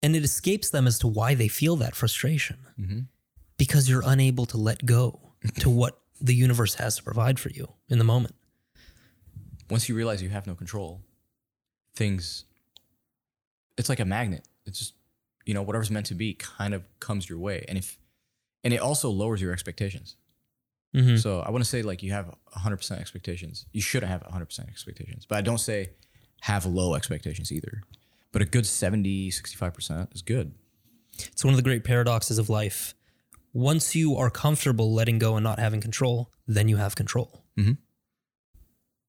And 0.01 0.15
it 0.15 0.23
escapes 0.23 0.69
them 0.69 0.85
as 0.85 0.99
to 0.99 1.07
why 1.07 1.33
they 1.33 1.47
feel 1.47 1.75
that 1.77 1.95
frustration. 1.95 2.57
Mm-hmm. 2.79 2.99
Because 3.57 3.89
you're 3.89 4.03
unable 4.05 4.45
to 4.47 4.57
let 4.57 4.85
go 4.85 5.19
to 5.59 5.69
what 5.81 5.99
the 6.19 6.35
universe 6.35 6.75
has 6.75 6.97
to 6.97 7.03
provide 7.03 7.39
for 7.39 7.49
you 7.49 7.67
in 7.89 7.97
the 7.97 8.03
moment. 8.03 8.35
Once 9.69 9.87
you 9.89 9.95
realize 9.95 10.21
you 10.21 10.29
have 10.29 10.45
no 10.45 10.55
control, 10.55 11.01
things 11.95 12.45
it's 13.77 13.89
like 13.89 13.99
a 13.99 14.05
magnet. 14.05 14.47
It's 14.65 14.79
just 14.79 14.93
you 15.45 15.53
know 15.53 15.61
whatever's 15.61 15.91
meant 15.91 16.05
to 16.07 16.15
be 16.15 16.33
kind 16.35 16.73
of 16.73 16.83
comes 16.99 17.29
your 17.29 17.39
way, 17.39 17.65
and 17.67 17.77
if 17.77 17.97
and 18.63 18.73
it 18.73 18.77
also 18.77 19.09
lowers 19.09 19.41
your 19.41 19.51
expectations. 19.51 20.15
Mhm. 20.93 21.19
So 21.19 21.39
I 21.39 21.49
want 21.51 21.63
to 21.63 21.69
say 21.69 21.81
like 21.81 22.03
you 22.03 22.11
have 22.11 22.33
100% 22.55 22.99
expectations. 22.99 23.65
You 23.71 23.81
shouldn't 23.81 24.11
have 24.11 24.21
100% 24.23 24.67
expectations, 24.69 25.25
but 25.25 25.37
I 25.37 25.41
don't 25.41 25.57
say 25.59 25.89
have 26.41 26.65
low 26.65 26.93
expectations 26.95 27.51
either. 27.51 27.81
But 28.31 28.41
a 28.41 28.45
good 28.45 28.65
70, 28.65 29.29
65% 29.31 30.13
is 30.13 30.21
good. 30.21 30.53
It's 31.31 31.43
one 31.45 31.53
of 31.53 31.57
the 31.57 31.63
great 31.63 31.83
paradoxes 31.83 32.37
of 32.37 32.49
life. 32.49 32.93
Once 33.53 33.95
you 33.95 34.15
are 34.15 34.29
comfortable 34.31 34.93
letting 34.93 35.19
go 35.19 35.35
and 35.35 35.43
not 35.43 35.59
having 35.59 35.79
control, 35.81 36.31
then 36.47 36.67
you 36.67 36.77
have 36.77 36.95
control. 36.95 37.43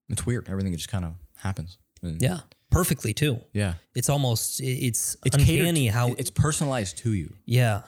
It's 0.09 0.27
weird. 0.27 0.49
Everything 0.49 0.73
just 0.75 0.89
kind 0.89 1.05
of 1.05 1.15
happens. 1.37 1.79
And 2.03 2.21
Yeah, 2.21 2.41
perfectly 2.71 3.15
too. 3.15 3.41
Yeah. 3.53 3.75
It's 3.95 4.09
almost 4.11 4.61
it's, 4.61 5.17
It's 5.25 5.37
uncanny 5.37 5.87
to- 5.87 5.93
how 5.93 6.13
it's 6.15 6.31
personalized 6.31 6.99
to 6.99 7.13
you. 7.15 7.35
yeah, 7.47 7.83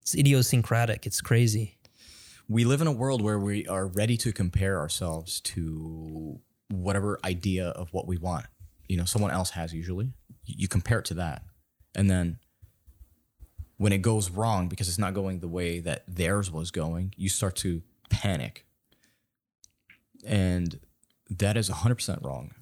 it's 0.00 0.14
idiosyncratic. 0.14 1.06
It's 1.06 1.20
crazy. 1.20 1.76
We 2.52 2.64
live 2.64 2.82
in 2.82 2.86
a 2.86 2.92
world 2.92 3.22
where 3.22 3.38
we 3.38 3.66
are 3.66 3.86
ready 3.86 4.18
to 4.18 4.30
compare 4.30 4.78
ourselves 4.78 5.40
to 5.40 6.38
whatever 6.68 7.18
idea 7.24 7.68
of 7.68 7.90
what 7.94 8.06
we 8.06 8.18
want. 8.18 8.44
You 8.88 8.98
know, 8.98 9.06
someone 9.06 9.30
else 9.30 9.50
has 9.50 9.72
usually. 9.72 10.12
You 10.44 10.68
compare 10.68 10.98
it 10.98 11.06
to 11.06 11.14
that. 11.14 11.44
And 11.94 12.10
then 12.10 12.38
when 13.78 13.92
it 13.92 14.02
goes 14.02 14.30
wrong 14.30 14.68
because 14.68 14.86
it's 14.86 14.98
not 14.98 15.14
going 15.14 15.40
the 15.40 15.48
way 15.48 15.80
that 15.80 16.04
theirs 16.06 16.50
was 16.50 16.70
going, 16.70 17.14
you 17.16 17.30
start 17.30 17.56
to 17.56 17.80
panic. 18.10 18.66
And 20.22 20.78
that 21.30 21.56
is 21.56 21.70
100% 21.70 22.22
wrong. 22.22 22.52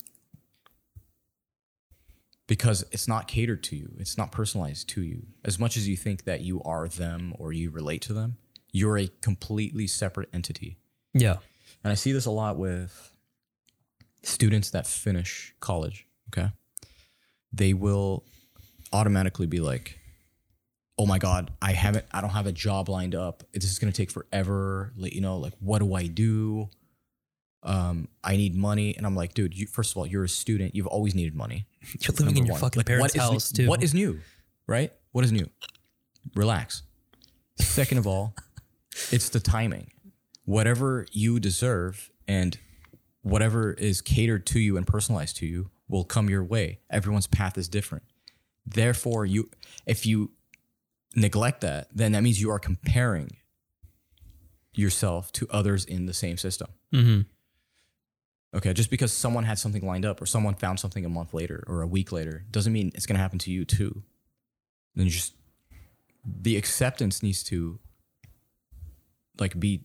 Because 2.47 2.85
it's 2.93 3.09
not 3.09 3.27
catered 3.27 3.65
to 3.65 3.77
you. 3.77 3.91
It's 3.99 4.17
not 4.17 4.31
personalized 4.31 4.89
to 4.91 5.03
you. 5.03 5.27
As 5.45 5.59
much 5.59 5.77
as 5.77 5.89
you 5.89 5.97
think 5.97 6.25
that 6.25 6.43
you 6.43 6.63
are 6.63 6.87
them 6.87 7.35
or 7.41 7.53
you 7.53 7.71
relate 7.71 8.03
to 8.03 8.13
them, 8.13 8.37
you're 8.73 8.99
a 8.99 9.09
completely 9.21 9.87
separate 9.87 10.29
entity. 10.33 10.79
Yeah. 11.15 11.37
And 11.83 11.91
I 11.91 11.95
see 11.95 12.13
this 12.13 12.27
a 12.27 12.31
lot 12.31 12.57
with 12.57 13.13
students 14.23 14.71
that 14.71 14.87
finish 14.87 15.55
college. 15.61 16.07
Okay. 16.29 16.51
They 17.53 17.73
will 17.75 18.25
automatically 18.93 19.47
be 19.47 19.61
like, 19.61 19.99
oh 20.99 21.07
my 21.07 21.19
God, 21.19 21.51
I 21.63 21.73
haven't, 21.73 22.05
I 22.13 22.21
don't 22.21 22.31
have 22.31 22.47
a 22.47 22.53
job 22.53 22.89
lined 22.89 23.15
up. 23.15 23.43
This 23.53 23.65
is 23.65 23.79
going 23.79 23.93
to 23.93 23.97
take 23.97 24.11
forever. 24.11 24.93
Like, 24.97 25.15
you 25.15 25.21
know, 25.21 25.39
like, 25.39 25.55
what 25.61 25.79
do 25.81 25.95
I 25.95 26.07
do? 26.07 26.69
Um, 27.63 28.09
I 28.23 28.37
need 28.37 28.55
money. 28.55 28.97
And 28.97 29.07
I'm 29.07 29.17
like, 29.17 29.35
dude, 29.35 29.55
you, 29.57 29.67
first 29.67 29.93
of 29.93 29.97
all, 29.97 30.07
you're 30.07 30.25
a 30.25 30.29
student. 30.29 30.75
You've 30.75 30.87
always 30.87 31.15
needed 31.15 31.35
money. 31.35 31.67
You're 32.01 32.15
living 32.19 32.37
in 32.37 32.45
your 32.47 32.53
one. 32.53 32.61
fucking 32.61 32.81
Like, 32.81 32.87
parents' 32.87 33.15
what 33.15 33.23
is- 33.25 33.31
house 33.31 33.53
too. 33.53 33.67
What 33.69 33.83
is 33.83 33.95
new? 33.95 34.21
Right? 34.67 34.93
What 35.13 35.25
is 35.25 35.33
new? 35.33 35.49
Relax. 36.35 36.83
Second 37.59 37.99
of 37.99 38.07
all, 38.07 38.35
it's 39.11 39.29
the 39.29 39.41
timing. 39.41 39.91
Whatever 40.45 41.07
you 41.13 41.39
deserve 41.41 42.11
and 42.27 42.59
whatever 43.23 43.73
is 43.73 44.01
catered 44.01 44.47
to 44.47 44.61
you 44.61 44.77
and 44.77 44.87
personalized 44.87 45.37
to 45.39 45.47
you 45.47 45.71
will 45.89 46.05
come 46.05 46.31
your 46.31 46.45
way. 46.45 46.81
Everyone's 46.91 47.27
path 47.27 47.59
is 47.59 47.69
different. 47.69 48.05
Therefore, 48.67 49.27
you 49.27 49.51
if 49.87 50.07
you 50.07 50.31
neglect 51.17 51.61
that, 51.63 51.89
then 51.93 52.13
that 52.13 52.23
means 52.23 52.41
you 52.41 52.51
are 52.51 52.59
comparing 52.59 53.37
yourself 54.75 55.33
to 55.33 55.49
others 55.51 55.85
in 55.85 56.07
the 56.07 56.15
same 56.15 56.37
system. 56.37 56.69
Mhm. 56.93 57.27
Okay, 58.55 58.73
just 58.73 58.91
because 58.91 59.13
someone 59.13 59.45
had 59.45 59.59
something 59.59 59.85
lined 59.87 60.05
up 60.05 60.21
or 60.21 60.27
someone 60.27 60.55
found 60.55 60.81
something 60.81 61.05
a 61.05 61.09
month 61.09 61.33
later 61.35 61.63
or 61.67 61.83
a 61.83 61.87
week 61.87 62.11
later 62.13 62.45
doesn't 62.51 62.73
mean 62.73 62.91
it's 62.95 63.07
going 63.07 63.17
to 63.17 63.23
happen 63.23 63.39
to 63.41 63.51
you 63.51 63.65
too. 63.65 64.03
Then 64.95 65.09
just 65.09 65.35
the 66.25 66.57
acceptance 66.57 67.23
needs 67.23 67.43
to 67.45 67.79
like 69.39 69.59
be 69.59 69.85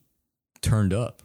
turned 0.62 0.94
up. 0.94 1.22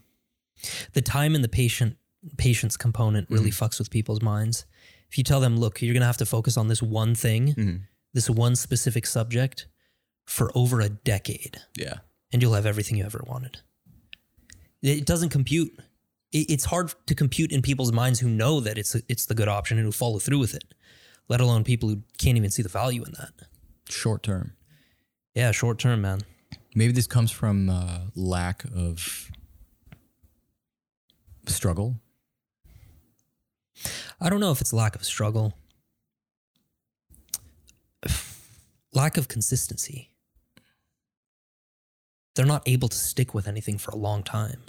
the 0.92 1.00
time 1.02 1.34
and 1.34 1.42
the 1.42 1.48
patient 1.48 1.96
patience 2.36 2.76
component 2.76 3.30
really 3.30 3.50
Mm-hmm. 3.50 3.64
fucks 3.64 3.78
with 3.78 3.90
people's 3.90 4.20
minds. 4.20 4.66
If 5.10 5.16
you 5.18 5.24
tell 5.24 5.40
them, 5.40 5.56
look, 5.58 5.80
you're 5.80 5.94
gonna 5.94 6.04
have 6.06 6.18
to 6.18 6.26
focus 6.26 6.56
on 6.56 6.68
this 6.68 6.82
one 6.82 7.14
thing, 7.14 7.54
Mm-hmm. 7.54 7.76
this 8.12 8.28
one 8.28 8.54
specific 8.56 9.06
subject 9.06 9.66
for 10.26 10.52
over 10.54 10.80
a 10.80 10.88
decade, 10.90 11.58
Yeah. 11.76 11.98
and 12.32 12.42
you'll 12.42 12.52
have 12.54 12.66
everything 12.66 12.98
you 12.98 13.04
ever 13.04 13.24
wanted. 13.26 13.58
It 14.82 15.04
doesn't 15.06 15.30
compute. 15.30 15.72
It's 16.32 16.66
hard 16.66 16.94
to 17.06 17.14
compute 17.14 17.50
in 17.50 17.60
people's 17.60 17.90
minds 17.92 18.20
who 18.20 18.28
know 18.28 18.60
that 18.60 18.78
it's 18.78 18.94
it's 19.08 19.26
the 19.26 19.34
good 19.34 19.48
option 19.48 19.78
and 19.78 19.84
who 19.84 19.90
follow 19.92 20.18
through 20.20 20.38
with 20.38 20.54
it. 20.54 20.64
Let 21.28 21.40
alone 21.40 21.64
people 21.64 21.88
who 21.88 22.02
can't 22.18 22.36
even 22.36 22.50
see 22.50 22.62
the 22.62 22.68
value 22.68 23.02
in 23.02 23.12
that. 23.12 23.32
Short 23.88 24.22
term. 24.22 24.52
Yeah, 25.34 25.50
short 25.52 25.78
term, 25.80 26.02
man. 26.02 26.20
Maybe 26.74 26.92
this 26.92 27.06
comes 27.06 27.32
from 27.32 27.68
uh, 27.68 27.98
lack 28.14 28.64
of 28.64 29.30
struggle. 31.46 32.00
I 34.20 34.30
don't 34.30 34.40
know 34.40 34.52
if 34.52 34.60
it's 34.60 34.72
lack 34.72 34.94
of 34.94 35.04
struggle, 35.04 35.54
lack 38.92 39.16
of 39.16 39.26
consistency. 39.26 40.10
They're 42.36 42.46
not 42.46 42.62
able 42.66 42.88
to 42.88 42.96
stick 42.96 43.34
with 43.34 43.48
anything 43.48 43.76
for 43.78 43.90
a 43.90 43.96
long 43.96 44.22
time. 44.22 44.62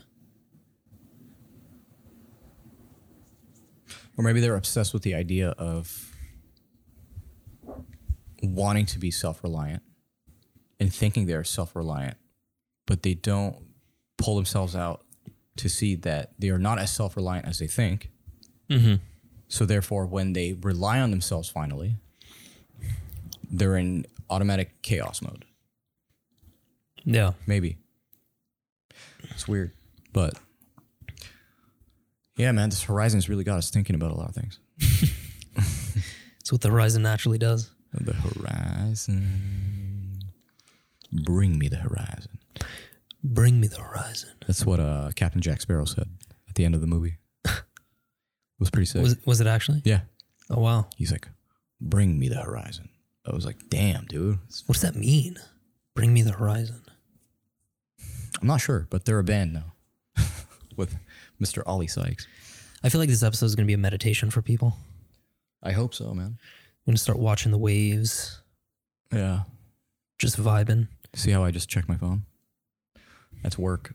Or 4.18 4.24
maybe 4.24 4.40
they're 4.40 4.56
obsessed 4.56 4.94
with 4.94 5.04
the 5.04 5.14
idea 5.14 5.50
of 5.52 6.16
wanting 8.42 8.88
to 8.88 8.98
be 8.98 9.12
self 9.12 9.44
reliant 9.44 9.84
and 10.82 10.94
thinking 10.94 11.28
they're 11.28 11.44
self 11.44 11.76
reliant, 11.76 12.18
but 12.86 13.04
they 13.04 13.14
don't 13.14 13.56
pull 14.18 14.36
themselves 14.36 14.76
out 14.76 15.04
to 15.56 15.70
see 15.70 15.96
that 15.96 16.34
they 16.40 16.50
are 16.50 16.60
not 16.60 16.80
as 16.80 16.92
self 16.92 17.16
reliant 17.16 17.48
as 17.48 17.60
they 17.60 17.68
think. 17.68 18.10
Mm-hmm. 18.70 18.96
So, 19.48 19.66
therefore, 19.66 20.06
when 20.06 20.34
they 20.34 20.54
rely 20.54 21.00
on 21.00 21.12
themselves 21.12 21.48
finally, 21.50 21.96
they're 23.50 23.78
in 23.78 24.06
automatic 24.30 24.82
chaos 24.82 25.22
mode. 25.22 25.46
Yeah. 27.04 27.34
Maybe. 27.46 27.78
It's 29.30 29.48
weird. 29.48 29.72
But 30.14 30.34
yeah, 32.38 32.52
man, 32.52 32.70
this 32.70 32.84
Horizon's 32.84 33.30
really 33.30 33.44
got 33.44 33.58
us 33.58 33.70
thinking 33.70 33.96
about 33.96 34.12
a 34.12 34.16
lot 34.16 34.30
of 34.30 34.36
things. 34.36 34.60
It's 36.52 36.52
what 36.52 36.62
the 36.62 36.70
horizon 36.70 37.04
naturally 37.04 37.38
does. 37.38 37.70
The 37.94 38.14
horizon. 38.14 39.81
Bring 41.12 41.58
me 41.60 41.68
the 41.68 41.78
horizon. 41.78 42.40
Bring 43.24 43.60
me 43.60 43.68
the 43.68 43.80
horizon. 43.80 44.30
That's 44.48 44.66
what 44.66 44.80
uh, 44.80 45.12
Captain 45.16 45.42
Jack 45.42 45.62
Sparrow 45.62 45.86
said 45.86 46.08
at 46.50 46.56
the 46.56 46.66
end 46.66 46.74
of 46.76 46.82
the 46.82 46.88
movie. 46.88 47.18
it 47.46 47.52
was 48.60 48.70
pretty 48.70 48.86
sick. 48.86 49.02
Was 49.02 49.18
was 49.26 49.42
it 49.42 49.48
actually? 49.48 49.82
yeah. 49.86 50.02
Oh 50.50 50.60
wow. 50.62 50.88
He's 50.98 51.12
like, 51.12 51.28
bring 51.80 52.18
me 52.20 52.28
the 52.30 52.42
horizon. 52.42 52.90
I 53.26 53.36
was 53.36 53.46
like, 53.46 53.58
damn, 53.70 54.06
dude. 54.06 54.40
What 54.66 54.74
does 54.74 54.82
that 54.82 54.96
mean? 54.96 55.38
Bring 55.94 56.14
me 56.14 56.22
the 56.24 56.32
horizon. 56.32 56.82
I'm 58.42 58.48
not 58.48 58.62
sure, 58.62 58.88
but 58.90 59.06
they're 59.06 59.20
a 59.20 59.24
band 59.24 59.54
now 59.54 59.74
with 60.76 60.98
Mr. 61.40 61.62
Oli 61.68 61.86
Sykes. 61.88 62.28
I 62.84 62.90
feel 62.90 63.00
like 63.00 63.10
this 63.10 63.22
episode 63.22 63.46
is 63.46 63.56
going 63.56 63.66
to 63.66 63.68
be 63.68 63.74
a 63.76 63.78
meditation 63.78 64.32
for 64.32 64.42
people. 64.42 64.76
I 65.62 65.72
hope 65.74 65.94
so, 65.94 66.14
man. 66.16 66.26
I'm 66.26 66.38
going 66.88 66.96
to 66.96 67.02
start 67.02 67.20
watching 67.20 67.52
the 67.52 67.58
waves, 67.60 68.42
Yeah. 69.14 69.42
just 70.18 70.38
vibing. 70.42 70.88
See 71.14 71.32
how 71.32 71.44
I 71.44 71.52
just 71.52 71.70
checked 71.70 71.90
my 71.90 71.98
phone? 71.98 72.24
That's 73.44 73.58
work. 73.58 73.94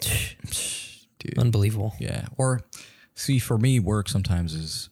Dude. 0.00 1.38
Unbelievable. 1.38 1.94
Yeah. 1.98 2.26
Or 2.36 2.62
see, 3.14 3.38
for 3.38 3.58
me, 3.58 3.80
work 3.80 4.08
sometimes 4.08 4.54
is 4.54 4.90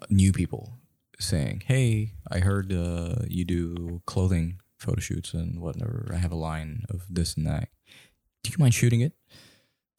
uh, 0.00 0.06
new 0.10 0.32
people 0.32 0.78
saying, 1.18 1.62
"Hey, 1.66 2.12
I 2.30 2.40
heard 2.40 2.72
uh, 2.72 3.16
you 3.28 3.44
do 3.44 4.02
clothing 4.06 4.58
photo 4.78 5.00
shoots 5.00 5.34
and 5.34 5.60
whatever. 5.60 6.10
I 6.12 6.16
have 6.16 6.32
a 6.32 6.36
line 6.36 6.84
of 6.90 7.02
this 7.08 7.36
and 7.36 7.46
that. 7.46 7.68
Do 8.42 8.50
you 8.50 8.56
mind 8.58 8.74
shooting 8.74 9.00
it? 9.00 9.12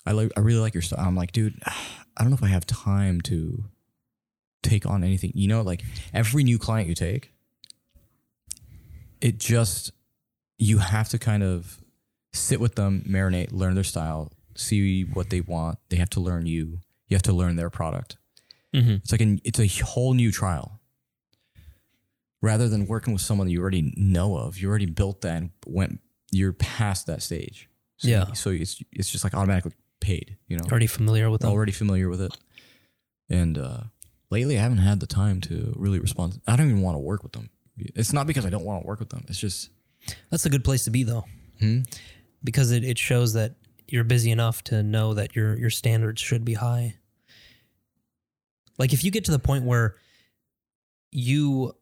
I 0.06 0.12
like. 0.12 0.32
I 0.36 0.42
really 0.42 0.60
like 0.60 0.74
your 0.74 0.84
stuff." 0.84 1.00
I'm 1.00 1.16
like, 1.16 1.32
dude, 1.32 1.60
I 1.66 2.22
don't 2.22 2.30
know 2.30 2.38
if 2.38 2.44
I 2.44 2.48
have 2.48 2.66
time 2.66 3.22
to 3.22 3.66
take 4.64 4.86
on 4.86 5.04
anything. 5.04 5.32
You 5.34 5.48
know, 5.48 5.62
like 5.62 5.84
every 6.14 6.44
new 6.44 6.60
client 6.60 6.90
you 6.90 6.96
take, 6.96 7.32
it 9.22 9.38
just 9.38 9.92
you 10.58 10.78
have 10.80 11.10
to 11.10 11.20
kind 11.20 11.44
of 11.44 11.80
sit 12.34 12.60
with 12.60 12.76
them, 12.76 13.04
marinate, 13.08 13.52
learn 13.52 13.76
their 13.76 13.84
style, 13.84 14.32
see 14.56 15.04
what 15.04 15.30
they 15.30 15.42
want. 15.42 15.78
They 15.90 15.98
have 15.98 16.10
to 16.12 16.20
learn 16.20 16.46
you. 16.46 16.80
You 17.08 17.16
have 17.16 17.22
to 17.24 17.34
learn 17.34 17.56
their 17.56 17.70
product. 17.70 18.18
Mhm. 18.74 18.98
It's 18.98 19.12
like 19.12 19.22
an, 19.22 19.40
it's 19.44 19.60
a 19.60 19.68
whole 19.84 20.14
new 20.14 20.32
trial. 20.32 20.80
Rather 22.42 22.70
than 22.70 22.86
working 22.86 23.14
with 23.14 23.22
someone 23.22 23.48
that 23.48 23.54
you 23.54 23.62
already 23.62 23.94
know 23.98 24.38
of, 24.38 24.58
you 24.60 24.70
already 24.70 24.86
built 24.86 25.22
that 25.22 25.38
and 25.38 25.50
went. 25.66 26.00
You're 26.32 26.54
past 26.54 27.08
that 27.08 27.22
stage. 27.24 27.70
So, 27.98 28.08
Yeah. 28.10 28.34
So 28.34 28.50
it's 28.52 28.82
it's 28.92 29.10
just 29.10 29.24
like 29.24 29.34
automatically 29.34 29.72
paid. 30.02 30.38
You 30.48 30.58
know, 30.58 30.66
Already 30.70 30.88
familiar 30.88 31.30
with 31.32 31.42
them. 31.42 31.52
already 31.52 31.72
familiar 31.72 32.10
with 32.10 32.22
it. 32.22 32.38
And 33.30 33.58
uh, 33.58 33.84
lately, 34.30 34.58
I 34.60 34.62
haven't 34.62 34.80
had 34.80 35.00
the 35.00 35.08
time 35.08 35.42
to 35.42 35.74
really 35.78 36.00
respond. 36.00 36.40
I 36.46 36.56
don't 36.56 36.70
even 36.70 36.82
want 36.82 36.96
to 36.96 37.00
work 37.00 37.24
with 37.24 37.32
them. 37.32 37.50
It's 37.78 38.14
not 38.14 38.28
because 38.28 38.46
I 38.46 38.50
don't 38.50 38.64
want 38.66 38.84
to 38.84 38.88
work 38.88 39.00
with 39.00 39.10
them. 39.10 39.26
It's 39.28 39.40
just 39.40 39.70
That's 40.30 40.46
a 40.46 40.50
good 40.50 40.64
place 40.64 40.84
to 40.86 40.92
be 40.92 41.04
though. 41.04 41.26
Hmm? 41.60 41.82
Because 42.44 42.72
it, 42.72 42.84
it 42.84 42.98
shows 42.98 43.34
that 43.34 43.56
you're 43.88 44.04
busy 44.04 44.32
enough 44.32 44.64
to 44.66 44.84
know 44.84 45.14
that 45.14 45.36
your 45.36 45.58
your 45.58 45.70
standards 45.70 46.22
should 46.22 46.44
be 46.46 46.54
high. 46.54 46.96
Like 48.78 48.94
if 48.94 49.04
you 49.04 49.12
get 49.12 49.26
to 49.26 49.32
the 49.32 49.40
point 49.40 49.64
where 49.66 49.96
you 51.12 51.76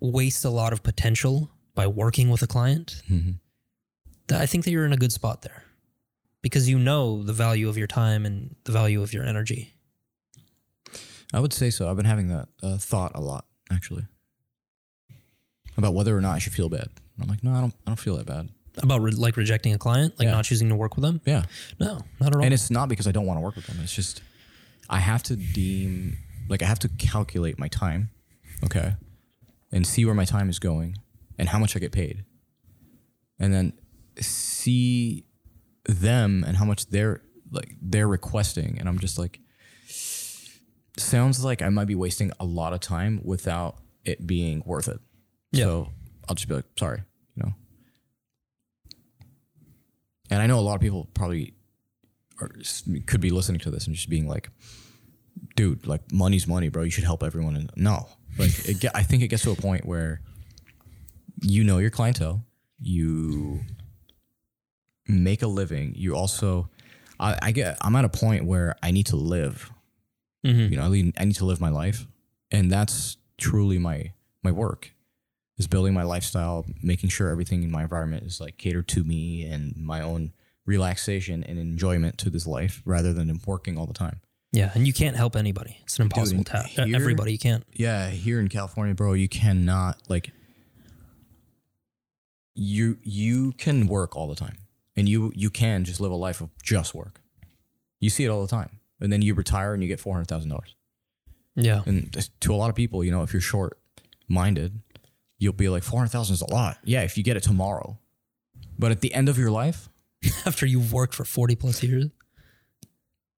waste 0.00 0.44
a 0.44 0.50
lot 0.50 0.72
of 0.72 0.82
potential 0.82 1.50
by 1.74 1.86
working 1.86 2.30
with 2.30 2.42
a 2.42 2.46
client, 2.46 3.02
Mhm. 3.10 3.38
I 4.32 4.46
think 4.46 4.64
that 4.64 4.70
you're 4.70 4.86
in 4.86 4.92
a 4.92 4.96
good 4.96 5.12
spot 5.12 5.42
there. 5.42 5.64
Because 6.40 6.68
you 6.68 6.78
know 6.78 7.22
the 7.22 7.32
value 7.32 7.68
of 7.68 7.76
your 7.78 7.86
time 7.86 8.24
and 8.26 8.54
the 8.64 8.72
value 8.72 9.02
of 9.02 9.12
your 9.12 9.24
energy. 9.24 9.74
I 11.32 11.40
would 11.40 11.52
say 11.52 11.70
so. 11.70 11.90
I've 11.90 11.96
been 11.96 12.04
having 12.06 12.28
that 12.28 12.48
uh, 12.62 12.76
thought 12.78 13.12
a 13.14 13.20
lot 13.20 13.46
actually 13.70 14.06
about 15.76 15.94
whether 15.94 16.16
or 16.16 16.20
not 16.20 16.34
I 16.34 16.38
should 16.38 16.52
feel 16.52 16.68
bad. 16.68 16.88
I'm 17.20 17.28
like, 17.28 17.42
no, 17.44 17.52
I 17.54 17.60
don't. 17.60 17.74
I 17.86 17.90
don't 17.90 17.98
feel 18.00 18.16
that 18.16 18.26
bad. 18.26 18.48
About 18.82 19.02
re- 19.02 19.12
like 19.12 19.36
rejecting 19.36 19.72
a 19.72 19.78
client, 19.78 20.18
like 20.18 20.26
Yeah. 20.26 20.32
not 20.32 20.44
choosing 20.44 20.68
to 20.68 20.74
work 20.76 20.96
with 20.96 21.04
them? 21.04 21.20
Yeah, 21.24 21.44
No, 21.78 22.00
not 22.20 22.28
at 22.30 22.36
all. 22.36 22.42
and 22.44 22.52
it's 22.52 22.70
not 22.70 22.88
because 22.88 23.06
I 23.06 23.12
don't 23.12 23.24
want 23.26 23.36
to 23.38 23.40
work 23.40 23.54
with 23.54 23.66
them. 23.66 23.76
It's 23.82 23.94
just 23.94 24.20
I 24.90 24.98
have 24.98 25.22
to 25.24 25.36
deem 25.36 26.18
like 26.48 26.60
I 26.60 26.66
have 26.66 26.80
to 26.80 26.88
calculate 26.88 27.56
my 27.58 27.68
time, 27.68 28.10
okay, 28.64 28.94
and 29.70 29.86
see 29.86 30.04
where 30.04 30.14
my 30.14 30.24
time 30.24 30.48
is 30.50 30.58
going 30.58 30.96
and 31.38 31.48
how 31.50 31.58
much 31.60 31.76
I 31.76 31.78
get 31.78 31.92
paid, 31.92 32.24
and 33.38 33.54
then 33.54 33.74
see 34.20 35.24
them 35.84 36.42
and 36.46 36.56
how 36.56 36.64
much 36.64 36.86
they're 36.90 37.22
like 37.52 37.76
they're 37.80 38.08
requesting, 38.08 38.76
and 38.80 38.88
I'm 38.88 38.98
just 38.98 39.18
like, 39.20 39.38
sounds 40.98 41.44
like 41.44 41.62
I 41.62 41.68
might 41.68 41.86
be 41.86 41.94
wasting 41.94 42.32
a 42.40 42.44
lot 42.44 42.72
of 42.72 42.80
time 42.80 43.20
without 43.24 43.76
it 44.04 44.26
being 44.26 44.62
worth 44.66 44.88
it. 44.88 45.00
Yeah. 45.54 45.64
So 45.64 45.88
I'll 46.28 46.34
just 46.34 46.48
be 46.48 46.54
like, 46.54 46.64
sorry, 46.78 47.02
you 47.36 47.42
know. 47.44 47.52
And 50.30 50.42
I 50.42 50.46
know 50.46 50.58
a 50.58 50.60
lot 50.62 50.74
of 50.74 50.80
people 50.80 51.08
probably 51.14 51.54
are, 52.40 52.50
could 53.06 53.20
be 53.20 53.30
listening 53.30 53.60
to 53.60 53.70
this 53.70 53.86
and 53.86 53.94
just 53.94 54.08
being 54.08 54.26
like, 54.28 54.50
dude, 55.56 55.86
like 55.86 56.00
money's 56.12 56.46
money, 56.46 56.68
bro. 56.68 56.82
You 56.82 56.90
should 56.90 57.04
help 57.04 57.22
everyone. 57.22 57.56
And 57.56 57.70
no, 57.76 58.08
like 58.38 58.50
it 58.68 58.84
I 58.94 59.02
think 59.02 59.22
it 59.22 59.28
gets 59.28 59.42
to 59.44 59.50
a 59.52 59.56
point 59.56 59.84
where 59.86 60.20
you 61.42 61.62
know 61.64 61.78
your 61.78 61.90
clientele, 61.90 62.44
you 62.80 63.60
make 65.06 65.42
a 65.42 65.46
living. 65.46 65.94
You 65.96 66.16
also, 66.16 66.68
I, 67.20 67.38
I 67.42 67.50
get, 67.52 67.76
I'm 67.82 67.94
at 67.96 68.04
a 68.04 68.08
point 68.08 68.44
where 68.44 68.76
I 68.82 68.90
need 68.90 69.06
to 69.06 69.16
live. 69.16 69.70
Mhm. 70.44 70.70
You 70.70 70.76
know, 70.76 70.84
I 70.84 70.88
need, 70.88 71.14
I 71.18 71.24
need 71.24 71.36
to 71.36 71.44
live 71.44 71.60
my 71.60 71.70
life, 71.70 72.06
and 72.50 72.70
that's 72.70 73.16
truly 73.38 73.78
my 73.78 74.12
my 74.42 74.52
work 74.52 74.92
is 75.58 75.66
building 75.66 75.94
my 75.94 76.02
lifestyle, 76.02 76.66
making 76.82 77.10
sure 77.10 77.28
everything 77.28 77.62
in 77.62 77.70
my 77.70 77.82
environment 77.82 78.24
is 78.24 78.40
like 78.40 78.56
catered 78.58 78.88
to 78.88 79.04
me 79.04 79.44
and 79.44 79.76
my 79.76 80.00
own 80.00 80.32
relaxation 80.66 81.44
and 81.44 81.58
enjoyment 81.58 82.18
to 82.18 82.30
this 82.30 82.46
life 82.46 82.82
rather 82.84 83.12
than 83.12 83.40
working 83.46 83.78
all 83.78 83.86
the 83.86 83.94
time. 83.94 84.20
Yeah, 84.52 84.70
and 84.74 84.86
you 84.86 84.92
can't 84.92 85.16
help 85.16 85.34
anybody. 85.34 85.78
It's 85.82 85.98
an 85.98 86.02
impossible 86.02 86.44
task. 86.44 86.78
Everybody 86.78 87.32
you 87.32 87.38
can't. 87.38 87.64
Yeah, 87.72 88.10
here 88.10 88.38
in 88.38 88.48
California, 88.48 88.94
bro, 88.94 89.14
you 89.14 89.28
cannot 89.28 89.98
like 90.08 90.30
you 92.54 92.98
you 93.02 93.52
can 93.52 93.88
work 93.88 94.16
all 94.16 94.28
the 94.28 94.36
time. 94.36 94.58
And 94.96 95.08
you 95.08 95.32
you 95.34 95.50
can 95.50 95.84
just 95.84 96.00
live 96.00 96.12
a 96.12 96.16
life 96.16 96.40
of 96.40 96.50
just 96.62 96.94
work. 96.94 97.20
You 97.98 98.10
see 98.10 98.24
it 98.24 98.28
all 98.28 98.42
the 98.42 98.48
time. 98.48 98.78
And 99.00 99.12
then 99.12 99.22
you 99.22 99.34
retire 99.34 99.74
and 99.74 99.82
you 99.82 99.88
get 99.88 99.98
four 99.98 100.14
hundred 100.14 100.28
thousand 100.28 100.50
dollars. 100.50 100.76
Yeah. 101.56 101.82
And 101.84 102.16
to 102.40 102.54
a 102.54 102.56
lot 102.56 102.70
of 102.70 102.76
people, 102.76 103.02
you 103.02 103.10
know, 103.10 103.22
if 103.22 103.32
you're 103.32 103.42
short 103.42 103.78
minded, 104.28 104.80
you'll 105.38 105.52
be 105.52 105.68
like 105.68 105.82
four 105.82 105.98
hundred 106.00 106.10
thousand 106.10 106.34
is 106.34 106.42
a 106.42 106.50
lot. 106.50 106.78
Yeah, 106.84 107.02
if 107.02 107.16
you 107.16 107.24
get 107.24 107.36
it 107.36 107.42
tomorrow. 107.42 107.98
But 108.78 108.90
at 108.90 109.00
the 109.00 109.14
end 109.14 109.28
of 109.28 109.38
your 109.38 109.50
life, 109.50 109.88
After 110.46 110.64
you've 110.66 110.92
worked 110.92 111.14
for 111.14 111.24
40 111.24 111.54
plus 111.54 111.82
years. 111.82 112.06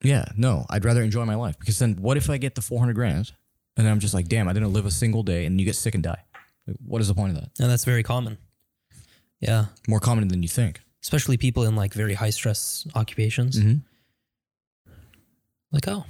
yeah, 0.03 0.27
no, 0.37 0.67
I'd 0.71 0.85
rather 0.85 1.03
enjoy 1.03 1.25
my 1.25 1.35
life 1.35 1.59
because 1.59 1.79
then 1.79 1.97
what 1.97 2.17
if 2.17 2.31
I 2.31 2.39
get 2.39 2.55
the 2.55 2.63
four 2.63 2.79
hundred 2.79 2.95
grand 2.95 3.33
and 3.77 3.85
then 3.87 3.93
I'm 3.93 4.01
just 4.01 4.15
like, 4.15 4.29
damn, 4.29 4.49
I 4.49 4.53
didn't 4.53 4.73
live 4.73 4.87
a 4.87 4.91
single 4.91 5.23
day, 5.23 5.45
and 5.45 5.61
you 5.61 5.67
get 5.67 5.77
sick 5.77 5.95
and 5.95 6.03
die. 6.03 6.23
Like, 6.67 6.77
what 6.85 7.01
is 7.03 7.09
the 7.09 7.15
point 7.15 7.37
of 7.37 7.43
that? 7.43 7.51
And 7.61 7.71
that's 7.71 7.85
very 7.85 8.03
common. 8.03 8.39
Yeah. 9.41 9.67
More 9.87 10.01
common 10.01 10.29
than 10.29 10.43
you 10.43 10.49
think. 10.49 10.81
Especially 11.03 11.37
people 11.37 11.65
in 11.65 11.77
like 11.77 11.93
very 11.93 12.15
high 12.15 12.31
stress 12.31 12.87
occupations. 12.95 13.59
Mm-hmm. 13.59 14.93
Like, 15.73 15.87
oh. 15.89 16.05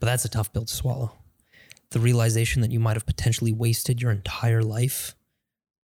But 0.00 0.06
that's 0.06 0.24
a 0.24 0.28
tough 0.28 0.52
pill 0.52 0.64
to 0.64 0.74
swallow. 0.74 1.12
The 1.92 2.00
realization 2.00 2.62
that 2.62 2.70
you 2.70 2.80
might 2.80 2.96
have 2.96 3.06
potentially 3.06 3.52
wasted 3.52 4.00
your 4.00 4.10
entire 4.10 4.62
life 4.62 5.14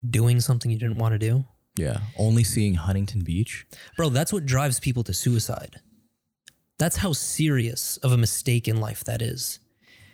doing 0.07 0.39
something 0.39 0.69
you 0.71 0.77
didn't 0.77 0.97
want 0.97 1.13
to 1.13 1.19
do. 1.19 1.45
Yeah, 1.77 1.99
only 2.17 2.43
seeing 2.43 2.75
Huntington 2.75 3.21
Beach. 3.23 3.65
Bro, 3.97 4.09
that's 4.09 4.31
what 4.31 4.45
drives 4.45 4.79
people 4.79 5.03
to 5.03 5.13
suicide. 5.13 5.81
That's 6.77 6.97
how 6.97 7.13
serious 7.13 7.97
of 7.97 8.11
a 8.11 8.17
mistake 8.17 8.67
in 8.67 8.79
life 8.79 9.03
that 9.05 9.21
is. 9.21 9.59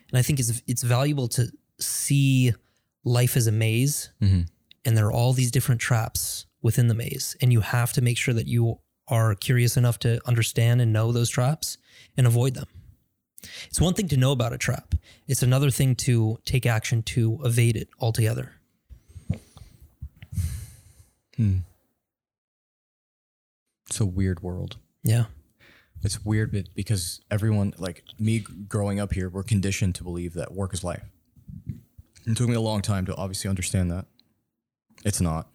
And 0.09 0.17
I 0.17 0.21
think 0.21 0.39
it's 0.39 0.61
it's 0.67 0.83
valuable 0.83 1.27
to 1.29 1.51
see 1.79 2.53
life 3.03 3.35
as 3.35 3.47
a 3.47 3.51
maze 3.51 4.11
Mhm. 4.21 4.47
and 4.85 4.95
there 4.97 5.07
are 5.07 5.11
all 5.11 5.33
these 5.33 5.51
different 5.51 5.81
traps 5.81 6.45
within 6.61 6.87
the 6.87 6.93
maze 6.93 7.35
and 7.41 7.51
you 7.51 7.61
have 7.61 7.91
to 7.93 8.01
make 8.01 8.17
sure 8.17 8.33
that 8.35 8.47
you 8.47 8.79
are 9.07 9.33
curious 9.35 9.75
enough 9.75 9.97
to 9.99 10.21
understand 10.27 10.81
and 10.81 10.93
know 10.93 11.11
those 11.11 11.29
traps 11.29 11.77
and 12.15 12.27
avoid 12.27 12.53
them. 12.53 12.67
It's 13.67 13.81
one 13.81 13.93
thing 13.93 14.07
to 14.09 14.17
know 14.17 14.31
about 14.31 14.53
a 14.53 14.57
trap. 14.57 14.95
It's 15.27 15.43
another 15.43 15.69
thing 15.69 15.95
to 15.95 16.39
take 16.45 16.65
action 16.65 17.03
to 17.03 17.39
evade 17.43 17.75
it 17.75 17.89
altogether. 17.99 18.53
Hmm. 21.35 21.59
It's 23.87 23.99
a 23.99 24.05
weird 24.05 24.41
world. 24.41 24.77
Yeah. 25.03 25.25
It's 26.03 26.23
weird 26.25 26.69
because 26.75 27.21
everyone, 27.29 27.73
like 27.77 28.03
me 28.19 28.39
growing 28.39 28.99
up 28.99 29.13
here, 29.13 29.29
we're 29.29 29.43
conditioned 29.43 29.95
to 29.95 30.03
believe 30.03 30.33
that 30.33 30.53
work 30.53 30.73
is 30.73 30.83
life. 30.83 31.03
It 32.25 32.37
took 32.37 32.47
me 32.47 32.55
a 32.55 32.61
long 32.61 32.81
time 32.81 33.05
to 33.07 33.15
obviously 33.15 33.49
understand 33.49 33.91
that. 33.91 34.05
It's 35.03 35.21
not. 35.21 35.47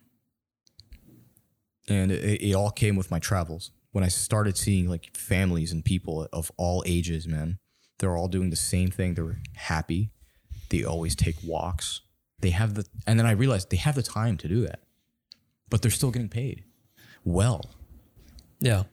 And 1.88 2.10
it, 2.10 2.42
it 2.42 2.54
all 2.54 2.70
came 2.70 2.96
with 2.96 3.10
my 3.10 3.18
travels. 3.18 3.70
When 3.92 4.04
I 4.04 4.08
started 4.08 4.56
seeing 4.56 4.88
like 4.88 5.16
families 5.16 5.72
and 5.72 5.84
people 5.84 6.28
of 6.32 6.50
all 6.56 6.82
ages, 6.86 7.26
man, 7.26 7.58
they're 7.98 8.16
all 8.16 8.28
doing 8.28 8.50
the 8.50 8.56
same 8.56 8.90
thing. 8.90 9.14
They're 9.14 9.38
happy. 9.54 10.10
They 10.70 10.84
always 10.84 11.14
take 11.16 11.36
walks. 11.44 12.00
They 12.40 12.50
have 12.50 12.74
the, 12.74 12.84
and 13.06 13.18
then 13.18 13.26
I 13.26 13.30
realized 13.32 13.70
they 13.70 13.76
have 13.78 13.94
the 13.94 14.02
time 14.02 14.36
to 14.38 14.48
do 14.48 14.60
that, 14.62 14.80
but 15.70 15.80
they're 15.82 15.90
still 15.90 16.10
getting 16.10 16.28
paid 16.28 16.64
well 17.24 17.60
Yeah. 18.60 18.84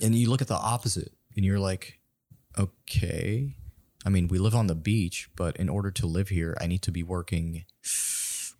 and 0.00 0.14
you 0.14 0.28
look 0.30 0.40
at 0.42 0.48
the 0.48 0.54
opposite 0.54 1.12
and 1.34 1.44
you're 1.44 1.58
like 1.58 1.98
okay 2.58 3.56
i 4.04 4.08
mean 4.08 4.28
we 4.28 4.38
live 4.38 4.54
on 4.54 4.66
the 4.68 4.74
beach 4.76 5.28
but 5.36 5.56
in 5.56 5.68
order 5.68 5.90
to 5.90 6.06
live 6.06 6.28
here 6.28 6.56
i 6.60 6.66
need 6.68 6.82
to 6.82 6.92
be 6.92 7.02
working 7.02 7.64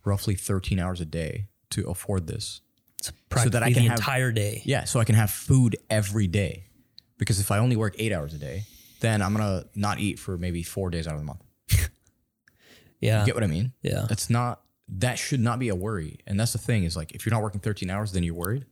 roughly 0.03 0.35
13 0.35 0.77
hours 0.79 0.99
a 0.99 1.05
day 1.05 1.47
to 1.69 1.87
afford 1.89 2.27
this 2.27 2.59
It's 2.99 3.11
practically 3.29 3.51
that 3.51 3.63
I 3.63 3.71
can 3.71 3.83
the 3.83 3.89
have- 3.89 3.99
entire 3.99 4.31
day. 4.31 4.61
yeah 4.65 4.83
so 4.83 4.99
i 4.99 5.05
can 5.05 5.15
have 5.15 5.29
food 5.31 5.77
every 5.89 6.27
day 6.27 6.65
because 7.17 7.39
if 7.39 7.49
i 7.51 7.57
only 7.59 7.75
work 7.77 7.95
eight 7.97 8.11
hours 8.11 8.33
a 8.33 8.37
day 8.39 8.63
then 9.03 9.21
i'm 9.21 9.33
gonna 9.35 9.65
not 9.75 9.99
eat 9.99 10.17
for 10.17 10.37
maybe 10.37 10.63
four 10.63 10.89
days 10.89 11.07
out 11.07 11.13
of 11.13 11.19
the 11.19 11.25
month. 11.25 11.41
Yeah. 13.01 13.19
you 13.19 13.25
get 13.25 13.35
what 13.35 13.43
i 13.43 13.47
mean? 13.47 13.73
Yeah. 13.81 14.05
that's 14.07 14.29
not 14.29 14.61
that 14.87 15.17
should 15.19 15.39
not 15.39 15.59
be 15.59 15.69
a 15.69 15.75
worry. 15.75 16.19
And 16.27 16.39
that's 16.39 16.53
the 16.53 16.57
thing 16.57 16.83
is 16.83 16.95
like 16.95 17.11
if 17.13 17.25
you're 17.25 17.33
not 17.33 17.41
working 17.41 17.59
13 17.59 17.89
hours 17.89 18.13
then 18.13 18.23
you're 18.23 18.33
worried. 18.33 18.65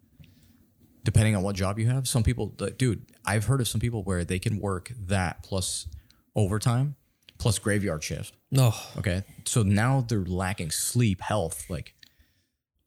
Depending 1.03 1.36
on 1.36 1.43
what 1.43 1.55
job 1.55 1.77
you 1.79 1.88
have 1.88 2.07
some 2.07 2.23
people 2.23 2.53
like, 2.59 2.77
dude 2.77 3.05
i've 3.25 3.45
heard 3.45 3.59
of 3.59 3.67
some 3.67 3.82
people 3.82 4.03
where 4.03 4.23
they 4.23 4.39
can 4.39 4.59
work 4.59 4.91
that 5.07 5.43
plus 5.43 5.88
overtime 6.36 6.95
plus 7.39 7.59
graveyard 7.59 8.03
shift. 8.03 8.34
No. 8.51 8.73
okay? 8.97 9.23
So 9.45 9.63
now 9.63 10.05
they're 10.07 10.19
lacking 10.23 10.71
sleep 10.71 11.19
health 11.21 11.69
like 11.69 11.93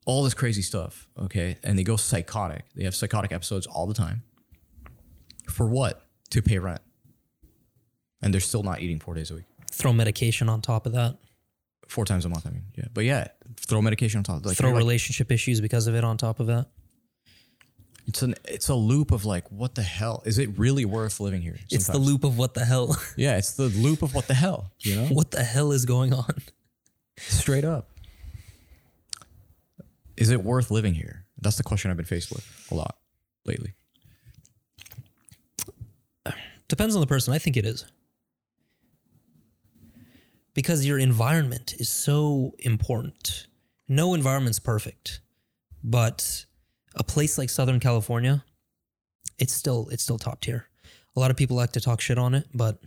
all 0.06 0.22
this 0.24 0.34
crazy 0.34 0.62
stuff 0.62 1.08
okay? 1.18 1.58
And 1.62 1.78
they 1.78 1.82
go 1.84 1.96
psychotic. 1.96 2.64
They 2.74 2.84
have 2.84 2.94
psychotic 2.94 3.32
episodes 3.32 3.66
all 3.66 3.86
the 3.86 3.94
time. 3.94 4.22
For 5.50 5.66
what? 5.66 6.00
To 6.30 6.40
pay 6.42 6.58
rent 6.58 6.80
and 8.24 8.34
they're 8.34 8.40
still 8.40 8.62
not 8.64 8.80
eating 8.80 8.98
four 8.98 9.14
days 9.14 9.30
a 9.30 9.34
week 9.34 9.44
Throw 9.70 9.92
medication 9.92 10.48
on 10.48 10.60
top 10.62 10.86
of 10.86 10.92
that. 10.92 11.18
four 11.88 12.04
times 12.04 12.24
a 12.24 12.28
month 12.28 12.46
i 12.46 12.50
mean 12.50 12.64
yeah 12.76 12.84
but 12.92 13.04
yeah 13.04 13.28
throw 13.60 13.80
medication 13.82 14.18
on 14.18 14.24
top 14.24 14.44
like, 14.44 14.56
Throw 14.56 14.68
you're 14.70 14.74
like- 14.76 14.80
relationship 14.82 15.30
issues 15.30 15.60
because 15.60 15.86
of 15.86 15.94
it 15.94 16.02
on 16.04 16.16
top 16.16 16.40
of 16.40 16.46
that. 16.48 16.66
It's 18.06 18.20
an 18.20 18.34
it's 18.44 18.68
a 18.68 18.74
loop 18.74 19.12
of 19.12 19.24
like 19.24 19.50
what 19.50 19.74
the 19.76 19.82
hell 19.82 20.22
is 20.26 20.36
it 20.38 20.58
really 20.58 20.84
worth 20.84 21.20
living 21.20 21.40
here? 21.40 21.56
It's 21.70 21.86
the 21.86 21.96
loop 21.96 22.22
of 22.24 22.36
what 22.36 22.52
the 22.52 22.62
hell. 22.64 22.94
Yeah, 23.16 23.38
it's 23.38 23.52
the 23.54 23.68
loop 23.68 24.02
of 24.02 24.14
what 24.14 24.26
the 24.26 24.34
hell, 24.34 24.72
you 24.80 24.94
know? 24.96 25.06
what 25.06 25.30
the 25.30 25.42
hell 25.42 25.72
is 25.72 25.86
going 25.86 26.12
on? 26.12 26.34
Straight 27.16 27.64
up. 27.64 27.88
Is 30.18 30.28
it 30.30 30.44
worth 30.44 30.70
living 30.70 30.92
here? 30.94 31.24
That's 31.40 31.56
the 31.56 31.62
question 31.62 31.90
I've 31.90 31.96
been 31.96 32.04
faced 32.04 32.30
with 32.30 32.44
a 32.70 32.74
lot 32.74 32.96
lately. 33.46 33.72
Depends 36.68 36.94
on 36.94 37.00
the 37.00 37.06
person. 37.06 37.32
I 37.32 37.38
think 37.38 37.56
it 37.56 37.64
is. 37.64 37.84
Because 40.54 40.86
your 40.86 40.98
environment 40.98 41.74
is 41.78 41.88
so 41.88 42.54
important. 42.60 43.48
No 43.88 44.14
environment's 44.14 44.60
perfect. 44.60 45.20
But 45.82 46.46
a 46.94 47.04
place 47.04 47.36
like 47.36 47.50
Southern 47.50 47.80
California, 47.80 48.44
it's 49.38 49.52
still 49.52 49.88
it's 49.90 50.02
still 50.02 50.18
top 50.18 50.40
tier. 50.40 50.68
A 51.16 51.20
lot 51.20 51.30
of 51.30 51.36
people 51.36 51.56
like 51.56 51.72
to 51.72 51.80
talk 51.80 52.00
shit 52.00 52.18
on 52.18 52.34
it, 52.34 52.46
but 52.54 52.78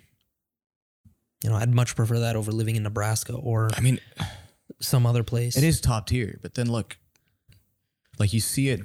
you 1.44 1.50
know, 1.50 1.56
I'd 1.56 1.74
much 1.74 1.96
prefer 1.96 2.20
that 2.20 2.36
over 2.36 2.52
living 2.52 2.76
in 2.76 2.84
Nebraska 2.84 3.34
or 3.34 3.70
I 3.76 3.82
mean, 3.82 4.00
some 4.80 5.06
other 5.06 5.24
place. 5.24 5.56
it 5.56 5.64
is 5.64 5.80
top 5.80 6.08
tier, 6.08 6.40
but 6.42 6.56
then 6.56 6.72
look, 6.72 6.98
like 8.18 8.34
you 8.34 8.40
see 8.40 8.70
it. 8.70 8.82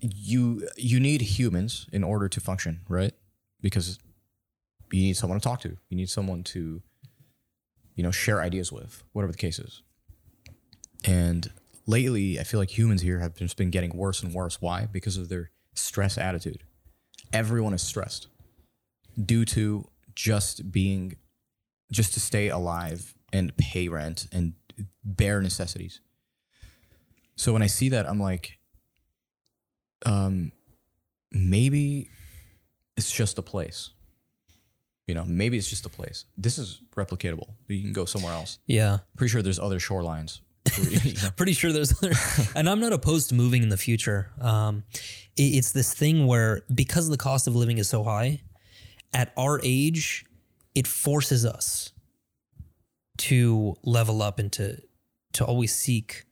You 0.00 0.68
you 0.76 0.98
need 0.98 1.20
humans 1.20 1.86
in 1.92 2.02
order 2.02 2.28
to 2.28 2.40
function, 2.40 2.80
right? 2.88 3.12
Because 3.60 3.98
you 4.92 5.02
need 5.02 5.16
someone 5.16 5.38
to 5.38 5.42
talk 5.42 5.60
to. 5.62 5.76
You 5.88 5.96
need 5.96 6.10
someone 6.10 6.42
to, 6.44 6.82
you 7.94 8.02
know, 8.02 8.10
share 8.10 8.40
ideas 8.40 8.70
with, 8.70 9.02
whatever 9.12 9.32
the 9.32 9.38
case 9.38 9.58
is. 9.58 9.82
And 11.04 11.50
lately, 11.86 12.38
I 12.38 12.44
feel 12.44 12.60
like 12.60 12.76
humans 12.76 13.02
here 13.02 13.18
have 13.18 13.34
just 13.34 13.56
been 13.56 13.70
getting 13.70 13.96
worse 13.96 14.22
and 14.22 14.32
worse. 14.32 14.60
Why? 14.60 14.86
Because 14.90 15.16
of 15.16 15.28
their 15.28 15.50
stress 15.74 16.18
attitude. 16.18 16.62
Everyone 17.32 17.74
is 17.74 17.82
stressed 17.82 18.28
due 19.22 19.44
to 19.46 19.88
just 20.14 20.70
being, 20.70 21.16
just 21.90 22.14
to 22.14 22.20
stay 22.20 22.48
alive 22.48 23.14
and 23.32 23.56
pay 23.56 23.88
rent 23.88 24.26
and 24.32 24.54
bare 25.04 25.40
necessities. 25.40 26.00
So 27.36 27.52
when 27.52 27.62
I 27.62 27.66
see 27.66 27.88
that, 27.88 28.08
I'm 28.08 28.20
like, 28.20 28.58
um, 30.04 30.52
maybe 31.30 32.10
it's 32.96 33.10
just 33.10 33.38
a 33.38 33.42
place. 33.42 33.90
You 35.12 35.16
know, 35.18 35.26
maybe 35.26 35.58
it's 35.58 35.68
just 35.68 35.84
a 35.84 35.90
place. 35.90 36.24
This 36.38 36.56
is 36.56 36.80
replicatable. 36.96 37.48
You 37.68 37.82
can 37.82 37.92
go 37.92 38.06
somewhere 38.06 38.32
else. 38.32 38.58
yeah. 38.66 39.00
Pretty 39.14 39.30
sure 39.30 39.42
there's 39.42 39.58
other 39.58 39.78
shorelines. 39.78 40.40
Pretty 41.36 41.52
sure 41.60 41.70
there's 41.70 41.92
other, 42.02 42.12
and 42.56 42.66
I'm 42.66 42.80
not 42.80 42.94
opposed 42.94 43.28
to 43.28 43.34
moving 43.34 43.62
in 43.62 43.68
the 43.68 43.76
future. 43.76 44.30
Um, 44.40 44.84
it- 45.36 45.52
it's 45.58 45.72
this 45.72 45.92
thing 45.92 46.26
where 46.26 46.62
because 46.74 47.10
the 47.10 47.18
cost 47.18 47.46
of 47.46 47.54
living 47.54 47.76
is 47.76 47.90
so 47.90 48.04
high, 48.04 48.40
at 49.12 49.34
our 49.36 49.60
age, 49.62 50.24
it 50.74 50.86
forces 50.86 51.44
us 51.44 51.92
to 53.18 53.76
level 53.82 54.22
up 54.22 54.38
and 54.38 54.50
to 54.52 54.80
to 55.34 55.44
always 55.44 55.74
seek 55.74 56.24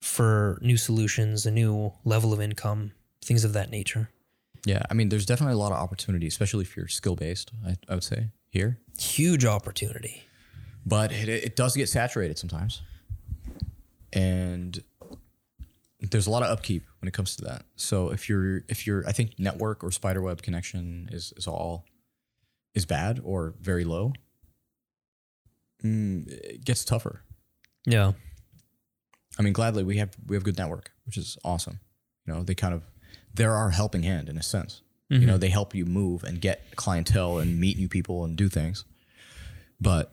for 0.00 0.58
new 0.62 0.78
solutions, 0.78 1.44
a 1.44 1.50
new 1.50 1.92
level 2.04 2.32
of 2.32 2.40
income, 2.40 2.92
things 3.22 3.44
of 3.44 3.52
that 3.52 3.70
nature. 3.70 4.08
Yeah, 4.66 4.82
I 4.90 4.94
mean, 4.94 5.08
there's 5.10 5.24
definitely 5.24 5.54
a 5.54 5.58
lot 5.58 5.70
of 5.70 5.78
opportunity, 5.78 6.26
especially 6.26 6.62
if 6.64 6.76
you're 6.76 6.88
skill 6.88 7.14
based. 7.14 7.52
I, 7.64 7.76
I 7.88 7.94
would 7.94 8.02
say 8.02 8.30
here, 8.50 8.78
Huge 8.98 9.44
opportunity. 9.44 10.24
but 10.84 11.12
it, 11.12 11.28
it 11.28 11.54
does 11.56 11.76
get 11.76 11.88
saturated 11.88 12.36
sometimes, 12.36 12.82
and 14.12 14.82
there's 16.00 16.26
a 16.26 16.30
lot 16.30 16.42
of 16.42 16.50
upkeep 16.50 16.84
when 17.00 17.06
it 17.08 17.12
comes 17.14 17.36
to 17.36 17.44
that. 17.44 17.62
So 17.76 18.10
if 18.10 18.28
you're 18.28 18.64
if 18.68 18.86
you're, 18.88 19.06
I 19.06 19.12
think 19.12 19.38
network 19.38 19.84
or 19.84 19.90
spiderweb 19.92 20.42
connection 20.42 21.08
is 21.12 21.32
is 21.36 21.46
all 21.46 21.84
is 22.74 22.84
bad 22.86 23.20
or 23.22 23.54
very 23.60 23.84
low. 23.84 24.12
Mm, 25.84 26.26
it 26.28 26.64
gets 26.64 26.84
tougher. 26.84 27.22
Yeah. 27.86 28.12
I 29.38 29.42
mean, 29.42 29.52
gladly 29.52 29.84
we 29.84 29.98
have 29.98 30.10
we 30.26 30.34
have 30.34 30.42
good 30.42 30.58
network, 30.58 30.90
which 31.04 31.16
is 31.16 31.38
awesome. 31.44 31.78
You 32.26 32.34
know, 32.34 32.42
they 32.42 32.54
kind 32.56 32.74
of 32.74 32.82
they're 33.36 33.54
our 33.54 33.70
helping 33.70 34.02
hand 34.02 34.28
in 34.28 34.36
a 34.36 34.42
sense. 34.42 34.82
You 35.08 35.20
know, 35.20 35.34
mm-hmm. 35.34 35.40
they 35.40 35.50
help 35.50 35.72
you 35.72 35.86
move 35.86 36.24
and 36.24 36.40
get 36.40 36.74
clientele 36.74 37.38
and 37.38 37.60
meet 37.60 37.78
new 37.78 37.88
people 37.88 38.24
and 38.24 38.36
do 38.36 38.48
things. 38.48 38.84
But 39.80 40.12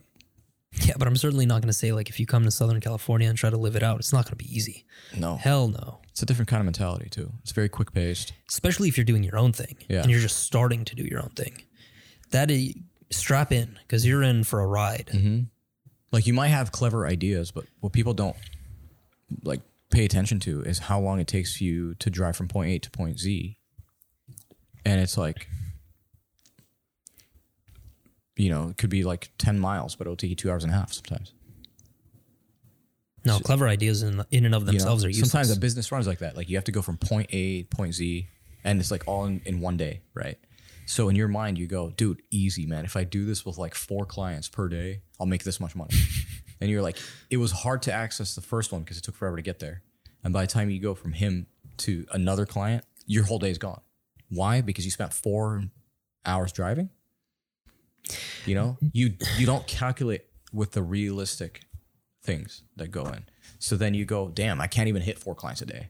Yeah, 0.83 0.93
but 0.99 1.07
I'm 1.07 1.15
certainly 1.15 1.47
not 1.47 1.61
going 1.61 1.69
to 1.69 1.73
say 1.73 1.91
like 1.93 2.09
if 2.09 2.19
you 2.19 2.27
come 2.27 2.43
to 2.43 2.51
Southern 2.51 2.79
California 2.79 3.27
and 3.27 3.35
try 3.35 3.49
to 3.49 3.57
live 3.57 3.75
it 3.75 3.81
out, 3.81 3.97
it's 3.99 4.13
not 4.13 4.25
going 4.25 4.37
to 4.37 4.43
be 4.45 4.55
easy. 4.55 4.85
no, 5.17 5.37
Hell 5.37 5.67
no. 5.67 5.99
it's 6.11 6.21
a 6.21 6.27
different 6.27 6.47
kind 6.47 6.59
of 6.59 6.65
mentality 6.65 7.09
too. 7.09 7.31
It's 7.41 7.53
very 7.53 7.69
quick 7.69 7.91
paced. 7.91 8.33
especially 8.47 8.87
if 8.87 8.95
you're 8.95 9.03
doing 9.05 9.23
your 9.23 9.37
own 9.37 9.51
thing 9.51 9.77
Yeah. 9.89 10.01
and 10.03 10.11
you're 10.11 10.19
just 10.19 10.43
starting 10.43 10.85
to 10.85 10.95
do 10.95 11.03
your 11.03 11.21
own 11.21 11.31
thing. 11.35 11.63
That 12.29 12.51
is 12.51 12.75
strap 13.09 13.51
in 13.51 13.79
because 13.87 14.05
you're 14.05 14.21
in 14.21 14.43
for 14.43 14.59
a 14.61 14.67
ride. 14.67 15.09
Mm-hmm. 15.11 15.45
Like 16.11 16.27
you 16.27 16.33
might 16.33 16.49
have 16.49 16.71
clever 16.71 17.07
ideas, 17.07 17.49
but 17.49 17.65
what 17.79 17.93
people 17.93 18.13
don't 18.13 18.35
like 19.43 19.61
pay 19.93 20.05
attention 20.05 20.39
to 20.41 20.61
is 20.63 20.79
how 20.79 20.99
long 20.99 21.19
it 21.19 21.27
takes 21.27 21.61
you 21.61 21.95
to 21.95 22.09
drive 22.09 22.35
from 22.35 22.47
point 22.47 22.71
A 22.71 22.79
to 22.79 22.89
point 22.91 23.19
Z. 23.19 23.57
And 24.85 24.99
it's 24.99 25.17
like 25.17 25.47
you 28.35 28.49
know, 28.49 28.69
it 28.69 28.77
could 28.77 28.89
be 28.89 29.03
like 29.03 29.29
10 29.37 29.59
miles, 29.59 29.95
but 29.95 30.07
it'll 30.07 30.17
take 30.17 30.31
you 30.31 30.35
two 30.35 30.49
hours 30.49 30.63
and 30.63 30.73
a 30.73 30.75
half 30.75 30.91
sometimes. 30.91 31.33
No, 33.25 33.39
clever 33.39 33.67
ideas 33.67 34.03
in, 34.03 34.23
in 34.31 34.45
and 34.45 34.53
of 34.55 34.63
You 34.63 34.65
know, 34.65 34.71
themselves 34.71 35.05
are 35.05 35.07
useless. 35.07 35.31
sometimes 35.31 35.51
a 35.51 35.59
business 35.59 35.91
runs 35.91 36.07
like 36.07 36.19
that. 36.19 36.35
Like 36.35 36.49
you 36.49 36.57
have 36.57 36.65
to 36.65 36.71
go 36.71 36.81
from 36.81 36.97
point 36.97 37.29
A, 37.31 37.61
to 37.61 37.67
point 37.69 37.93
Z, 37.93 38.27
and 38.63 38.79
it's 38.79 38.91
like 38.91 39.07
all 39.07 39.25
in, 39.25 39.41
in 39.45 39.61
one 39.61 39.77
day, 39.77 40.01
right? 40.13 40.37
So 40.85 41.07
in 41.07 41.15
your 41.15 41.29
mind, 41.29 41.57
you 41.57 41.67
go, 41.67 41.91
dude, 41.91 42.21
easy, 42.31 42.65
man. 42.65 42.83
If 42.83 42.97
I 42.97 43.05
do 43.05 43.23
this 43.25 43.45
with 43.45 43.57
like 43.57 43.75
four 43.75 44.05
clients 44.05 44.49
per 44.49 44.67
day, 44.67 45.01
I'll 45.19 45.25
make 45.25 45.43
this 45.43 45.59
much 45.61 45.75
money. 45.75 45.95
and 46.63 46.71
you're 46.71 46.81
like, 46.81 46.97
it 47.29 47.35
was 47.35 47.51
hard 47.51 47.81
to 47.81 47.93
access 47.93 48.35
the 48.35 48.41
first 48.41 48.71
one 48.71 48.83
because 48.83 48.97
it 48.97 49.03
took 49.03 49.15
forever 49.15 49.35
to 49.35 49.41
get 49.41 49.59
there. 49.59 49.81
And 50.23 50.31
by 50.33 50.43
the 50.43 50.47
time 50.47 50.69
you 50.69 50.79
go 50.79 50.95
from 50.95 51.11
him 51.11 51.47
to 51.79 52.05
another 52.13 52.45
client, 52.45 52.85
your 53.05 53.25
whole 53.25 53.37
day 53.37 53.49
is 53.51 53.57
gone. 53.57 53.81
Why? 54.29 54.61
Because 54.61 54.85
you 54.85 54.91
spent 54.91 55.13
four 55.13 55.65
hours 56.25 56.53
driving. 56.53 56.89
You 58.45 58.55
know, 58.55 58.77
you 58.93 59.15
you 59.37 59.45
don't 59.45 59.67
calculate 59.67 60.21
with 60.53 60.71
the 60.71 60.81
realistic 60.81 61.63
things 62.23 62.63
that 62.77 62.91
go 62.91 63.03
in. 63.07 63.25
So 63.59 63.75
then 63.75 63.93
you 63.93 64.05
go, 64.05 64.29
damn, 64.29 64.61
I 64.61 64.67
can't 64.67 64.87
even 64.87 65.01
hit 65.01 65.19
four 65.19 65.35
clients 65.35 65.61
a 65.61 65.65
day. 65.65 65.87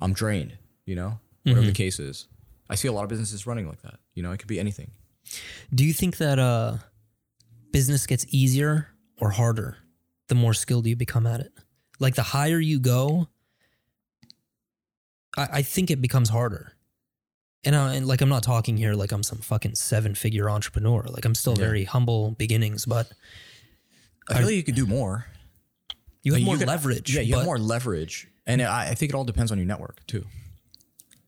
I'm 0.00 0.12
drained, 0.12 0.58
you 0.86 0.94
know, 0.94 1.18
whatever 1.42 1.66
the 1.66 1.72
case 1.72 1.98
is. 1.98 2.28
I 2.70 2.76
see 2.76 2.86
a 2.86 2.92
lot 2.92 3.02
of 3.02 3.08
businesses 3.08 3.48
running 3.48 3.66
like 3.66 3.82
that. 3.82 3.98
You 4.14 4.22
know, 4.22 4.30
it 4.30 4.38
could 4.38 4.48
be 4.48 4.60
anything. 4.60 4.92
Do 5.74 5.84
you 5.84 5.92
think 5.92 6.18
that 6.18 6.38
uh, 6.38 6.78
business 7.72 8.06
gets 8.06 8.26
easier 8.28 8.91
or 9.22 9.30
harder 9.30 9.76
the 10.28 10.34
more 10.34 10.52
skilled 10.54 10.86
you 10.86 10.96
become 10.96 11.26
at 11.26 11.40
it? 11.40 11.52
Like 12.00 12.14
the 12.16 12.22
higher 12.22 12.58
you 12.58 12.80
go, 12.80 13.28
I, 15.36 15.48
I 15.52 15.62
think 15.62 15.90
it 15.90 16.00
becomes 16.00 16.28
harder. 16.28 16.72
And, 17.64 17.76
I, 17.76 17.94
and 17.94 18.06
like 18.06 18.20
I'm 18.20 18.28
not 18.28 18.42
talking 18.42 18.76
here 18.76 18.94
like 18.94 19.12
I'm 19.12 19.22
some 19.22 19.38
fucking 19.38 19.76
seven 19.76 20.14
figure 20.14 20.50
entrepreneur. 20.50 21.04
Like 21.08 21.24
I'm 21.24 21.34
still 21.34 21.54
Yeah. 21.54 21.64
very 21.66 21.84
humble 21.84 22.32
beginnings, 22.32 22.84
but 22.86 23.12
I 24.28 24.34
feel 24.38 24.46
like 24.46 24.54
you 24.54 24.62
could 24.64 24.74
do 24.74 24.86
more. 24.86 25.26
you 26.22 26.32
have 26.32 26.40
Like, 26.40 26.46
more 26.46 26.54
you 26.54 26.58
could- 26.60 26.68
leverage. 26.68 27.14
Yeah, 27.14 27.20
you 27.22 27.36
have 27.36 27.44
more 27.44 27.58
leverage. 27.58 28.28
And 28.46 28.60
I, 28.62 28.90
I 28.90 28.94
think 28.94 29.10
it 29.10 29.14
all 29.14 29.24
depends 29.24 29.52
on 29.52 29.58
your 29.58 29.66
network 29.66 30.04
too. 30.06 30.24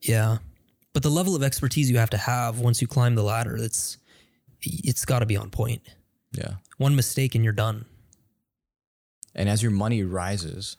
Yeah. 0.02 0.38
But 0.92 1.02
the 1.02 1.10
level 1.10 1.34
of 1.36 1.42
expertise 1.42 1.90
you 1.90 1.98
have 1.98 2.10
to 2.10 2.16
have 2.18 2.58
once 2.58 2.80
you 2.80 2.86
climb 2.88 3.14
the 3.14 3.22
ladder, 3.22 3.56
it's 3.56 3.98
it's 4.60 5.04
got 5.04 5.18
to 5.20 5.26
be 5.26 5.36
on 5.36 5.50
point. 5.50 5.82
Yeah. 6.34 6.54
One 6.78 6.96
mistake 6.96 7.34
and 7.34 7.44
you're 7.44 7.52
done. 7.52 7.86
And 9.34 9.48
as 9.48 9.62
your 9.62 9.72
money 9.72 10.02
rises, 10.04 10.76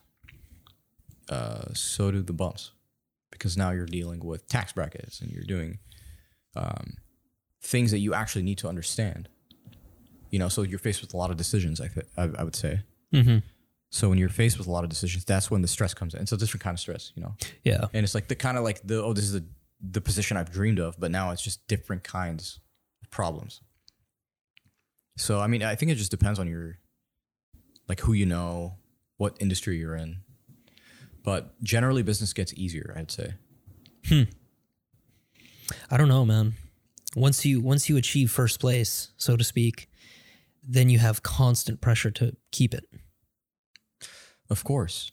uh, 1.30 1.74
so 1.74 2.12
do 2.12 2.22
the 2.22 2.34
bumps, 2.34 2.72
because 3.32 3.58
now 3.58 3.72
you're 3.72 3.86
dealing 3.86 4.24
with 4.24 4.48
tax 4.48 4.72
brackets 4.74 5.22
and 5.22 5.32
you're 5.32 5.44
doing 5.44 5.80
um, 6.56 6.98
things 7.62 7.92
that 7.92 8.00
you 8.00 8.14
actually 8.14 8.44
need 8.44 8.58
to 8.60 8.68
understand. 8.68 9.28
You 10.30 10.40
know, 10.40 10.50
so 10.50 10.62
you're 10.64 10.80
faced 10.80 11.02
with 11.02 11.14
a 11.14 11.18
lot 11.18 11.32
of 11.32 11.38
decisions. 11.38 11.82
I 11.82 11.88
th- 11.88 12.06
I, 12.18 12.30
I 12.40 12.44
would 12.44 12.56
say. 12.56 12.82
Mm-hmm. 13.14 13.40
So 13.92 14.10
when 14.10 14.18
you're 14.18 14.30
faced 14.30 14.58
with 14.58 14.68
a 14.68 14.72
lot 14.72 14.84
of 14.84 14.90
decisions, 14.90 15.24
that's 15.26 15.50
when 15.50 15.62
the 15.62 15.68
stress 15.68 15.94
comes 15.94 16.14
in. 16.14 16.22
It's 16.22 16.32
a 16.32 16.38
different 16.38 16.64
kind 16.64 16.74
of 16.74 16.80
stress, 16.80 17.14
you 17.16 17.24
know. 17.24 17.36
Yeah. 17.64 17.86
And 17.94 18.04
it's 18.04 18.16
like 18.16 18.28
the 18.28 18.36
kind 18.36 18.58
of 18.58 18.64
like 18.64 18.82
the 18.86 19.04
oh, 19.04 19.14
this 19.14 19.24
is 19.24 19.34
the 19.34 19.46
the 19.82 20.02
position 20.02 20.38
I've 20.38 20.52
dreamed 20.52 20.80
of, 20.80 21.00
but 21.00 21.12
now 21.12 21.32
it's 21.32 21.42
just 21.42 21.66
different 21.68 22.04
kinds 22.04 22.60
of 23.04 23.12
problems. 23.12 23.62
So 25.18 25.40
I 25.40 25.48
mean, 25.48 25.64
I 25.64 25.76
think 25.76 25.92
it 25.92 25.96
just 25.96 26.12
depends 26.12 26.40
on 26.40 26.48
your 26.48 26.78
like 27.88 28.00
who 28.02 28.14
you 28.14 28.26
know, 28.26 28.76
what 29.18 29.38
industry 29.40 29.78
you're 29.78 29.96
in. 29.96 30.18
But 31.24 31.62
generally 31.64 32.04
business 32.04 32.34
gets 32.34 32.54
easier, 32.54 32.94
I'd 32.96 33.12
say. 33.12 33.34
Hmm. 34.08 34.24
I 35.90 35.98
don't 35.98 36.08
know, 36.08 36.26
man. 36.26 36.54
Once 37.16 37.46
you 37.46 37.62
once 37.62 37.90
you 37.90 37.98
achieve 37.98 38.30
first 38.30 38.60
place, 38.60 39.12
so 39.18 39.36
to 39.36 39.44
speak, 39.44 39.90
then 40.62 40.90
you 40.90 41.00
have 41.00 41.24
constant 41.24 41.82
pressure 41.82 42.12
to 42.12 42.36
keep 42.52 42.74
it. 42.74 42.86
Of 44.50 44.64
course. 44.64 45.12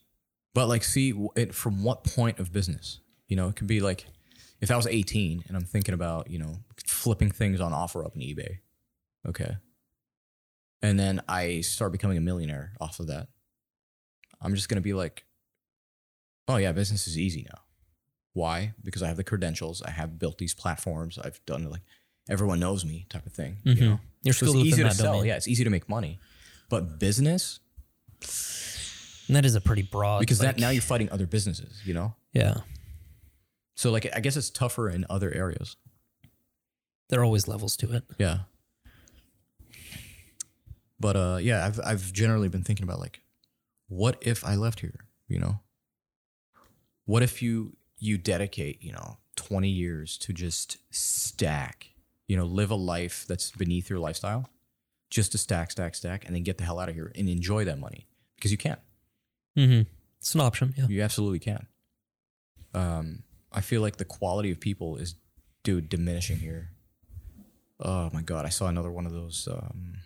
But 0.55 0.68
like 0.68 0.84
see 0.84 1.14
it 1.36 1.55
from 1.55 1.82
what 1.82 2.05
point 2.05 2.38
of 2.38 2.53
business? 2.53 3.00
You 3.28 3.36
know, 3.36 3.48
it 3.48 3.57
could 3.57 3.66
be 3.66 3.80
like 3.80 4.07
if 4.61 4.70
I 4.70 4.76
was 4.76 4.86
18 4.86 5.44
and 5.48 5.57
I'm 5.57 5.64
thinking 5.64 5.94
about, 5.94 6.30
you 6.30 6.38
know, 6.38 6.59
flipping 6.86 7.30
things 7.30 7.61
on 7.61 7.72
OfferUp 7.72 8.14
and 8.14 8.22
eBay. 8.22 8.59
Okay. 9.26 9.57
And 10.82 10.98
then 10.98 11.22
I 11.28 11.60
start 11.60 11.92
becoming 11.92 12.18
a 12.18 12.20
millionaire 12.20 12.72
off 12.80 12.98
of 13.00 13.06
that. 13.06 13.28
I'm 14.40 14.54
just 14.54 14.68
going 14.68 14.76
to 14.76 14.82
be 14.82 14.94
like, 14.94 15.24
"Oh 16.48 16.56
yeah, 16.56 16.72
business 16.72 17.06
is 17.06 17.16
easy 17.16 17.46
now." 17.48 17.60
Why? 18.32 18.74
Because 18.82 19.02
I 19.02 19.08
have 19.08 19.16
the 19.16 19.24
credentials. 19.24 19.82
I 19.82 19.90
have 19.90 20.18
built 20.18 20.38
these 20.38 20.54
platforms. 20.54 21.18
I've 21.18 21.44
done 21.46 21.70
like 21.70 21.82
everyone 22.28 22.60
knows 22.60 22.84
me 22.84 23.06
type 23.08 23.26
of 23.26 23.32
thing. 23.32 23.58
You 23.62 23.74
mm-hmm. 23.74 23.84
know, 23.84 24.00
You're 24.22 24.34
so 24.34 24.46
it's 24.46 24.54
easy 24.56 24.82
to 24.82 24.90
sell. 24.92 25.14
domain. 25.14 25.26
Yeah, 25.26 25.36
it's 25.36 25.48
easy 25.48 25.64
to 25.64 25.70
make 25.70 25.88
money, 25.88 26.18
but 26.68 26.98
business 26.98 27.60
And 29.28 29.36
that 29.36 29.44
is 29.44 29.54
a 29.54 29.60
pretty 29.60 29.82
broad 29.82 30.20
because 30.20 30.40
like, 30.40 30.56
that 30.56 30.60
now 30.60 30.70
you're 30.70 30.82
fighting 30.82 31.10
other 31.10 31.26
businesses. 31.26 31.80
You 31.84 31.94
know, 31.94 32.14
yeah. 32.32 32.58
so 33.74 33.90
like 33.90 34.08
I 34.14 34.20
guess 34.20 34.36
it's 34.36 34.50
tougher 34.50 34.88
in 34.88 35.06
other 35.08 35.32
areas. 35.32 35.76
There 37.08 37.20
are 37.20 37.24
always 37.24 37.46
levels 37.46 37.76
to 37.78 37.92
it. 37.92 38.04
Yeah. 38.18 38.38
But 41.03 41.16
uh 41.16 41.38
yeah, 41.42 41.66
I've 41.66 41.80
I've 41.84 42.12
generally 42.12 42.48
been 42.48 42.62
thinking 42.62 42.84
about 42.84 43.00
like 43.00 43.20
what 43.88 44.16
if 44.20 44.44
I 44.44 44.55
left 44.55 44.80
here, 44.80 45.00
you 45.26 45.40
know? 45.40 45.59
What 47.05 47.24
if 47.24 47.42
you 47.42 47.76
you 47.98 48.16
dedicate, 48.16 48.82
you 48.82 48.92
know, 48.92 49.18
20 49.36 49.68
years 49.68 50.16
to 50.18 50.32
just 50.32 50.78
stack, 50.90 51.88
you 52.28 52.36
know, 52.36 52.44
live 52.44 52.70
a 52.70 52.76
life 52.76 53.26
that's 53.28 53.50
beneath 53.50 53.90
your 53.90 53.98
lifestyle, 53.98 54.48
just 55.11 55.32
to 55.32 55.38
stack, 55.38 55.72
stack, 55.72 55.96
stack 55.96 56.24
and 56.24 56.36
then 56.36 56.44
get 56.44 56.59
the 56.59 56.64
hell 56.64 56.78
out 56.78 56.88
of 56.88 56.94
here 56.94 57.11
and 57.16 57.28
enjoy 57.28 57.64
that 57.64 57.80
money 57.80 58.07
because 58.36 58.53
you 58.53 58.59
can. 58.59 58.76
Mm-hmm. 59.59 59.82
It's 60.20 60.34
an 60.36 60.40
option. 60.40 60.72
Yeah. 60.76 60.86
You 60.86 61.03
absolutely 61.03 61.40
can. 61.40 61.66
Um, 62.74 63.24
I 63.50 63.61
feel 63.61 63.82
like 63.82 63.96
the 63.96 64.05
quality 64.05 64.53
of 64.53 64.61
people 64.61 64.96
is, 64.96 65.16
dude, 65.64 65.88
diminishing 65.88 66.38
here. 66.38 66.70
Oh 67.80 68.09
my 68.12 68.22
god, 68.22 68.46
I 68.46 68.50
saw 68.50 68.68
another 68.68 68.92
one 68.92 69.05
of 69.05 69.12
those 69.12 69.48
um, 69.50 69.96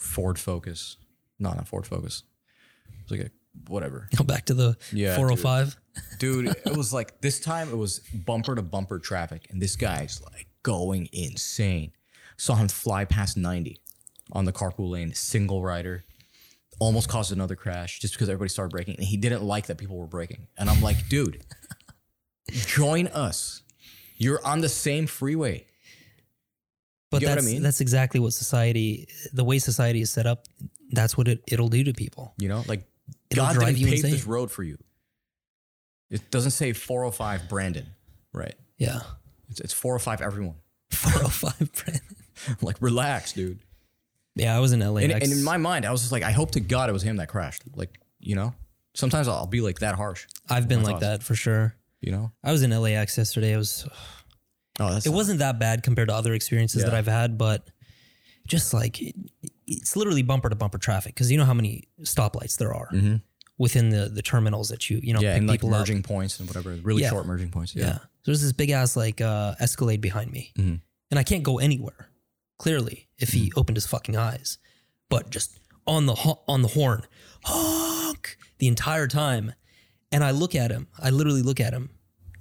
Ford 0.00 0.38
Focus. 0.38 0.96
No, 1.38 1.50
not 1.52 1.68
Ford 1.68 1.86
Focus. 1.86 2.22
It's 3.02 3.10
like 3.10 3.20
a 3.20 3.30
whatever, 3.68 4.08
Go 4.16 4.24
back 4.32 4.46
to 4.46 4.54
the 4.54 4.76
Yeah, 4.92 5.16
405. 5.16 5.76
dude. 6.18 6.48
Oh 6.48 6.52
it 6.70 6.76
was 6.76 6.92
like 6.92 7.20
this 7.20 7.40
time 7.40 7.68
it 7.70 7.76
was 7.76 8.00
bumper 8.14 8.54
to 8.54 8.62
bumper 8.62 8.98
traffic, 8.98 9.46
and 9.50 9.60
this 9.60 9.76
guy's 9.76 10.20
like 10.32 10.46
going 10.62 11.08
insane. 11.12 11.92
Saw 12.36 12.54
him 12.56 12.68
fly 12.68 13.04
past 13.04 13.36
ninety 13.36 13.80
on 14.32 14.44
the 14.44 14.52
carpool 14.52 14.90
lane, 14.90 15.12
single 15.14 15.62
rider. 15.62 16.04
Almost 16.78 17.08
caused 17.10 17.30
another 17.32 17.56
crash 17.56 17.98
just 17.98 18.14
because 18.14 18.30
everybody 18.30 18.48
started 18.48 18.70
braking, 18.70 18.94
and 18.96 19.04
he 19.04 19.18
didn't 19.18 19.42
like 19.42 19.66
that 19.66 19.76
people 19.76 19.98
were 19.98 20.06
braking. 20.06 20.46
And 20.56 20.70
I'm 20.70 20.80
like, 20.80 21.08
dude, 21.10 21.42
join 22.50 23.06
us. 23.08 23.62
You're 24.16 24.44
on 24.46 24.60
the 24.60 24.68
same 24.68 25.06
freeway. 25.06 25.66
But 27.10 27.20
get 27.20 27.26
what 27.26 27.32
I 27.32 27.34
that's 27.36 27.46
mean? 27.46 27.62
that's 27.62 27.80
exactly 27.80 28.20
what 28.20 28.32
society, 28.32 29.08
the 29.32 29.44
way 29.44 29.58
society 29.58 30.00
is 30.00 30.10
set 30.10 30.26
up. 30.26 30.44
That's 30.92 31.16
what 31.16 31.28
it 31.28 31.42
it'll 31.48 31.68
do 31.68 31.84
to 31.84 31.92
people. 31.92 32.34
You 32.38 32.48
know, 32.48 32.64
like 32.68 32.84
It'll 33.30 33.46
God 33.46 33.54
drive 33.54 33.66
didn't 33.68 33.78
you 33.78 33.86
pave 33.86 33.94
insane. 33.96 34.10
this 34.12 34.26
road 34.26 34.50
for 34.50 34.62
you. 34.62 34.78
It 36.10 36.30
doesn't 36.30 36.50
say 36.50 36.72
405 36.72 37.48
Brandon, 37.48 37.86
right? 38.32 38.54
Yeah. 38.76 39.00
It's, 39.48 39.60
it's 39.60 39.72
405 39.72 40.20
everyone. 40.20 40.56
405 40.90 41.72
Brandon. 41.72 42.16
like, 42.62 42.76
relax, 42.80 43.32
dude. 43.32 43.60
Yeah, 44.34 44.56
I 44.56 44.60
was 44.60 44.72
in 44.72 44.80
LA. 44.80 45.00
And, 45.00 45.12
and 45.12 45.32
in 45.32 45.44
my 45.44 45.56
mind, 45.56 45.84
I 45.84 45.92
was 45.92 46.00
just 46.00 46.12
like, 46.12 46.22
I 46.22 46.32
hope 46.32 46.52
to 46.52 46.60
God 46.60 46.88
it 46.88 46.92
was 46.92 47.02
him 47.02 47.16
that 47.16 47.28
crashed. 47.28 47.62
Like, 47.74 48.00
you 48.18 48.34
know, 48.34 48.54
sometimes 48.94 49.28
I'll 49.28 49.46
be 49.46 49.60
like 49.60 49.80
that 49.80 49.94
harsh. 49.94 50.26
I've 50.48 50.66
been 50.66 50.82
like 50.82 51.00
that 51.00 51.22
for 51.22 51.34
sure. 51.34 51.74
You 52.00 52.12
know? 52.12 52.32
I 52.42 52.50
was 52.50 52.62
in 52.62 52.70
LAX 52.70 53.16
yesterday. 53.18 53.54
I 53.54 53.58
was 53.58 53.86
Oh, 54.78 54.92
that's 54.92 55.06
it 55.06 55.10
wasn't 55.12 55.40
that 55.40 55.58
bad 55.58 55.82
compared 55.82 56.08
to 56.08 56.14
other 56.14 56.32
experiences 56.32 56.84
that 56.84 56.94
I've 56.94 57.06
had, 57.08 57.36
but 57.36 57.68
just 58.46 58.72
like 58.72 59.00
it, 59.02 59.14
it's 59.66 59.96
literally 59.96 60.22
bumper 60.22 60.48
to 60.48 60.56
bumper 60.56 60.78
traffic 60.78 61.14
because 61.14 61.30
you 61.30 61.36
know 61.38 61.44
how 61.44 61.54
many 61.54 61.88
stoplights 62.02 62.56
there 62.56 62.72
are 62.74 62.88
within 63.58 63.90
the 63.90 64.08
the 64.08 64.22
terminals 64.22 64.68
that 64.70 64.88
you 64.88 65.00
you 65.02 65.12
know 65.12 65.18
Mm-hmm. 65.18 65.24
yeah, 65.24 65.32
pick 65.34 65.38
and 65.38 65.48
like 65.48 65.60
people 65.60 65.74
up. 65.74 65.80
merging 65.80 66.02
points 66.02 66.40
and 66.40 66.48
whatever, 66.48 66.70
really 66.82 67.02
Yeah. 67.02 67.10
short 67.10 67.26
merging 67.26 67.50
points. 67.50 67.74
Yeah. 67.74 67.84
Yeah. 67.84 67.98
So 67.98 68.06
there's 68.26 68.42
this 68.42 68.52
big 68.52 68.70
ass 68.70 68.96
like 68.96 69.20
uh, 69.20 69.54
Escalade 69.60 70.00
behind 70.00 70.30
me, 70.32 70.52
Mhm. 70.58 70.80
and 71.10 71.18
I 71.18 71.22
can't 71.24 71.42
go 71.42 71.58
anywhere. 71.58 72.08
Clearly, 72.58 73.08
if 73.18 73.30
Mm-hmm. 73.30 73.38
he 73.44 73.52
opened 73.56 73.76
his 73.76 73.86
fucking 73.86 74.16
eyes, 74.16 74.58
but 75.08 75.30
just 75.30 75.58
on 75.86 76.06
the 76.06 76.14
ho- 76.14 76.42
on 76.48 76.62
the 76.62 76.68
horn, 76.68 77.02
honk 77.44 78.36
the 78.58 78.66
entire 78.68 79.06
time, 79.06 79.52
and 80.12 80.22
I 80.24 80.30
look 80.30 80.54
at 80.54 80.70
him. 80.70 80.88
I 80.98 81.10
literally 81.10 81.42
look 81.42 81.60
at 81.60 81.72
him, 81.72 81.90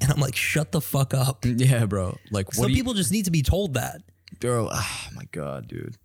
and 0.02 0.12
I'm 0.12 0.20
like, 0.20 0.36
"Shut 0.36 0.72
the 0.72 0.82
fuck 0.82 1.14
up." 1.14 1.46
Yeah, 1.46 1.86
bro. 1.86 2.18
Like, 2.32 2.48
what 2.48 2.56
Some 2.56 2.66
do 2.68 2.72
you, 2.72 2.78
people 2.78 2.94
just 2.94 3.12
need 3.12 3.26
to 3.26 3.32
be 3.32 3.42
told 3.42 3.74
that. 3.76 4.02
bro? 4.40 4.66
Oh 4.68 4.70
ah, 4.72 5.10
my 5.16 5.24
god, 5.32 5.68
dude. 5.68 5.98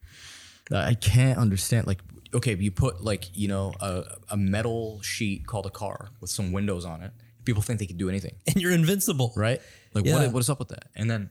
Uh, 0.72 0.78
I 0.78 0.94
can't 0.94 1.38
understand. 1.38 1.86
Like, 1.86 2.00
okay, 2.34 2.54
you 2.56 2.70
put 2.70 3.04
like 3.04 3.36
you 3.36 3.48
know 3.48 3.72
a, 3.80 4.04
a 4.30 4.36
metal 4.36 5.00
sheet 5.02 5.46
called 5.46 5.66
a 5.66 5.70
car 5.70 6.08
with 6.20 6.30
some 6.30 6.52
windows 6.52 6.84
on 6.84 7.02
it. 7.02 7.12
People 7.44 7.62
think 7.62 7.78
they 7.78 7.86
can 7.86 7.96
do 7.98 8.08
anything, 8.08 8.34
and 8.46 8.56
you're 8.56 8.72
invincible. 8.72 9.32
right? 9.36 9.60
Like, 9.92 10.06
Yeah. 10.06 10.14
what 10.22 10.32
what 10.32 10.40
is 10.40 10.48
up 10.50 10.58
with 10.58 10.68
that? 10.68 10.86
And 10.96 11.10
then, 11.10 11.30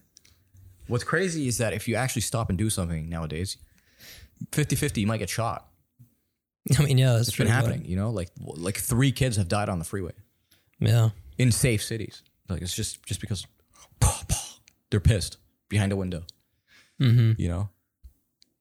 what's 0.86 1.04
crazy 1.04 1.48
is 1.48 1.58
that 1.58 1.72
if 1.72 1.88
you 1.88 1.96
actually 1.96 2.22
stop 2.22 2.48
and 2.48 2.56
do 2.56 2.70
something 2.70 3.08
nowadays, 3.08 3.56
50-50, 4.52 4.98
you 4.98 5.06
might 5.06 5.18
get 5.18 5.28
shot. 5.28 5.68
I 6.78 6.82
mean, 6.82 6.96
yeah, 6.98 7.12
that's 7.14 7.28
It's 7.28 7.36
been 7.36 7.46
happening. 7.48 7.84
You 7.84 7.96
know, 7.96 8.10
like 8.10 8.30
like 8.38 8.78
three 8.78 9.12
kids 9.12 9.36
have 9.36 9.48
died 9.48 9.68
on 9.68 9.78
the 9.78 9.84
freeway 9.84 10.12
Yeah, 10.78 11.10
in 11.36 11.52
safe 11.52 11.82
cities. 11.82 12.22
Like 12.48 12.62
it's 12.62 12.74
just 12.74 13.02
just 13.04 13.20
because 13.20 13.46
they're 14.90 15.00
pissed 15.00 15.38
behind 15.68 15.92
a 15.92 15.96
window. 15.96 16.24
Mm-hmm. 17.00 17.40
You 17.40 17.48
know, 17.48 17.68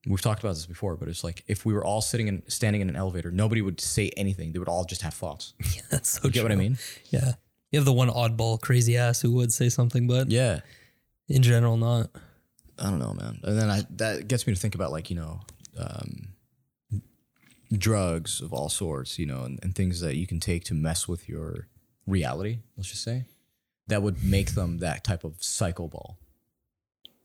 we've 0.07 0.21
talked 0.21 0.41
about 0.41 0.53
this 0.55 0.65
before, 0.65 0.95
but 0.95 1.07
it's 1.07 1.23
like 1.23 1.43
if 1.47 1.65
we 1.65 1.73
were 1.73 1.83
all 1.85 2.01
sitting 2.01 2.27
and 2.29 2.41
standing 2.47 2.81
in 2.81 2.89
an 2.89 2.95
elevator, 2.95 3.29
nobody 3.31 3.61
would 3.61 3.79
say 3.81 4.09
anything. 4.17 4.51
They 4.53 4.59
would 4.59 4.69
all 4.69 4.85
just 4.85 5.01
have 5.01 5.13
thoughts. 5.13 5.53
that's 5.91 6.09
so 6.09 6.21
You 6.25 6.31
get 6.31 6.43
what 6.43 6.51
I 6.51 6.55
mean? 6.55 6.77
Yeah, 7.09 7.33
you 7.71 7.77
have 7.79 7.85
the 7.85 7.93
one 7.93 8.09
oddball 8.09 8.59
crazy 8.59 8.97
ass 8.97 9.21
who 9.21 9.31
would 9.33 9.51
say 9.53 9.69
something, 9.69 10.07
but 10.07 10.29
Yeah. 10.31 10.61
in 11.27 11.43
general, 11.43 11.77
not. 11.77 12.09
I 12.79 12.89
don't 12.89 12.99
know, 12.99 13.13
man. 13.13 13.39
And 13.43 13.57
then 13.57 13.69
I 13.69 13.83
that 13.97 14.27
gets 14.27 14.47
me 14.47 14.53
to 14.53 14.59
think 14.59 14.73
about 14.75 14.91
like 14.91 15.09
you 15.09 15.15
know, 15.15 15.41
um, 15.77 16.29
drugs 17.71 18.41
of 18.41 18.53
all 18.53 18.69
sorts, 18.69 19.19
you 19.19 19.25
know, 19.25 19.43
and, 19.43 19.59
and 19.63 19.75
things 19.75 19.99
that 20.01 20.15
you 20.15 20.27
can 20.27 20.39
take 20.39 20.63
to 20.65 20.73
mess 20.73 21.07
with 21.07 21.27
your 21.29 21.67
reality. 22.07 22.59
Let's 22.77 22.89
just 22.89 23.03
say 23.03 23.25
that 23.87 24.01
would 24.01 24.23
make 24.23 24.51
them 24.55 24.79
that 24.79 25.03
type 25.03 25.23
of 25.23 25.35
psycho 25.43 25.87
ball 25.87 26.17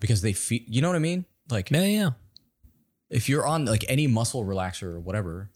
because 0.00 0.22
they 0.22 0.32
feel. 0.32 0.60
You 0.66 0.82
know 0.82 0.88
what 0.88 0.96
I 0.96 1.00
mean? 1.00 1.24
Like 1.50 1.70
Yeah, 1.70 1.84
yeah. 1.84 2.10
if 3.10 3.28
you're 3.28 3.46
on 3.46 3.64
like 3.64 3.84
any 3.88 4.06
muscle 4.06 4.44
relaxer 4.44 4.94
or 4.94 5.00
whatever, 5.00 5.50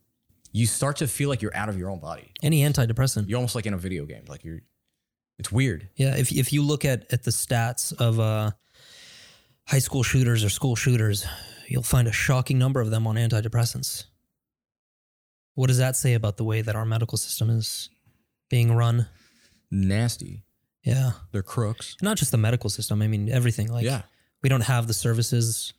you 0.52 0.66
start 0.66 0.96
to 0.98 1.06
feel 1.08 1.28
like 1.28 1.42
you're 1.42 1.56
out 1.56 1.68
of 1.68 1.78
your 1.78 1.90
own 1.90 1.98
body. 1.98 2.32
Any 2.42 2.62
antidepressant. 2.62 3.28
You're 3.28 3.38
almost 3.38 3.54
like 3.54 3.66
in 3.66 3.74
a 3.74 3.78
video 3.78 4.04
game. 4.06 4.24
Like 4.28 4.44
you're. 4.44 4.60
It's 5.38 5.50
weird. 5.50 5.88
Yeah, 5.96 6.14
if 6.16 6.30
if 6.30 6.52
you 6.52 6.62
look 6.62 6.84
at 6.84 7.12
at 7.12 7.24
the 7.24 7.30
stats 7.30 7.92
of 7.98 8.20
uh, 8.20 8.52
high 9.66 9.80
school 9.80 10.02
shooters 10.02 10.44
or 10.44 10.50
school 10.50 10.76
shooters, 10.76 11.26
you'll 11.68 11.82
find 11.82 12.06
a 12.06 12.12
shocking 12.12 12.58
number 12.58 12.80
of 12.80 12.90
them 12.90 13.06
on 13.06 13.16
antidepressants. 13.16 14.04
What 15.54 15.66
does 15.66 15.78
that 15.78 15.96
say 15.96 16.14
about 16.14 16.36
the 16.36 16.44
way 16.44 16.62
that 16.62 16.76
our 16.76 16.84
medical 16.84 17.18
system 17.18 17.50
is 17.50 17.90
being 18.48 18.72
run? 18.74 19.08
Nasty. 19.70 20.44
Yeah, 20.84 21.12
They're 21.30 21.42
crooks. 21.42 21.96
not 22.02 22.16
just 22.16 22.30
the 22.32 22.38
medical 22.38 22.68
system. 22.70 23.02
I 23.02 23.06
mean 23.08 23.28
everything. 23.28 23.68
Like, 23.72 23.84
yeah. 23.84 24.02
we 24.42 24.48
don't 24.48 24.62
have 24.62 24.86
the 24.88 24.94
services. 24.94 25.72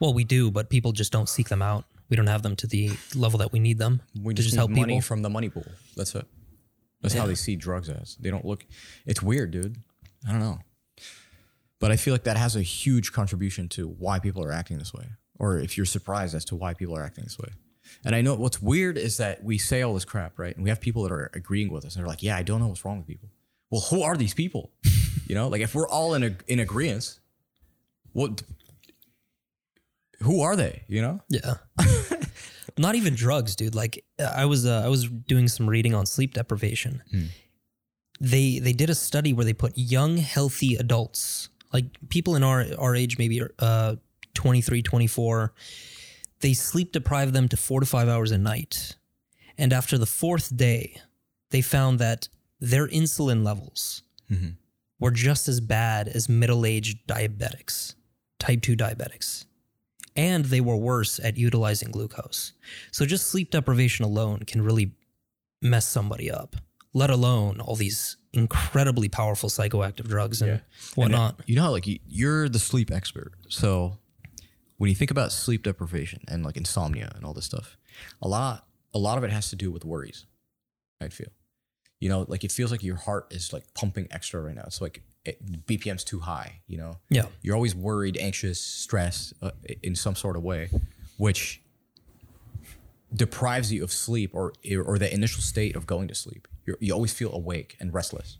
Well, 0.00 0.14
we 0.14 0.24
do, 0.24 0.50
but 0.50 0.70
people 0.70 0.92
just 0.92 1.12
don't 1.12 1.28
seek 1.28 1.48
them 1.48 1.60
out. 1.60 1.84
We 2.08 2.16
don't 2.16 2.28
have 2.28 2.42
them 2.42 2.56
to 2.56 2.66
the 2.66 2.90
level 3.14 3.38
that 3.40 3.52
we 3.52 3.58
need 3.58 3.76
them 3.78 4.00
We 4.22 4.32
to 4.32 4.36
just, 4.42 4.48
just 4.48 4.56
need 4.56 4.60
help 4.60 4.70
money 4.70 4.94
people. 4.94 5.02
from 5.02 5.20
the 5.22 5.28
money 5.28 5.50
pool. 5.50 5.66
That's 5.96 6.14
it. 6.14 6.26
That's 7.02 7.14
how 7.14 7.26
they 7.26 7.34
see 7.34 7.54
drugs 7.56 7.88
as. 7.90 8.16
They 8.18 8.30
don't 8.30 8.44
look. 8.44 8.64
It's 9.06 9.22
weird, 9.22 9.50
dude. 9.50 9.76
I 10.26 10.30
don't 10.32 10.40
know. 10.40 10.58
But 11.80 11.92
I 11.92 11.96
feel 11.96 12.12
like 12.14 12.24
that 12.24 12.36
has 12.36 12.56
a 12.56 12.62
huge 12.62 13.12
contribution 13.12 13.68
to 13.70 13.86
why 13.86 14.18
people 14.18 14.42
are 14.42 14.50
acting 14.50 14.78
this 14.78 14.92
way, 14.92 15.04
or 15.38 15.58
if 15.58 15.76
you're 15.76 15.86
surprised 15.86 16.34
as 16.34 16.44
to 16.46 16.56
why 16.56 16.74
people 16.74 16.96
are 16.96 17.04
acting 17.04 17.24
this 17.24 17.38
way. 17.38 17.50
And 18.04 18.14
I 18.16 18.20
know 18.20 18.34
what's 18.34 18.60
weird 18.60 18.98
is 18.98 19.18
that 19.18 19.44
we 19.44 19.58
say 19.58 19.82
all 19.82 19.94
this 19.94 20.04
crap, 20.04 20.38
right? 20.38 20.54
And 20.54 20.64
we 20.64 20.70
have 20.70 20.80
people 20.80 21.02
that 21.04 21.12
are 21.12 21.30
agreeing 21.34 21.70
with 21.72 21.84
us, 21.84 21.94
and 21.94 22.02
they're 22.02 22.08
like, 22.08 22.22
"Yeah, 22.22 22.36
I 22.36 22.42
don't 22.42 22.60
know 22.60 22.66
what's 22.66 22.84
wrong 22.84 22.98
with 22.98 23.06
people." 23.06 23.28
Well, 23.70 23.82
who 23.82 24.02
are 24.02 24.16
these 24.16 24.34
people? 24.34 24.70
you 25.26 25.34
know, 25.34 25.48
like 25.48 25.60
if 25.60 25.74
we're 25.74 25.88
all 25.88 26.14
in 26.14 26.22
a, 26.22 26.36
in 26.46 26.58
agreement, 26.58 27.18
what? 28.12 28.42
Who 30.20 30.40
are 30.40 30.56
they? 30.56 30.82
You 30.88 31.02
know? 31.02 31.20
Yeah. 31.28 31.54
Not 32.78 32.94
even 32.94 33.14
drugs, 33.14 33.56
dude. 33.56 33.74
Like 33.74 34.04
I 34.18 34.44
was 34.46 34.64
uh, 34.64 34.82
I 34.84 34.88
was 34.88 35.08
doing 35.08 35.48
some 35.48 35.68
reading 35.68 35.94
on 35.94 36.06
sleep 36.06 36.34
deprivation. 36.34 37.02
They 38.20 38.58
they 38.58 38.72
did 38.72 38.90
a 38.90 38.94
study 38.94 39.32
where 39.32 39.44
they 39.44 39.52
put 39.52 39.76
young 39.76 40.16
healthy 40.16 40.76
adults, 40.76 41.48
like 41.72 41.86
people 42.08 42.36
in 42.36 42.44
our 42.44 42.64
our 42.78 42.94
age 42.94 43.18
maybe 43.18 43.42
uh 43.58 43.96
23, 44.34 44.82
24, 44.82 45.52
they 46.40 46.52
sleep 46.52 46.92
deprive 46.92 47.32
them 47.32 47.48
to 47.48 47.56
4 47.56 47.80
to 47.80 47.86
5 47.86 48.08
hours 48.08 48.30
a 48.30 48.38
night. 48.38 48.96
And 49.56 49.72
after 49.72 49.98
the 49.98 50.06
fourth 50.06 50.56
day, 50.56 51.00
they 51.50 51.60
found 51.60 51.98
that 51.98 52.28
their 52.60 52.86
insulin 52.88 53.44
levels 53.44 54.02
mm-hmm. 54.30 54.50
were 54.98 55.10
just 55.10 55.48
as 55.48 55.60
bad 55.60 56.08
as 56.08 56.28
middle-aged 56.28 57.06
diabetics, 57.06 57.94
type 58.38 58.62
2 58.62 58.76
diabetics 58.76 59.44
and 60.18 60.46
they 60.46 60.60
were 60.60 60.76
worse 60.76 61.20
at 61.20 61.36
utilizing 61.38 61.92
glucose. 61.92 62.52
So 62.90 63.06
just 63.06 63.28
sleep 63.28 63.52
deprivation 63.52 64.04
alone 64.04 64.40
can 64.40 64.62
really 64.62 64.90
mess 65.62 65.86
somebody 65.86 66.28
up, 66.28 66.56
let 66.92 67.08
alone 67.08 67.60
all 67.60 67.76
these 67.76 68.16
incredibly 68.32 69.08
powerful 69.08 69.48
psychoactive 69.48 70.08
drugs 70.08 70.42
and 70.42 70.50
Yeah. 70.50 70.60
whatnot. 70.96 71.40
You 71.46 71.54
know, 71.54 71.62
how, 71.62 71.70
like 71.70 71.86
you- 71.86 72.00
you're 72.04 72.48
the 72.48 72.58
sleep 72.58 72.90
expert. 72.90 73.32
So 73.48 73.98
when 74.76 74.90
you 74.90 74.96
think 74.96 75.12
about 75.12 75.30
sleep 75.30 75.62
deprivation 75.62 76.22
and 76.26 76.44
like 76.44 76.56
insomnia 76.56 77.12
and 77.14 77.24
all 77.24 77.32
this 77.32 77.44
stuff, 77.44 77.76
a 78.20 78.26
lot, 78.26 78.66
a 78.92 78.98
lot 78.98 79.18
of 79.18 79.24
it 79.24 79.30
has 79.30 79.50
to 79.50 79.56
do 79.56 79.70
with 79.70 79.84
worries. 79.84 80.26
I 81.00 81.10
feel, 81.10 81.28
you 82.00 82.08
know, 82.08 82.24
like 82.28 82.44
it 82.44 82.52
feels 82.52 82.70
like 82.70 82.82
your 82.82 82.96
heart 82.96 83.26
is 83.30 83.52
like 83.52 83.64
pumping 83.74 84.08
extra 84.10 84.40
right 84.40 84.54
now. 84.54 84.64
It's 84.66 84.80
like 84.80 85.02
it, 85.24 85.66
BPM's 85.66 86.04
too 86.04 86.20
high. 86.20 86.60
You 86.66 86.78
know, 86.78 86.98
yeah. 87.10 87.26
you're 87.42 87.54
always 87.54 87.74
worried, 87.74 88.16
anxious, 88.16 88.60
stressed 88.60 89.34
uh, 89.42 89.50
in 89.82 89.94
some 89.94 90.14
sort 90.14 90.36
of 90.36 90.42
way, 90.42 90.70
which 91.16 91.60
deprives 93.14 93.72
you 93.72 93.82
of 93.82 93.90
sleep 93.90 94.30
or 94.34 94.52
or 94.84 94.98
the 94.98 95.12
initial 95.12 95.42
state 95.42 95.74
of 95.74 95.86
going 95.86 96.08
to 96.08 96.14
sleep. 96.14 96.46
You're, 96.66 96.76
you 96.80 96.92
always 96.92 97.12
feel 97.12 97.32
awake 97.32 97.76
and 97.80 97.92
restless. 97.92 98.38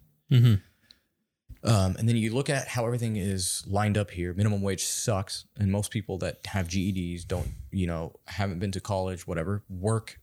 Um, 1.65 1.97
and 1.99 2.09
then 2.09 2.17
you 2.17 2.33
look 2.33 2.49
at 2.49 2.69
how 2.69 2.87
everything 2.87 3.17
is 3.17 3.65
lined 3.67 3.99
up 3.99 4.13
here. 4.13 4.33
Minimum 4.33 4.63
wage 4.63 4.85
sucks, 4.85 5.47
and 5.57 5.73
most 5.73 5.91
people 5.91 6.17
that 6.19 6.47
have 6.47 6.69
GEDs 6.69 7.27
don't, 7.27 7.49
you 7.73 7.87
know, 7.87 8.15
haven't 8.27 8.61
been 8.61 8.71
to 8.73 8.81
college, 8.81 9.27
whatever, 9.27 9.65
work 9.69 10.21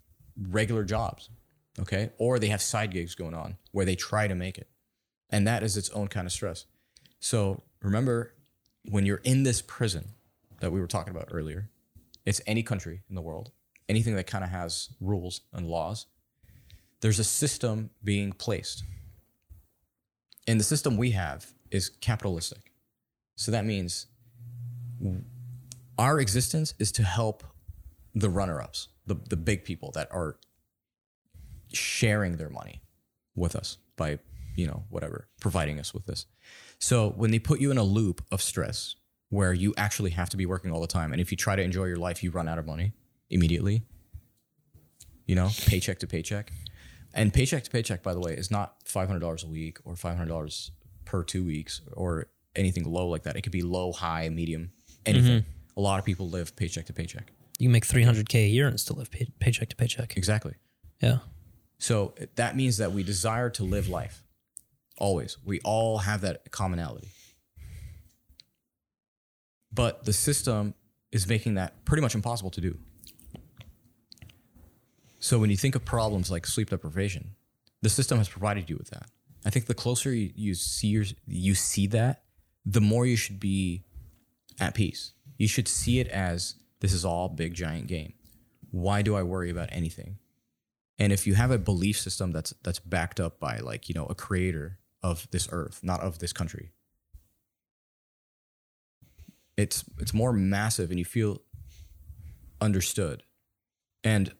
regular 0.49 0.83
jobs, 0.83 1.29
okay, 1.79 2.11
or 2.17 2.39
they 2.39 2.47
have 2.47 2.61
side 2.61 2.91
gigs 2.91 3.15
going 3.15 3.33
on 3.33 3.57
where 3.71 3.85
they 3.85 3.95
try 3.95 4.27
to 4.27 4.35
make 4.35 4.57
it, 4.57 4.69
and 5.29 5.47
that 5.47 5.63
is 5.63 5.77
its 5.77 5.89
own 5.91 6.07
kind 6.07 6.25
of 6.25 6.31
stress. 6.31 6.65
So 7.19 7.63
remember, 7.81 8.33
when 8.89 9.05
you're 9.05 9.21
in 9.23 9.43
this 9.43 9.61
prison 9.61 10.09
that 10.59 10.71
we 10.71 10.79
were 10.79 10.87
talking 10.87 11.15
about 11.15 11.29
earlier, 11.31 11.69
it's 12.25 12.41
any 12.47 12.63
country 12.63 13.01
in 13.09 13.15
the 13.15 13.21
world, 13.21 13.51
anything 13.89 14.15
that 14.15 14.27
kind 14.27 14.43
of 14.43 14.49
has 14.49 14.89
rules 14.99 15.41
and 15.53 15.67
laws. 15.67 16.07
There's 17.01 17.19
a 17.19 17.23
system 17.23 17.91
being 18.03 18.31
placed 18.31 18.83
and 20.47 20.59
the 20.59 20.63
system 20.63 20.97
we 20.97 21.11
have 21.11 21.53
is 21.71 21.89
capitalistic. 21.89 22.71
So 23.35 23.51
that 23.51 23.65
means 23.65 24.07
our 25.97 26.19
existence 26.19 26.73
is 26.79 26.91
to 26.93 27.03
help 27.03 27.43
the 28.13 28.29
runner 28.29 28.61
ups, 28.61 28.87
the, 29.05 29.15
the 29.15 29.35
big 29.35 29.63
people 29.63 29.91
that 29.95 30.07
are 30.11 30.37
sharing 31.73 32.37
their 32.37 32.49
money 32.49 32.81
with 33.35 33.55
us 33.55 33.77
by, 33.95 34.19
you 34.55 34.67
know, 34.67 34.83
whatever, 34.89 35.27
providing 35.39 35.79
us 35.79 35.93
with 35.93 36.05
this. 36.05 36.25
So 36.79 37.09
when 37.11 37.31
they 37.31 37.39
put 37.39 37.59
you 37.59 37.71
in 37.71 37.77
a 37.77 37.83
loop 37.83 38.23
of 38.31 38.41
stress 38.41 38.95
where 39.29 39.53
you 39.53 39.73
actually 39.77 40.11
have 40.11 40.29
to 40.29 40.37
be 40.37 40.45
working 40.45 40.71
all 40.71 40.81
the 40.81 40.87
time, 40.87 41.11
and 41.11 41.21
if 41.21 41.31
you 41.31 41.37
try 41.37 41.55
to 41.55 41.61
enjoy 41.61 41.85
your 41.85 41.97
life, 41.97 42.23
you 42.23 42.31
run 42.31 42.47
out 42.47 42.59
of 42.59 42.65
money 42.65 42.93
immediately, 43.29 43.83
you 45.25 45.35
know, 45.35 45.49
paycheck 45.65 45.99
to 45.99 46.07
paycheck. 46.07 46.51
And 47.13 47.33
paycheck 47.33 47.63
to 47.63 47.71
paycheck, 47.71 48.03
by 48.03 48.13
the 48.13 48.19
way, 48.19 48.33
is 48.33 48.51
not 48.51 48.75
five 48.85 49.07
hundred 49.07 49.21
dollars 49.21 49.43
a 49.43 49.47
week 49.47 49.77
or 49.85 49.95
five 49.95 50.17
hundred 50.17 50.29
dollars 50.29 50.71
per 51.05 51.23
two 51.23 51.45
weeks 51.45 51.81
or 51.93 52.27
anything 52.55 52.83
low 52.83 53.07
like 53.07 53.23
that. 53.23 53.35
It 53.35 53.41
could 53.41 53.51
be 53.51 53.61
low, 53.61 53.91
high, 53.91 54.27
medium, 54.29 54.71
anything. 55.05 55.41
Mm-hmm. 55.41 55.79
A 55.79 55.81
lot 55.81 55.99
of 55.99 56.05
people 56.05 56.29
live 56.29 56.55
paycheck 56.55 56.85
to 56.85 56.93
paycheck. 56.93 57.31
You 57.59 57.67
can 57.67 57.71
make 57.71 57.85
300K 57.85 58.45
a 58.45 58.47
year 58.47 58.67
and 58.67 58.79
still 58.79 58.97
live 58.97 59.11
pay- 59.11 59.31
paycheck 59.39 59.69
to 59.69 59.75
paycheck. 59.75 60.17
Exactly. 60.17 60.55
Yeah. 61.01 61.19
So 61.77 62.13
that 62.35 62.55
means 62.55 62.77
that 62.77 62.91
we 62.91 63.03
desire 63.03 63.49
to 63.51 63.63
live 63.63 63.87
life. 63.87 64.23
Always. 64.97 65.37
We 65.43 65.59
all 65.61 65.99
have 65.99 66.21
that 66.21 66.51
commonality. 66.51 67.09
But 69.73 70.05
the 70.05 70.13
system 70.13 70.73
is 71.11 71.27
making 71.27 71.55
that 71.55 71.83
pretty 71.85 72.01
much 72.01 72.15
impossible 72.15 72.51
to 72.51 72.61
do. 72.61 72.77
So 75.19 75.39
when 75.39 75.49
you 75.49 75.57
think 75.57 75.75
of 75.75 75.83
problems 75.83 76.31
like 76.31 76.45
sleep 76.45 76.69
deprivation, 76.69 77.31
the 77.81 77.89
system 77.89 78.17
has 78.19 78.29
provided 78.29 78.69
you 78.69 78.77
with 78.77 78.89
that. 78.91 79.07
I 79.45 79.49
think 79.49 79.65
the 79.65 79.73
closer 79.73 80.13
you, 80.13 80.55
see 80.55 80.87
your, 80.87 81.05
you 81.27 81.55
see 81.55 81.87
that, 81.87 82.23
the 82.65 82.81
more 82.81 83.05
you 83.05 83.15
should 83.15 83.39
be 83.39 83.83
at 84.59 84.73
peace. 84.73 85.13
You 85.37 85.47
should 85.47 85.67
see 85.67 85.99
it 85.99 86.07
as 86.07 86.55
this 86.79 86.93
is 86.93 87.03
all 87.03 87.29
big 87.29 87.53
giant 87.53 87.87
game. 87.87 88.13
Why 88.71 89.01
do 89.01 89.15
I 89.15 89.23
worry 89.23 89.49
about 89.49 89.69
anything? 89.71 90.17
And 90.97 91.11
if 91.11 91.27
you 91.27 91.35
have 91.35 91.51
a 91.51 91.57
belief 91.57 91.99
system 91.99 92.31
that's 92.31 92.53
that's 92.63 92.79
backed 92.79 93.19
up 93.19 93.39
by 93.39 93.57
like, 93.59 93.89
you 93.89 93.95
know, 93.95 94.05
a 94.05 94.15
creator 94.15 94.79
of 95.03 95.27
this 95.31 95.47
earth, 95.51 95.81
not 95.83 95.99
of 96.01 96.19
this 96.19 96.31
country, 96.33 96.71
it's 99.57 99.83
it's 99.99 100.13
more 100.13 100.33
massive 100.33 100.89
and 100.89 100.99
you 100.99 101.05
feel 101.05 101.41
understood. 102.61 103.23
And 104.03 104.33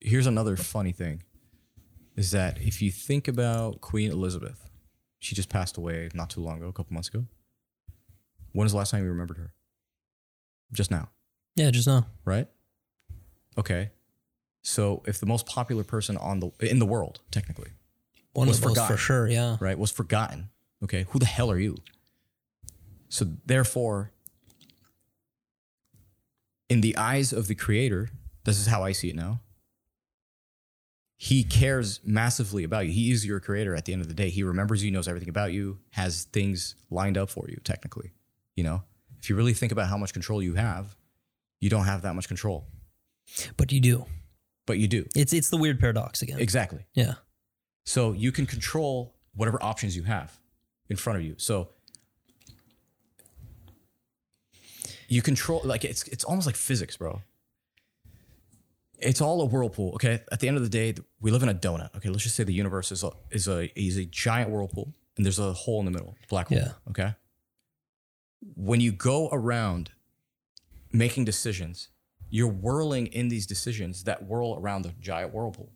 here's 0.00 0.26
another 0.26 0.56
funny 0.56 0.92
thing 0.92 1.22
is 2.16 2.30
that 2.30 2.60
if 2.60 2.80
you 2.82 2.90
think 2.90 3.26
about 3.28 3.80
Queen 3.80 4.10
Elizabeth, 4.10 4.68
she 5.18 5.34
just 5.34 5.48
passed 5.48 5.76
away 5.76 6.08
not 6.14 6.30
too 6.30 6.40
long 6.40 6.58
ago, 6.58 6.68
a 6.68 6.72
couple 6.72 6.94
months 6.94 7.08
ago. 7.08 7.24
When 8.52 8.64
was 8.64 8.72
the 8.72 8.78
last 8.78 8.90
time 8.90 9.02
you 9.02 9.08
remembered 9.08 9.38
her? 9.38 9.52
Just 10.72 10.90
now, 10.90 11.08
Yeah, 11.56 11.70
just 11.70 11.86
now. 11.88 12.06
right? 12.24 12.46
Okay. 13.58 13.90
So 14.66 15.02
if 15.06 15.20
the 15.20 15.26
most 15.26 15.44
popular 15.46 15.84
person 15.84 16.16
on 16.16 16.40
the 16.40 16.50
in 16.58 16.78
the 16.78 16.86
world, 16.86 17.20
technically, 17.30 17.70
One 18.32 18.48
Was 18.48 18.58
forgotten. 18.58 18.96
for 18.96 19.00
sure. 19.00 19.28
Yeah. 19.28 19.58
right, 19.60 19.78
was 19.78 19.90
forgotten. 19.92 20.48
Okay, 20.82 21.04
who 21.10 21.18
the 21.18 21.26
hell 21.26 21.50
are 21.50 21.58
you? 21.58 21.76
So 23.10 23.26
therefore, 23.46 24.10
in 26.68 26.80
the 26.80 26.96
eyes 26.96 27.32
of 27.32 27.46
the 27.46 27.54
creator, 27.54 28.08
this 28.44 28.58
is 28.58 28.66
how 28.66 28.82
I 28.82 28.92
see 28.92 29.10
it 29.10 29.16
now. 29.16 29.40
He 31.16 31.44
cares 31.44 32.00
massively 32.04 32.64
about 32.64 32.86
you. 32.86 32.92
He 32.92 33.12
is 33.12 33.24
your 33.24 33.40
creator 33.40 33.74
at 33.74 33.84
the 33.84 33.92
end 33.92 34.02
of 34.02 34.08
the 34.08 34.14
day. 34.14 34.30
He 34.30 34.42
remembers 34.42 34.82
you, 34.82 34.90
knows 34.90 35.06
everything 35.08 35.28
about 35.28 35.52
you, 35.52 35.78
has 35.90 36.24
things 36.24 36.74
lined 36.90 37.16
up 37.16 37.30
for 37.30 37.46
you, 37.48 37.58
technically. 37.64 38.12
You 38.56 38.64
know, 38.64 38.82
if 39.20 39.30
you 39.30 39.36
really 39.36 39.54
think 39.54 39.72
about 39.72 39.88
how 39.88 39.96
much 39.96 40.12
control 40.12 40.42
you 40.42 40.54
have, 40.54 40.96
you 41.60 41.70
don't 41.70 41.84
have 41.84 42.02
that 42.02 42.14
much 42.14 42.28
control, 42.28 42.66
But 43.56 43.70
you 43.72 43.80
do. 43.80 44.06
But 44.66 44.78
you 44.78 44.88
do. 44.88 45.06
It's 45.14 45.32
it's 45.32 45.50
the 45.50 45.56
weird 45.56 45.78
paradox 45.80 46.22
again. 46.22 46.38
Exactly. 46.40 46.86
Yeah. 46.94 47.14
So 47.84 48.12
you 48.12 48.32
can 48.32 48.46
control 48.46 49.14
whatever 49.34 49.62
options 49.62 49.96
you 49.96 50.04
have 50.04 50.38
in 50.88 50.96
front 50.96 51.18
of 51.18 51.24
you. 51.24 51.34
So 51.36 51.70
you 55.08 55.22
control 55.22 55.60
like 55.64 55.84
it's 55.84 56.04
it's 56.08 56.24
almost 56.24 56.46
like 56.46 56.56
physics, 56.56 56.96
bro. 56.96 57.22
It's 58.98 59.20
all 59.20 59.42
a 59.42 59.44
whirlpool. 59.44 59.92
Okay. 59.94 60.22
At 60.32 60.40
the 60.40 60.48
end 60.48 60.56
of 60.56 60.62
the 60.62 60.68
day, 60.68 60.94
we 61.20 61.30
live 61.30 61.42
in 61.42 61.48
a 61.48 61.54
donut. 61.54 61.94
Okay. 61.96 62.08
Let's 62.08 62.22
just 62.22 62.36
say 62.36 62.44
the 62.44 62.54
universe 62.54 62.90
is 62.90 63.02
a 63.02 63.12
is 63.30 63.48
a 63.48 63.70
is 63.78 63.96
a 63.98 64.06
giant 64.06 64.50
whirlpool, 64.50 64.94
and 65.16 65.26
there's 65.26 65.38
a 65.38 65.52
hole 65.52 65.80
in 65.80 65.84
the 65.84 65.90
middle, 65.90 66.16
black 66.28 66.48
hole. 66.48 66.58
Yeah. 66.58 66.72
Okay. 66.90 67.14
When 68.56 68.80
you 68.80 68.92
go 68.92 69.28
around 69.32 69.90
making 70.92 71.24
decisions, 71.24 71.88
you're 72.34 72.48
whirling 72.48 73.06
in 73.06 73.28
these 73.28 73.46
decisions 73.46 74.02
that 74.02 74.24
whirl 74.24 74.58
around 74.58 74.82
the 74.82 74.92
giant 75.00 75.32
whirlpool 75.32 75.70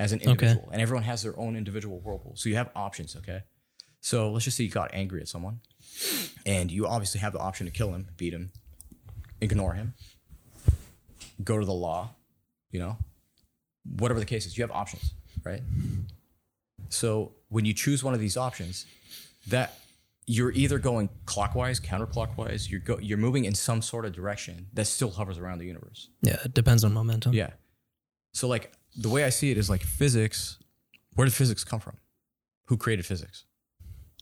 as 0.00 0.10
an 0.10 0.18
individual, 0.20 0.68
and 0.72 0.82
everyone 0.82 1.04
has 1.04 1.22
their 1.22 1.38
own 1.38 1.54
individual 1.54 2.00
whirlpool. 2.00 2.32
So 2.34 2.48
you 2.48 2.56
have 2.56 2.70
options. 2.74 3.14
Okay. 3.14 3.44
So 4.00 4.32
let's 4.32 4.44
just 4.44 4.56
say 4.56 4.64
you 4.64 4.70
got 4.70 4.90
angry 4.92 5.20
at 5.20 5.28
someone, 5.28 5.60
and 6.44 6.72
you 6.72 6.88
obviously 6.88 7.20
have 7.20 7.32
the 7.32 7.38
option 7.38 7.66
to 7.66 7.72
kill 7.72 7.92
him, 7.92 8.08
beat 8.16 8.32
him, 8.32 8.50
ignore 9.40 9.74
him, 9.74 9.94
go 11.44 11.56
to 11.56 11.64
the 11.64 11.72
law, 11.72 12.16
you 12.72 12.80
know, 12.80 12.96
whatever 13.96 14.18
the 14.18 14.26
case 14.26 14.46
is, 14.46 14.58
you 14.58 14.64
have 14.64 14.72
options, 14.72 15.14
right? 15.44 15.62
So 16.88 17.30
when 17.48 17.64
you 17.64 17.74
choose 17.74 18.02
one 18.02 18.12
of 18.12 18.18
these 18.18 18.36
options, 18.36 18.86
that 19.46 19.78
you're 20.32 20.52
either 20.52 20.78
going 20.78 21.08
clockwise, 21.26 21.80
counterclockwise, 21.80 22.70
you're 22.70 22.78
go, 22.80 22.98
you're 23.00 23.18
moving 23.18 23.44
in 23.46 23.54
some 23.54 23.82
sort 23.82 24.04
of 24.04 24.12
direction 24.12 24.66
that 24.74 24.86
still 24.86 25.10
hovers 25.10 25.38
around 25.38 25.58
the 25.58 25.66
universe. 25.66 26.08
Yeah. 26.22 26.36
It 26.44 26.54
depends 26.54 26.84
on 26.84 26.92
momentum. 26.92 27.32
Yeah. 27.32 27.50
So 28.32 28.46
like 28.46 28.72
the 28.96 29.08
way 29.08 29.24
I 29.24 29.30
see 29.30 29.50
it 29.50 29.58
is 29.58 29.68
like 29.68 29.82
physics. 29.82 30.58
Where 31.16 31.24
did 31.24 31.34
physics 31.34 31.64
come 31.64 31.80
from? 31.80 31.96
Who 32.66 32.76
created 32.76 33.04
physics? 33.06 33.44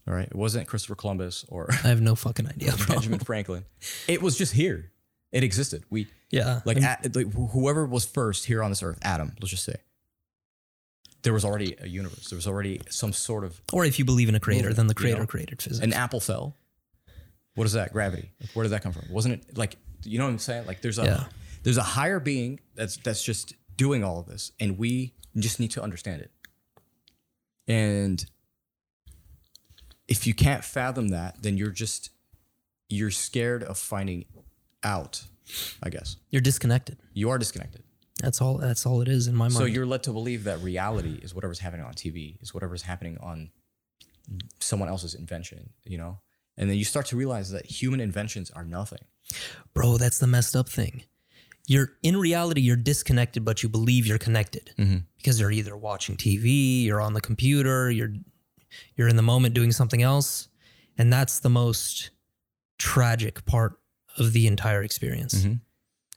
All 0.06 0.14
right. 0.14 0.26
It 0.28 0.34
wasn't 0.34 0.66
Christopher 0.66 0.94
Columbus 0.94 1.44
or 1.48 1.68
I 1.84 1.88
have 1.88 2.00
no 2.00 2.14
fucking 2.14 2.46
idea. 2.48 2.72
Benjamin 2.88 3.18
Franklin. 3.18 3.66
It 4.06 4.22
was 4.22 4.38
just 4.38 4.54
here. 4.54 4.90
It 5.30 5.44
existed. 5.44 5.84
We 5.90 6.06
Yeah. 6.30 6.60
like, 6.64 6.80
at, 6.80 7.14
like 7.14 7.30
whoever 7.34 7.84
was 7.84 8.06
first 8.06 8.46
here 8.46 8.62
on 8.62 8.70
this 8.70 8.82
earth, 8.82 8.98
Adam, 9.02 9.32
let's 9.40 9.50
just 9.50 9.64
say. 9.64 9.76
There 11.22 11.32
was 11.32 11.44
already 11.44 11.74
a 11.80 11.88
universe. 11.88 12.28
There 12.30 12.36
was 12.36 12.46
already 12.46 12.80
some 12.90 13.12
sort 13.12 13.44
of 13.44 13.60
or 13.72 13.84
if 13.84 13.98
you 13.98 14.04
believe 14.04 14.28
in 14.28 14.34
a 14.34 14.40
creator, 14.40 14.68
Movement, 14.68 14.76
then 14.76 14.86
the 14.86 14.92
you 14.92 14.94
creator 14.94 15.20
know? 15.20 15.26
created 15.26 15.60
physics. 15.62 15.84
an 15.84 15.92
apple 15.92 16.20
fell. 16.20 16.54
What 17.54 17.64
is 17.66 17.72
that? 17.72 17.92
Gravity. 17.92 18.30
Where 18.54 18.62
did 18.62 18.70
that 18.70 18.82
come 18.82 18.92
from? 18.92 19.04
Wasn't 19.10 19.34
it 19.34 19.56
like 19.58 19.76
you 20.04 20.18
know 20.18 20.24
what 20.26 20.30
I'm 20.30 20.38
saying? 20.38 20.66
Like 20.66 20.80
there's 20.80 20.98
a 20.98 21.04
Yeah. 21.04 21.24
there's 21.64 21.76
a 21.76 21.82
higher 21.82 22.20
being 22.20 22.60
that's 22.76 22.96
that's 22.98 23.22
just 23.22 23.54
doing 23.76 24.04
all 24.04 24.20
of 24.20 24.26
this, 24.26 24.52
and 24.60 24.78
we 24.78 25.14
just 25.36 25.58
need 25.60 25.70
to 25.72 25.82
understand 25.82 26.20
it. 26.22 26.30
And 27.66 28.24
if 30.06 30.26
you 30.26 30.34
can't 30.34 30.64
fathom 30.64 31.08
that, 31.08 31.42
then 31.42 31.56
you're 31.56 31.70
just 31.70 32.10
you're 32.88 33.10
scared 33.10 33.62
of 33.62 33.76
finding 33.76 34.24
out. 34.82 35.24
I 35.82 35.88
guess 35.88 36.16
You're 36.30 36.42
disconnected. 36.42 36.98
you 37.14 37.30
are 37.30 37.38
disconnected. 37.38 37.82
That's 38.22 38.40
all. 38.40 38.58
That's 38.58 38.84
all 38.84 39.00
it 39.00 39.08
is 39.08 39.28
in 39.28 39.34
my 39.34 39.44
mind. 39.44 39.54
So 39.54 39.64
you're 39.64 39.86
led 39.86 40.02
to 40.04 40.12
believe 40.12 40.44
that 40.44 40.60
reality 40.60 41.18
is 41.22 41.34
whatever's 41.34 41.60
happening 41.60 41.86
on 41.86 41.94
TV, 41.94 42.40
is 42.42 42.52
whatever's 42.52 42.82
happening 42.82 43.18
on 43.20 43.50
someone 44.60 44.88
else's 44.88 45.14
invention, 45.14 45.70
you 45.84 45.98
know? 45.98 46.18
And 46.56 46.68
then 46.68 46.76
you 46.76 46.84
start 46.84 47.06
to 47.06 47.16
realize 47.16 47.50
that 47.52 47.66
human 47.66 48.00
inventions 48.00 48.50
are 48.50 48.64
nothing. 48.64 48.98
Bro, 49.74 49.98
that's 49.98 50.18
the 50.18 50.26
messed 50.26 50.56
up 50.56 50.68
thing. 50.68 51.04
You're 51.66 51.92
in 52.02 52.16
reality, 52.16 52.62
you're 52.62 52.76
disconnected, 52.76 53.44
but 53.44 53.62
you 53.62 53.68
believe 53.68 54.06
you're 54.06 54.18
connected 54.18 54.72
mm-hmm. 54.78 54.98
because 55.18 55.38
you're 55.38 55.50
either 55.50 55.76
watching 55.76 56.16
TV, 56.16 56.84
you're 56.84 57.00
on 57.00 57.12
the 57.12 57.20
computer, 57.20 57.90
you're 57.90 58.14
you're 58.96 59.08
in 59.08 59.16
the 59.16 59.22
moment 59.22 59.54
doing 59.54 59.70
something 59.70 60.02
else, 60.02 60.48
and 60.96 61.12
that's 61.12 61.40
the 61.40 61.50
most 61.50 62.10
tragic 62.78 63.44
part 63.44 63.78
of 64.16 64.32
the 64.32 64.46
entire 64.46 64.82
experience. 64.82 65.34
Mm-hmm. 65.34 65.54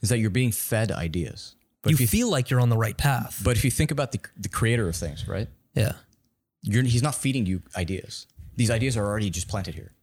Is 0.01 0.09
that 0.09 0.19
you're 0.19 0.29
being 0.29 0.51
fed 0.51 0.91
ideas. 0.91 1.55
But 1.81 1.91
You 1.91 1.95
if 1.95 2.01
you 2.01 2.07
feel 2.07 2.29
like 2.29 2.49
you're 2.49 2.59
on 2.61 2.69
the 2.69 2.77
right 2.77 2.95
path. 2.97 3.41
but 3.43 3.57
if 3.57 3.63
you 3.65 3.71
think 3.71 3.91
about 3.91 4.11
the 4.11 4.19
the 4.37 4.49
creator 4.49 4.87
of 4.87 4.95
things, 4.95 5.27
right? 5.27 5.47
yeah. 5.73 5.93
You're, 6.63 6.83
he's 6.83 7.01
not 7.01 7.15
feeding 7.15 7.47
you 7.47 7.63
ideas. 7.75 8.27
These 8.55 8.69
ideas 8.69 8.95
are 8.95 9.03
already 9.05 9.31
just 9.31 9.47
planted 9.47 9.73
here. 9.73 9.93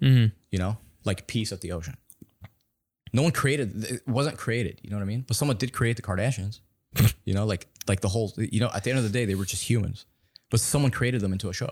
Mhm. 0.00 0.30
You 0.52 0.58
know, 0.60 0.78
like 1.04 1.26
peace 1.26 1.50
at 1.52 1.60
the 1.60 1.72
ocean. 1.72 1.96
No 3.12 3.22
one 3.22 3.32
created 3.32 3.84
it 3.84 4.06
wasn't 4.08 4.36
created. 4.38 4.80
You 4.82 4.90
know 4.90 4.96
what 4.96 5.02
I 5.02 5.06
mean? 5.06 5.24
But 5.26 5.36
someone 5.36 5.56
did 5.56 5.72
create 5.72 5.96
the 5.96 6.02
Kardashians. 6.02 6.60
you 7.24 7.34
know, 7.34 7.44
like 7.46 7.66
like 7.88 8.00
the 8.00 8.08
whole. 8.08 8.32
You 8.36 8.60
know, 8.60 8.70
at 8.74 8.84
the 8.84 8.90
end 8.90 8.98
of 8.98 9.04
the 9.04 9.10
day, 9.10 9.24
they 9.24 9.34
were 9.34 9.44
just 9.44 9.68
humans, 9.68 10.06
but 10.50 10.60
someone 10.60 10.92
created 10.92 11.20
them 11.20 11.32
into 11.32 11.48
a 11.48 11.52
show. 11.52 11.70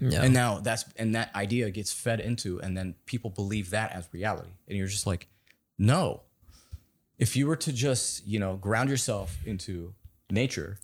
Yeah. 0.00 0.22
And 0.22 0.34
now 0.34 0.58
that's 0.60 0.84
and 0.96 1.14
that 1.14 1.34
idea 1.34 1.70
gets 1.70 1.92
fed 1.92 2.20
into, 2.20 2.60
and 2.60 2.76
then 2.76 2.94
people 3.06 3.30
believe 3.30 3.70
that 3.70 3.92
as 3.92 4.06
reality. 4.12 4.50
And 4.68 4.76
you're 4.76 4.88
just 4.88 5.06
like, 5.06 5.28
no. 5.78 6.22
If 7.24 7.36
you 7.36 7.46
were 7.46 7.56
to 7.56 7.72
just, 7.72 8.26
you 8.26 8.38
know, 8.38 8.56
ground 8.56 8.90
yourself 8.90 9.38
into 9.46 9.94
nature, 10.30 10.78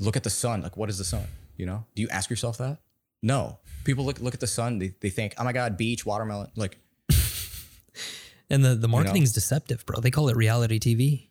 look 0.00 0.16
at 0.16 0.24
the 0.24 0.30
sun. 0.30 0.60
Like, 0.60 0.76
what 0.76 0.90
is 0.90 0.98
the 0.98 1.04
sun? 1.04 1.22
You 1.56 1.66
know? 1.66 1.84
Do 1.94 2.02
you 2.02 2.08
ask 2.08 2.30
yourself 2.30 2.58
that? 2.58 2.78
No. 3.22 3.60
People 3.84 4.04
look 4.04 4.18
look 4.18 4.34
at 4.34 4.40
the 4.40 4.48
sun, 4.48 4.80
they, 4.80 4.92
they 5.00 5.10
think, 5.10 5.34
oh 5.38 5.44
my 5.44 5.52
God, 5.52 5.76
beach, 5.76 6.04
watermelon. 6.04 6.48
Like, 6.56 6.78
and 8.50 8.64
the, 8.64 8.74
the 8.74 8.88
marketing's 8.88 9.32
deceptive, 9.32 9.86
bro. 9.86 10.00
They 10.00 10.10
call 10.10 10.30
it 10.30 10.36
reality 10.36 10.80
TV. 10.80 11.28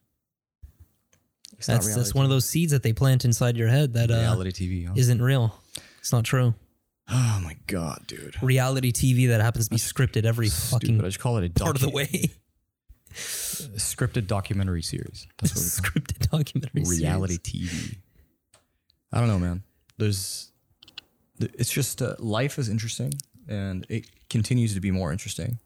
it's 1.57 1.67
That's 1.67 1.93
that's 1.93 2.15
one 2.15 2.23
of 2.23 2.31
those 2.31 2.45
seeds 2.45 2.71
that 2.71 2.84
they 2.84 2.93
plant 2.93 3.25
inside 3.25 3.57
your 3.57 3.67
head 3.67 3.95
that 3.95 4.09
uh, 4.09 4.13
reality 4.13 4.51
TV. 4.51 4.88
Huh? 4.88 4.93
isn't 4.95 5.21
real. 5.21 5.59
It's 5.99 6.13
not 6.13 6.23
true. 6.23 6.53
Oh 7.09 7.41
my 7.43 7.57
God, 7.67 8.03
dude. 8.07 8.41
Reality 8.41 8.93
TV 8.93 9.27
that 9.27 9.41
happens 9.41 9.67
to 9.67 9.71
be 9.71 9.77
scripted 9.77 10.23
every 10.23 10.47
fucking 10.47 10.88
Stupid. 10.88 11.03
I 11.03 11.07
just 11.09 11.19
call 11.19 11.36
it 11.36 11.45
a 11.45 11.49
part 11.49 11.75
of 11.75 11.81
the 11.81 11.89
way. 11.89 12.31
scripted 13.14 14.28
documentary 14.28 14.82
series. 14.82 15.28
That's 15.41 15.55
what 15.55 15.64
we 15.64 15.89
call 15.89 16.01
it. 16.01 16.05
scripted 16.05 16.30
documentary 16.32 16.86
series. 16.86 17.01
reality 17.01 17.38
TV. 17.38 17.97
I 19.11 19.20
don't 19.20 19.28
know, 19.28 19.39
man. 19.39 19.64
There's, 19.97 20.51
it's 21.39 21.72
just 21.72 22.01
uh, 22.01 22.16
life 22.20 22.57
is 22.57 22.70
interesting, 22.70 23.14
and 23.47 23.86
it 23.89 24.07
continues 24.30 24.74
to 24.74 24.80
be 24.80 24.91
more 24.91 25.11
interesting. 25.11 25.59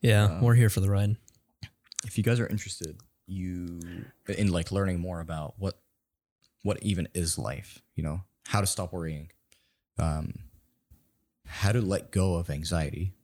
Yeah, 0.00 0.40
we're 0.40 0.54
here 0.54 0.70
for 0.70 0.80
the 0.80 0.90
ride. 0.90 1.16
If 2.04 2.16
you 2.16 2.22
guys 2.22 2.38
are 2.38 2.46
interested, 2.46 2.96
you 3.26 3.80
in 4.28 4.52
like 4.52 4.70
learning 4.70 5.00
more 5.00 5.20
about 5.20 5.54
what, 5.58 5.80
what 6.62 6.80
even 6.82 7.08
is 7.14 7.38
life. 7.38 7.82
You 7.96 8.04
know, 8.04 8.20
how 8.46 8.60
to 8.60 8.66
stop 8.66 8.92
worrying, 8.92 9.30
um, 9.98 10.34
how 11.46 11.72
to 11.72 11.80
let 11.80 12.12
go 12.12 12.34
of 12.34 12.50
anxiety, 12.50 13.14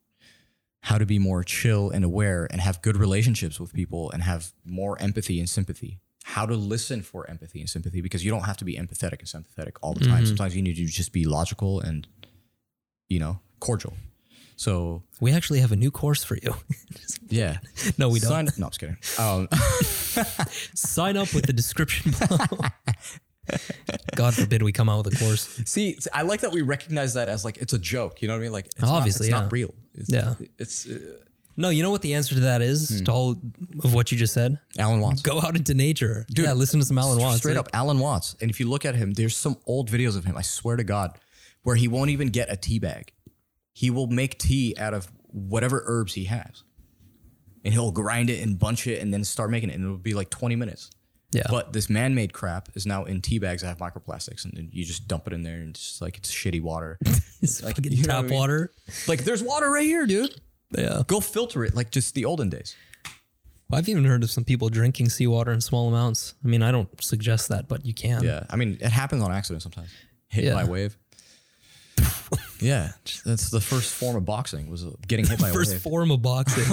how 0.83 0.99
to 0.99 1.07
be 1.07 1.19
more 1.19 1.43
chill 1.45 1.91
and 1.91 2.05
aware, 2.05 2.47
and 2.51 2.61
have 2.61 2.83
good 2.83 2.97
relationships 2.97 3.59
with 3.61 3.73
people, 3.73 4.11
and 4.11 4.23
have 4.23 4.53
more 4.65 5.01
empathy 5.01 5.39
and 5.39 5.49
sympathy. 5.49 5.99
How 6.25 6.47
to 6.47 6.55
listen 6.55 7.03
for 7.03 7.29
empathy 7.29 7.61
and 7.61 7.69
sympathy 7.69 8.01
because 8.01 8.25
you 8.25 8.31
don't 8.31 8.45
have 8.45 8.57
to 8.59 8.65
be 8.65 8.77
empathetic 8.77 9.19
and 9.21 9.29
sympathetic 9.29 9.77
all 9.83 9.93
the 9.95 10.05
time. 10.05 10.25
Sometimes 10.25 10.55
you 10.55 10.63
need 10.63 10.77
to 10.77 10.85
just 10.87 11.13
be 11.13 11.25
logical 11.25 11.81
and, 11.81 12.07
you 13.09 13.19
know, 13.19 13.41
cordial. 13.59 13.95
So 14.57 15.03
We 15.21 15.33
actually 15.33 15.59
have 15.61 15.73
a 15.73 15.77
new 15.77 15.91
course 15.91 16.23
for 16.23 16.37
you. 16.37 16.55
yeah, 17.29 17.59
no, 17.99 18.09
we 18.09 18.21
don't. 18.21 18.31
Sign, 18.31 18.49
no, 18.57 18.67
I'm 18.67 18.71
just 18.71 18.79
kidding. 18.81 18.97
Um, 19.19 19.49
Sign 20.75 21.17
up 21.17 21.35
with 21.35 21.47
the 21.47 21.53
description 21.53 22.13
below. 22.13 22.47
God 24.17 24.35
forbid 24.35 24.63
we 24.63 24.73
come 24.73 24.89
out 24.89 25.05
with 25.05 25.15
a 25.15 25.19
course. 25.19 25.43
see, 25.67 25.99
I 26.13 26.23
like 26.23 26.41
that 26.41 26.53
we 26.53 26.63
recognize 26.63 27.15
that 27.15 27.29
as 27.29 27.45
like 27.45 27.59
it's 27.59 27.73
a 27.73 27.79
joke. 27.79 28.23
You 28.23 28.29
know 28.29 28.35
what 28.35 28.41
I 28.41 28.43
mean? 28.43 28.53
Like 28.53 28.67
it's 28.67 28.83
Obviously, 28.83 29.31
not, 29.31 29.35
it's 29.35 29.41
yeah. 29.41 29.41
not 29.43 29.53
real. 29.53 29.75
It's, 29.95 30.13
Yeah. 30.13 30.35
it's 30.59 30.87
uh, 30.89 30.99
No, 31.57 31.69
you 31.71 31.83
know 31.83 31.91
what 31.91 32.03
the 32.03 32.15
answer 32.15 32.35
to 32.35 32.41
that 32.43 32.63
is 32.63 32.89
Hmm. 33.01 33.05
to 33.05 33.13
all 33.13 33.31
of 33.85 33.95
what 33.95 34.13
you 34.13 34.19
just 34.19 34.33
said? 34.33 34.59
Alan 34.79 35.01
Watts. 35.01 35.23
Go 35.23 35.41
out 35.41 35.57
into 35.57 35.75
nature. 35.75 36.25
yeah, 36.31 36.53
listen 36.53 36.79
to 36.81 36.87
some 36.87 36.99
Alan 36.99 37.19
Watts. 37.21 37.39
Straight 37.39 37.57
up, 37.57 37.69
Alan 37.73 37.99
Watts. 37.99 38.37
And 38.41 38.51
if 38.51 38.61
you 38.61 38.69
look 38.69 38.85
at 38.85 38.95
him, 38.95 39.13
there's 39.15 39.37
some 39.37 39.57
old 39.67 39.91
videos 39.91 40.17
of 40.17 40.25
him. 40.25 40.37
I 40.37 40.43
swear 40.43 40.77
to 40.77 40.85
God, 40.85 41.19
where 41.63 41.77
he 41.77 41.89
won't 41.89 42.11
even 42.11 42.29
get 42.29 42.51
a 42.51 42.57
tea 42.57 42.79
bag. 42.79 43.13
He 43.75 43.91
will 43.91 44.07
make 44.07 44.39
tea 44.39 44.75
out 44.79 44.95
of 44.95 45.11
whatever 45.29 45.83
herbs 45.87 46.15
he 46.15 46.25
has, 46.25 46.63
and 47.65 47.73
he'll 47.73 47.91
grind 47.93 48.29
it 48.31 48.43
and 48.43 48.59
bunch 48.59 48.87
it, 48.87 49.01
and 49.01 49.13
then 49.13 49.25
start 49.25 49.51
making 49.51 49.71
it, 49.71 49.75
and 49.75 49.85
it'll 49.85 49.97
be 49.97 50.13
like 50.15 50.29
20 50.31 50.57
minutes. 50.57 50.91
Yeah. 51.33 51.45
But 51.49 51.73
this 51.73 51.89
man-made 51.89 52.33
crap 52.33 52.69
is 52.75 52.85
now 52.87 53.05
in 53.05 53.21
tea 53.23 53.39
bags 53.39 53.63
that 53.63 53.69
have 53.69 53.79
microplastics, 53.79 54.45
and 54.45 54.53
then 54.55 54.69
you 54.73 54.85
just 54.85 55.09
dump 55.09 55.27
it 55.27 55.33
in 55.33 55.43
there, 55.43 55.57
and 55.57 55.71
it's 55.71 55.81
just 55.81 56.03
like 56.03 56.19
it's 56.19 56.31
shitty 56.31 56.61
water. 56.61 56.99
it's 57.43 57.63
like, 57.63 57.79
you 57.85 58.03
know 58.03 58.15
tap 58.15 58.19
I 58.19 58.23
mean? 58.23 58.33
water. 58.39 58.71
like 59.09 59.25
there's 59.25 59.43
water 59.43 59.71
right 59.71 59.85
here, 59.87 60.07
dude. 60.07 60.41
Yeah. 60.77 61.03
Go 61.07 61.21
filter 61.21 61.65
it, 61.65 61.75
like 61.75 61.91
just 61.91 62.15
the 62.15 62.25
olden 62.25 62.49
days. 62.51 62.77
I've 63.73 63.89
even 63.89 64.05
heard 64.05 64.23
of 64.23 64.31
some 64.31 64.45
people 64.45 64.69
drinking 64.69 65.09
seawater 65.09 65.51
in 65.51 65.63
small 65.63 65.89
amounts. 65.89 66.35
I 66.45 66.49
mean, 66.49 66.63
I 66.63 66.71
don't 66.71 67.03
suggest 67.03 67.49
that, 67.49 67.69
but 67.69 67.87
you 67.87 67.95
can. 67.95 68.23
Yeah, 68.23 68.45
I 68.51 68.57
mean 68.57 68.77
it 68.81 68.93
happens 68.93 69.23
on 69.23 69.33
accident 69.33 69.63
sometimes. 69.63 69.89
Hit 70.29 70.45
Yeah. 70.45 70.55
by 70.55 70.65
wave. 70.65 70.97
yeah, 72.61 72.93
that's 73.25 73.51
the 73.51 73.61
first 73.61 73.93
form 73.95 74.17
of 74.17 74.25
boxing 74.25 74.71
was 74.71 74.85
getting 75.07 75.27
hit 75.27 75.39
by 75.41 75.51
a 75.51 75.53
First 75.53 75.73
wave. 75.73 75.83
form 75.83 76.11
of 76.11 76.23
boxing. 76.23 76.65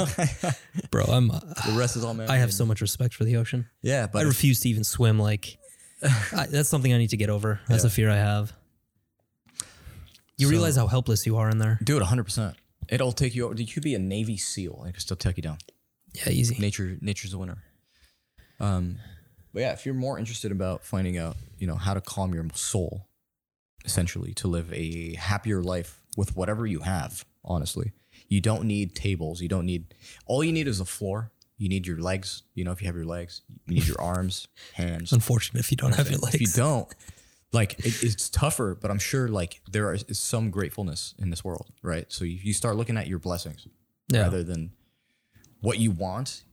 Bro, 0.92 1.06
I'm 1.06 1.32
uh, 1.32 1.40
the 1.66 1.74
rest 1.78 1.96
is 1.98 2.04
all 2.04 2.14
man. 2.14 2.30
I 2.30 2.38
have 2.38 2.54
so 2.54 2.66
much 2.66 2.82
respect 2.82 3.14
for 3.14 3.24
the 3.26 3.38
ocean. 3.38 3.68
yeah, 3.82 4.04
I 4.04 4.08
but 4.08 4.22
if- 4.24 4.28
refuse 4.30 4.60
to 4.62 4.70
even 4.70 4.84
swim. 4.84 5.20
Like, 5.20 5.58
I, 6.04 6.46
that's 6.48 6.70
something 6.70 6.94
I 6.94 6.98
need 6.98 7.10
to 7.12 7.18
get 7.18 7.30
over. 7.30 7.60
That's 7.68 7.84
a 7.84 7.90
fear 7.90 8.10
I 8.10 8.16
have. 8.18 8.54
You 10.38 10.48
So- 10.48 10.52
realize 10.52 10.76
how 10.76 10.88
helpless 10.88 11.26
you 11.26 11.38
are 11.38 11.50
in 11.50 11.58
there. 11.58 11.80
dude, 11.84 12.02
100. 12.02 12.24
percent 12.24 12.56
It'll 12.88 13.12
take 13.12 13.36
you. 13.36 13.46
over. 13.46 13.56
You 13.56 13.68
could 13.68 13.84
be 13.84 13.96
a 13.96 14.00
Navy 14.00 14.38
SEAL 14.38 14.78
and 14.80 14.90
it 14.90 14.94
could 14.94 15.02
still 15.02 15.18
take 15.18 15.38
you 15.38 15.44
down. 15.44 15.58
Yeah, 16.16 16.30
easy. 16.30 16.58
Nature, 16.58 16.98
nature's 17.02 17.32
the 17.32 17.38
winner. 17.38 17.58
Um, 18.60 18.98
but 19.54 19.60
yeah, 19.62 19.74
if 19.74 19.86
you're 19.86 19.94
more 19.96 20.18
interested 20.18 20.52
about 20.52 20.84
finding 20.84 21.18
out, 21.18 21.36
you 21.60 21.68
know, 21.68 21.76
how 21.76 21.94
to 21.94 22.02
calm 22.02 22.34
your 22.34 22.46
soul, 22.56 23.06
essentially 23.86 24.34
to 24.36 24.48
live 24.48 24.72
a 24.74 25.16
happier 25.16 25.62
life 25.62 26.02
with 26.18 26.36
whatever 26.36 26.66
you 26.66 26.80
have. 26.82 27.26
Honestly, 27.44 27.94
you 28.28 28.42
don't 28.42 28.66
need 28.66 28.96
tables. 28.96 29.42
You 29.42 29.48
don't 29.50 29.66
need. 29.66 29.94
All 30.26 30.44
you 30.44 30.52
need 30.52 30.68
is 30.68 30.80
a 30.80 30.86
floor. 30.86 31.32
You 31.58 31.68
need 31.70 31.86
your 31.88 31.98
legs. 32.00 32.44
You 32.54 32.64
know, 32.64 32.72
if 32.72 32.82
you 32.82 32.88
have 32.88 32.96
your 32.96 33.06
legs, 33.06 33.42
you 33.68 33.76
need 33.76 33.88
your 33.88 34.00
arms, 34.00 34.48
hands. 34.74 35.12
Unfortunate 35.12 35.60
if 35.60 35.72
you 35.72 35.78
don't 35.78 35.94
have 35.96 36.10
your 36.10 36.20
legs. 36.20 36.36
If 36.36 36.42
you 36.42 36.48
don't, 36.48 36.88
like 37.52 37.80
it, 37.80 38.04
it's 38.04 38.30
tougher, 38.30 38.78
but 38.80 38.92
I'm 38.92 39.00
sure 39.00 39.28
like 39.28 39.62
there 39.70 39.94
is 39.94 40.06
some 40.20 40.52
gratefulness 40.52 41.16
in 41.20 41.30
this 41.32 41.44
world, 41.44 41.68
right? 41.82 42.06
So 42.10 42.24
you, 42.26 42.40
you 42.42 42.54
start 42.54 42.76
looking 42.76 42.98
at 42.98 43.08
your 43.08 43.20
blessings 43.20 43.68
Yeah. 44.10 44.22
rather 44.22 44.44
than 44.44 44.72
what 45.62 45.80
you 45.80 45.92
want. 45.92 46.44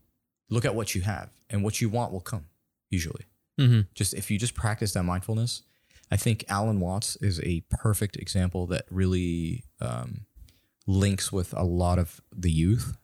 Look 0.49 0.65
at 0.65 0.75
what 0.77 0.95
you 0.95 1.01
have, 1.03 1.31
and 1.51 1.65
what 1.65 1.81
you 1.81 1.89
want 1.89 2.13
will 2.13 2.21
come. 2.21 2.47
Usually, 2.89 3.25
hmm 3.59 3.81
just 3.95 4.15
if 4.15 4.31
you 4.31 4.39
just 4.39 4.55
practice 4.55 4.93
that 4.93 5.03
mindfulness, 5.03 5.63
I 6.11 6.17
think 6.17 6.45
Alan 6.49 6.79
Watts 6.81 7.17
is 7.17 7.41
a 7.41 7.63
perfect 7.71 8.17
example 8.17 8.67
that 8.69 8.85
really 8.91 9.65
um, 9.81 10.27
links 10.87 11.33
with 11.33 11.53
a 11.55 11.65
lot 11.65 11.99
of 11.99 12.21
the 12.35 12.51
youth. 12.51 12.97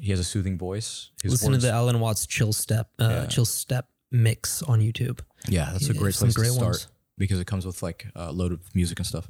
He 0.00 0.10
has 0.10 0.20
a 0.20 0.24
soothing 0.24 0.56
voice. 0.56 1.10
His 1.22 1.32
Listen 1.32 1.52
words- 1.52 1.64
to 1.64 1.68
the 1.68 1.72
Alan 1.74 1.98
Watts 2.00 2.26
chill 2.26 2.52
step, 2.52 2.90
uh, 2.98 3.08
Yeah. 3.08 3.26
chill 3.26 3.44
step 3.44 3.88
mix 4.10 4.62
on 4.62 4.80
YouTube. 4.80 5.20
Yeah, 5.48 5.70
that's 5.72 5.88
a 5.88 5.94
great 5.94 6.14
place 6.14 6.34
great 6.34 6.46
to 6.48 6.52
start 6.52 6.66
ones. 6.66 6.86
because 7.18 7.40
it 7.40 7.46
comes 7.46 7.66
with 7.66 7.82
like 7.82 8.06
a 8.14 8.30
load 8.32 8.52
of 8.52 8.74
music 8.74 8.98
and 8.98 9.06
stuff. 9.06 9.28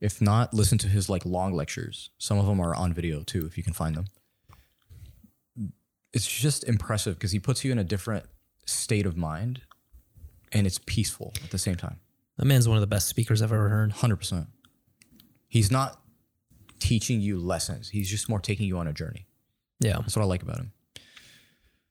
If 0.00 0.20
not, 0.20 0.52
listen 0.54 0.78
to 0.78 0.88
his 0.88 1.08
like 1.08 1.24
long 1.26 1.52
lectures. 1.52 2.10
Some 2.18 2.38
of 2.38 2.46
them 2.46 2.60
are 2.60 2.74
on 2.74 2.92
video 2.92 3.22
too, 3.22 3.44
if 3.46 3.56
you 3.58 3.62
can 3.64 3.72
find 3.72 3.94
them. 3.96 4.06
It's 6.12 6.26
just 6.26 6.64
impressive 6.64 7.14
because 7.16 7.32
he 7.32 7.38
puts 7.38 7.64
you 7.64 7.72
in 7.72 7.78
a 7.78 7.84
different 7.84 8.26
state 8.66 9.06
of 9.06 9.16
mind, 9.16 9.62
and 10.52 10.66
it's 10.66 10.78
peaceful 10.78 11.32
at 11.42 11.50
the 11.50 11.58
same 11.58 11.76
time. 11.76 11.98
That 12.38 12.46
man's 12.46 12.68
one 12.68 12.76
of 12.76 12.80
the 12.80 12.86
best 12.86 13.08
speakers 13.08 13.42
I've 13.42 13.52
ever 13.52 13.68
heard. 13.68 13.92
Hundred 13.92 14.16
percent. 14.16 14.46
He's 15.48 15.70
not 15.70 16.00
teaching 16.78 17.20
you 17.20 17.38
lessons. 17.38 17.90
He's 17.90 18.10
just 18.10 18.28
more 18.28 18.40
taking 18.40 18.66
you 18.66 18.78
on 18.78 18.86
a 18.86 18.92
journey. 18.92 19.26
Yeah. 19.80 19.98
That's 19.98 20.16
what 20.16 20.22
I 20.22 20.26
like 20.26 20.42
about 20.42 20.58
him. 20.58 20.72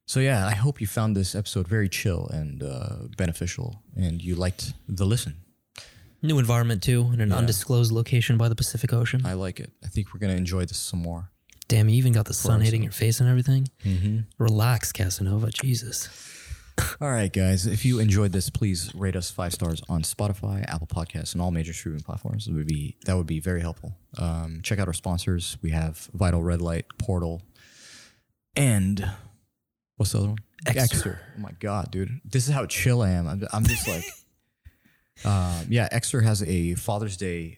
So 0.06 0.20
yeah, 0.20 0.46
I 0.46 0.56
hope 0.56 0.82
you 0.82 0.88
found 0.88 1.16
this 1.16 1.36
episode 1.36 1.68
very 1.68 1.88
chill 1.88 2.28
and 2.34 2.64
uh, 2.64 3.08
beneficial, 3.18 3.82
and 3.96 4.22
you 4.22 4.36
liked 4.36 4.74
the 4.90 5.06
listen. 5.06 5.38
New 6.22 6.38
environment 6.38 6.84
too, 6.84 7.10
in 7.14 7.22
an 7.22 7.32
undisclosed 7.32 7.92
location 7.92 8.38
by 8.38 8.50
the 8.50 8.56
Pacific 8.56 8.92
Ocean. 8.94 9.26
I 9.26 9.34
like 9.34 9.60
it. 9.60 9.72
I 9.84 9.88
think 9.88 10.14
we're 10.14 10.20
gonna 10.20 10.34
enjoy 10.34 10.66
this 10.66 10.78
some 10.78 11.02
more. 11.02 11.32
Damn, 11.68 11.88
you 11.88 11.96
even 11.96 12.12
got 12.12 12.26
the 12.26 12.34
sun 12.34 12.60
hitting 12.60 12.84
your 12.84 12.92
face 12.92 13.22
and 13.22 13.30
everything. 13.30 13.70
Mm-hmm. 13.86 14.20
Relax, 14.38 14.92
Casanova. 14.92 15.50
Jesus. 15.52 16.10
All 17.02 17.10
right, 17.10 17.32
guys. 17.32 17.66
If 17.66 17.84
you 17.86 18.00
enjoyed 18.00 18.32
this, 18.32 18.50
please 18.50 18.94
rate 18.94 19.16
us 19.16 19.32
five 19.32 19.54
stars 19.54 19.82
on 19.90 20.04
Spotify, 20.04 20.64
Apple 20.68 20.88
Podcasts, 20.88 21.34
and 21.34 21.42
all 21.42 21.52
major 21.52 21.74
streaming 21.74 22.02
platforms. 22.02 22.48
It 22.48 22.54
would 22.54 22.68
be 22.68 22.96
that 23.06 23.18
would 23.18 23.28
be 23.28 23.40
very 23.40 23.62
helpful. 23.62 23.96
Um, 24.18 24.62
check 24.64 24.80
out 24.80 24.88
our 24.88 24.94
sponsors. 24.94 25.58
We 25.62 25.72
have 25.72 26.10
Vital 26.14 26.42
Red 26.44 26.62
Light, 26.62 26.86
Portal, 26.98 27.42
and 28.56 29.10
what's 29.98 30.12
the 30.12 30.20
other 30.20 30.28
one? 30.30 30.38
Ekster. 30.66 31.18
Oh 31.38 31.42
my 31.42 31.52
god, 31.60 31.92
dude! 31.92 32.22
This 32.24 32.48
is 32.48 32.54
how 32.54 32.66
chill 32.66 33.02
I 33.02 33.10
am. 33.12 33.28
I'm, 33.28 33.48
I'm 33.52 33.66
just 33.66 33.88
like, 33.88 34.06
um, 35.26 35.66
yeah. 35.70 35.90
Ekster 35.90 36.24
has 36.24 36.44
a 36.44 36.76
Father's 36.76 37.18
Day 37.18 37.58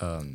um, 0.00 0.32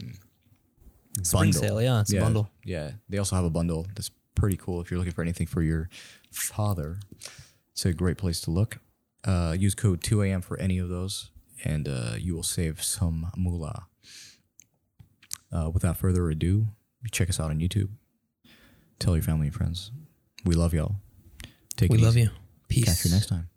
Spring 1.22 1.52
bundle. 1.52 1.62
sale, 1.62 1.82
yeah, 1.82 2.02
it's 2.02 2.14
a 2.14 2.20
bundle. 2.20 2.50
Yeah, 2.64 2.92
they 3.10 3.18
also 3.18 3.36
have 3.36 3.46
a 3.46 3.50
bundle 3.50 3.88
that's 3.96 4.12
pretty 4.36 4.58
cool 4.58 4.82
if 4.82 4.90
you're 4.90 4.98
looking 4.98 5.14
for 5.14 5.22
anything 5.22 5.48
for 5.48 5.62
your 5.62 5.90
father. 6.32 6.98
It's 7.74 7.86
a 7.86 7.94
great 7.94 8.18
place 8.18 8.40
to 8.42 8.52
look. 8.52 8.80
Uh, 9.26 9.56
use 9.58 9.74
code 9.76 10.02
2am 10.02 10.44
for 10.44 10.60
any 10.60 10.78
of 10.78 10.90
those, 10.90 11.32
and 11.64 11.88
uh, 11.88 12.14
you 12.18 12.36
will 12.36 12.44
save 12.44 12.84
some 12.84 13.32
moolah. 13.36 13.88
Uh, 15.52 15.70
without 15.70 15.98
further 15.98 16.30
ado, 16.30 16.68
check 17.12 17.30
us 17.30 17.40
out 17.40 17.52
on 17.52 17.60
YouTube. 17.60 17.90
Tell 19.00 19.16
your 19.16 19.24
family 19.24 19.48
and 19.48 19.56
friends. 19.56 19.92
We 20.46 20.56
love 20.56 20.74
y'all. 20.74 20.96
Take 21.76 21.90
care. 21.90 21.98
We 21.98 22.02
it 22.02 22.06
love 22.06 22.18
easy. 22.18 22.22
you. 22.22 22.30
Peace. 22.68 22.86
Catch 22.86 23.06
you 23.06 23.12
next 23.12 23.28
time. 23.28 23.50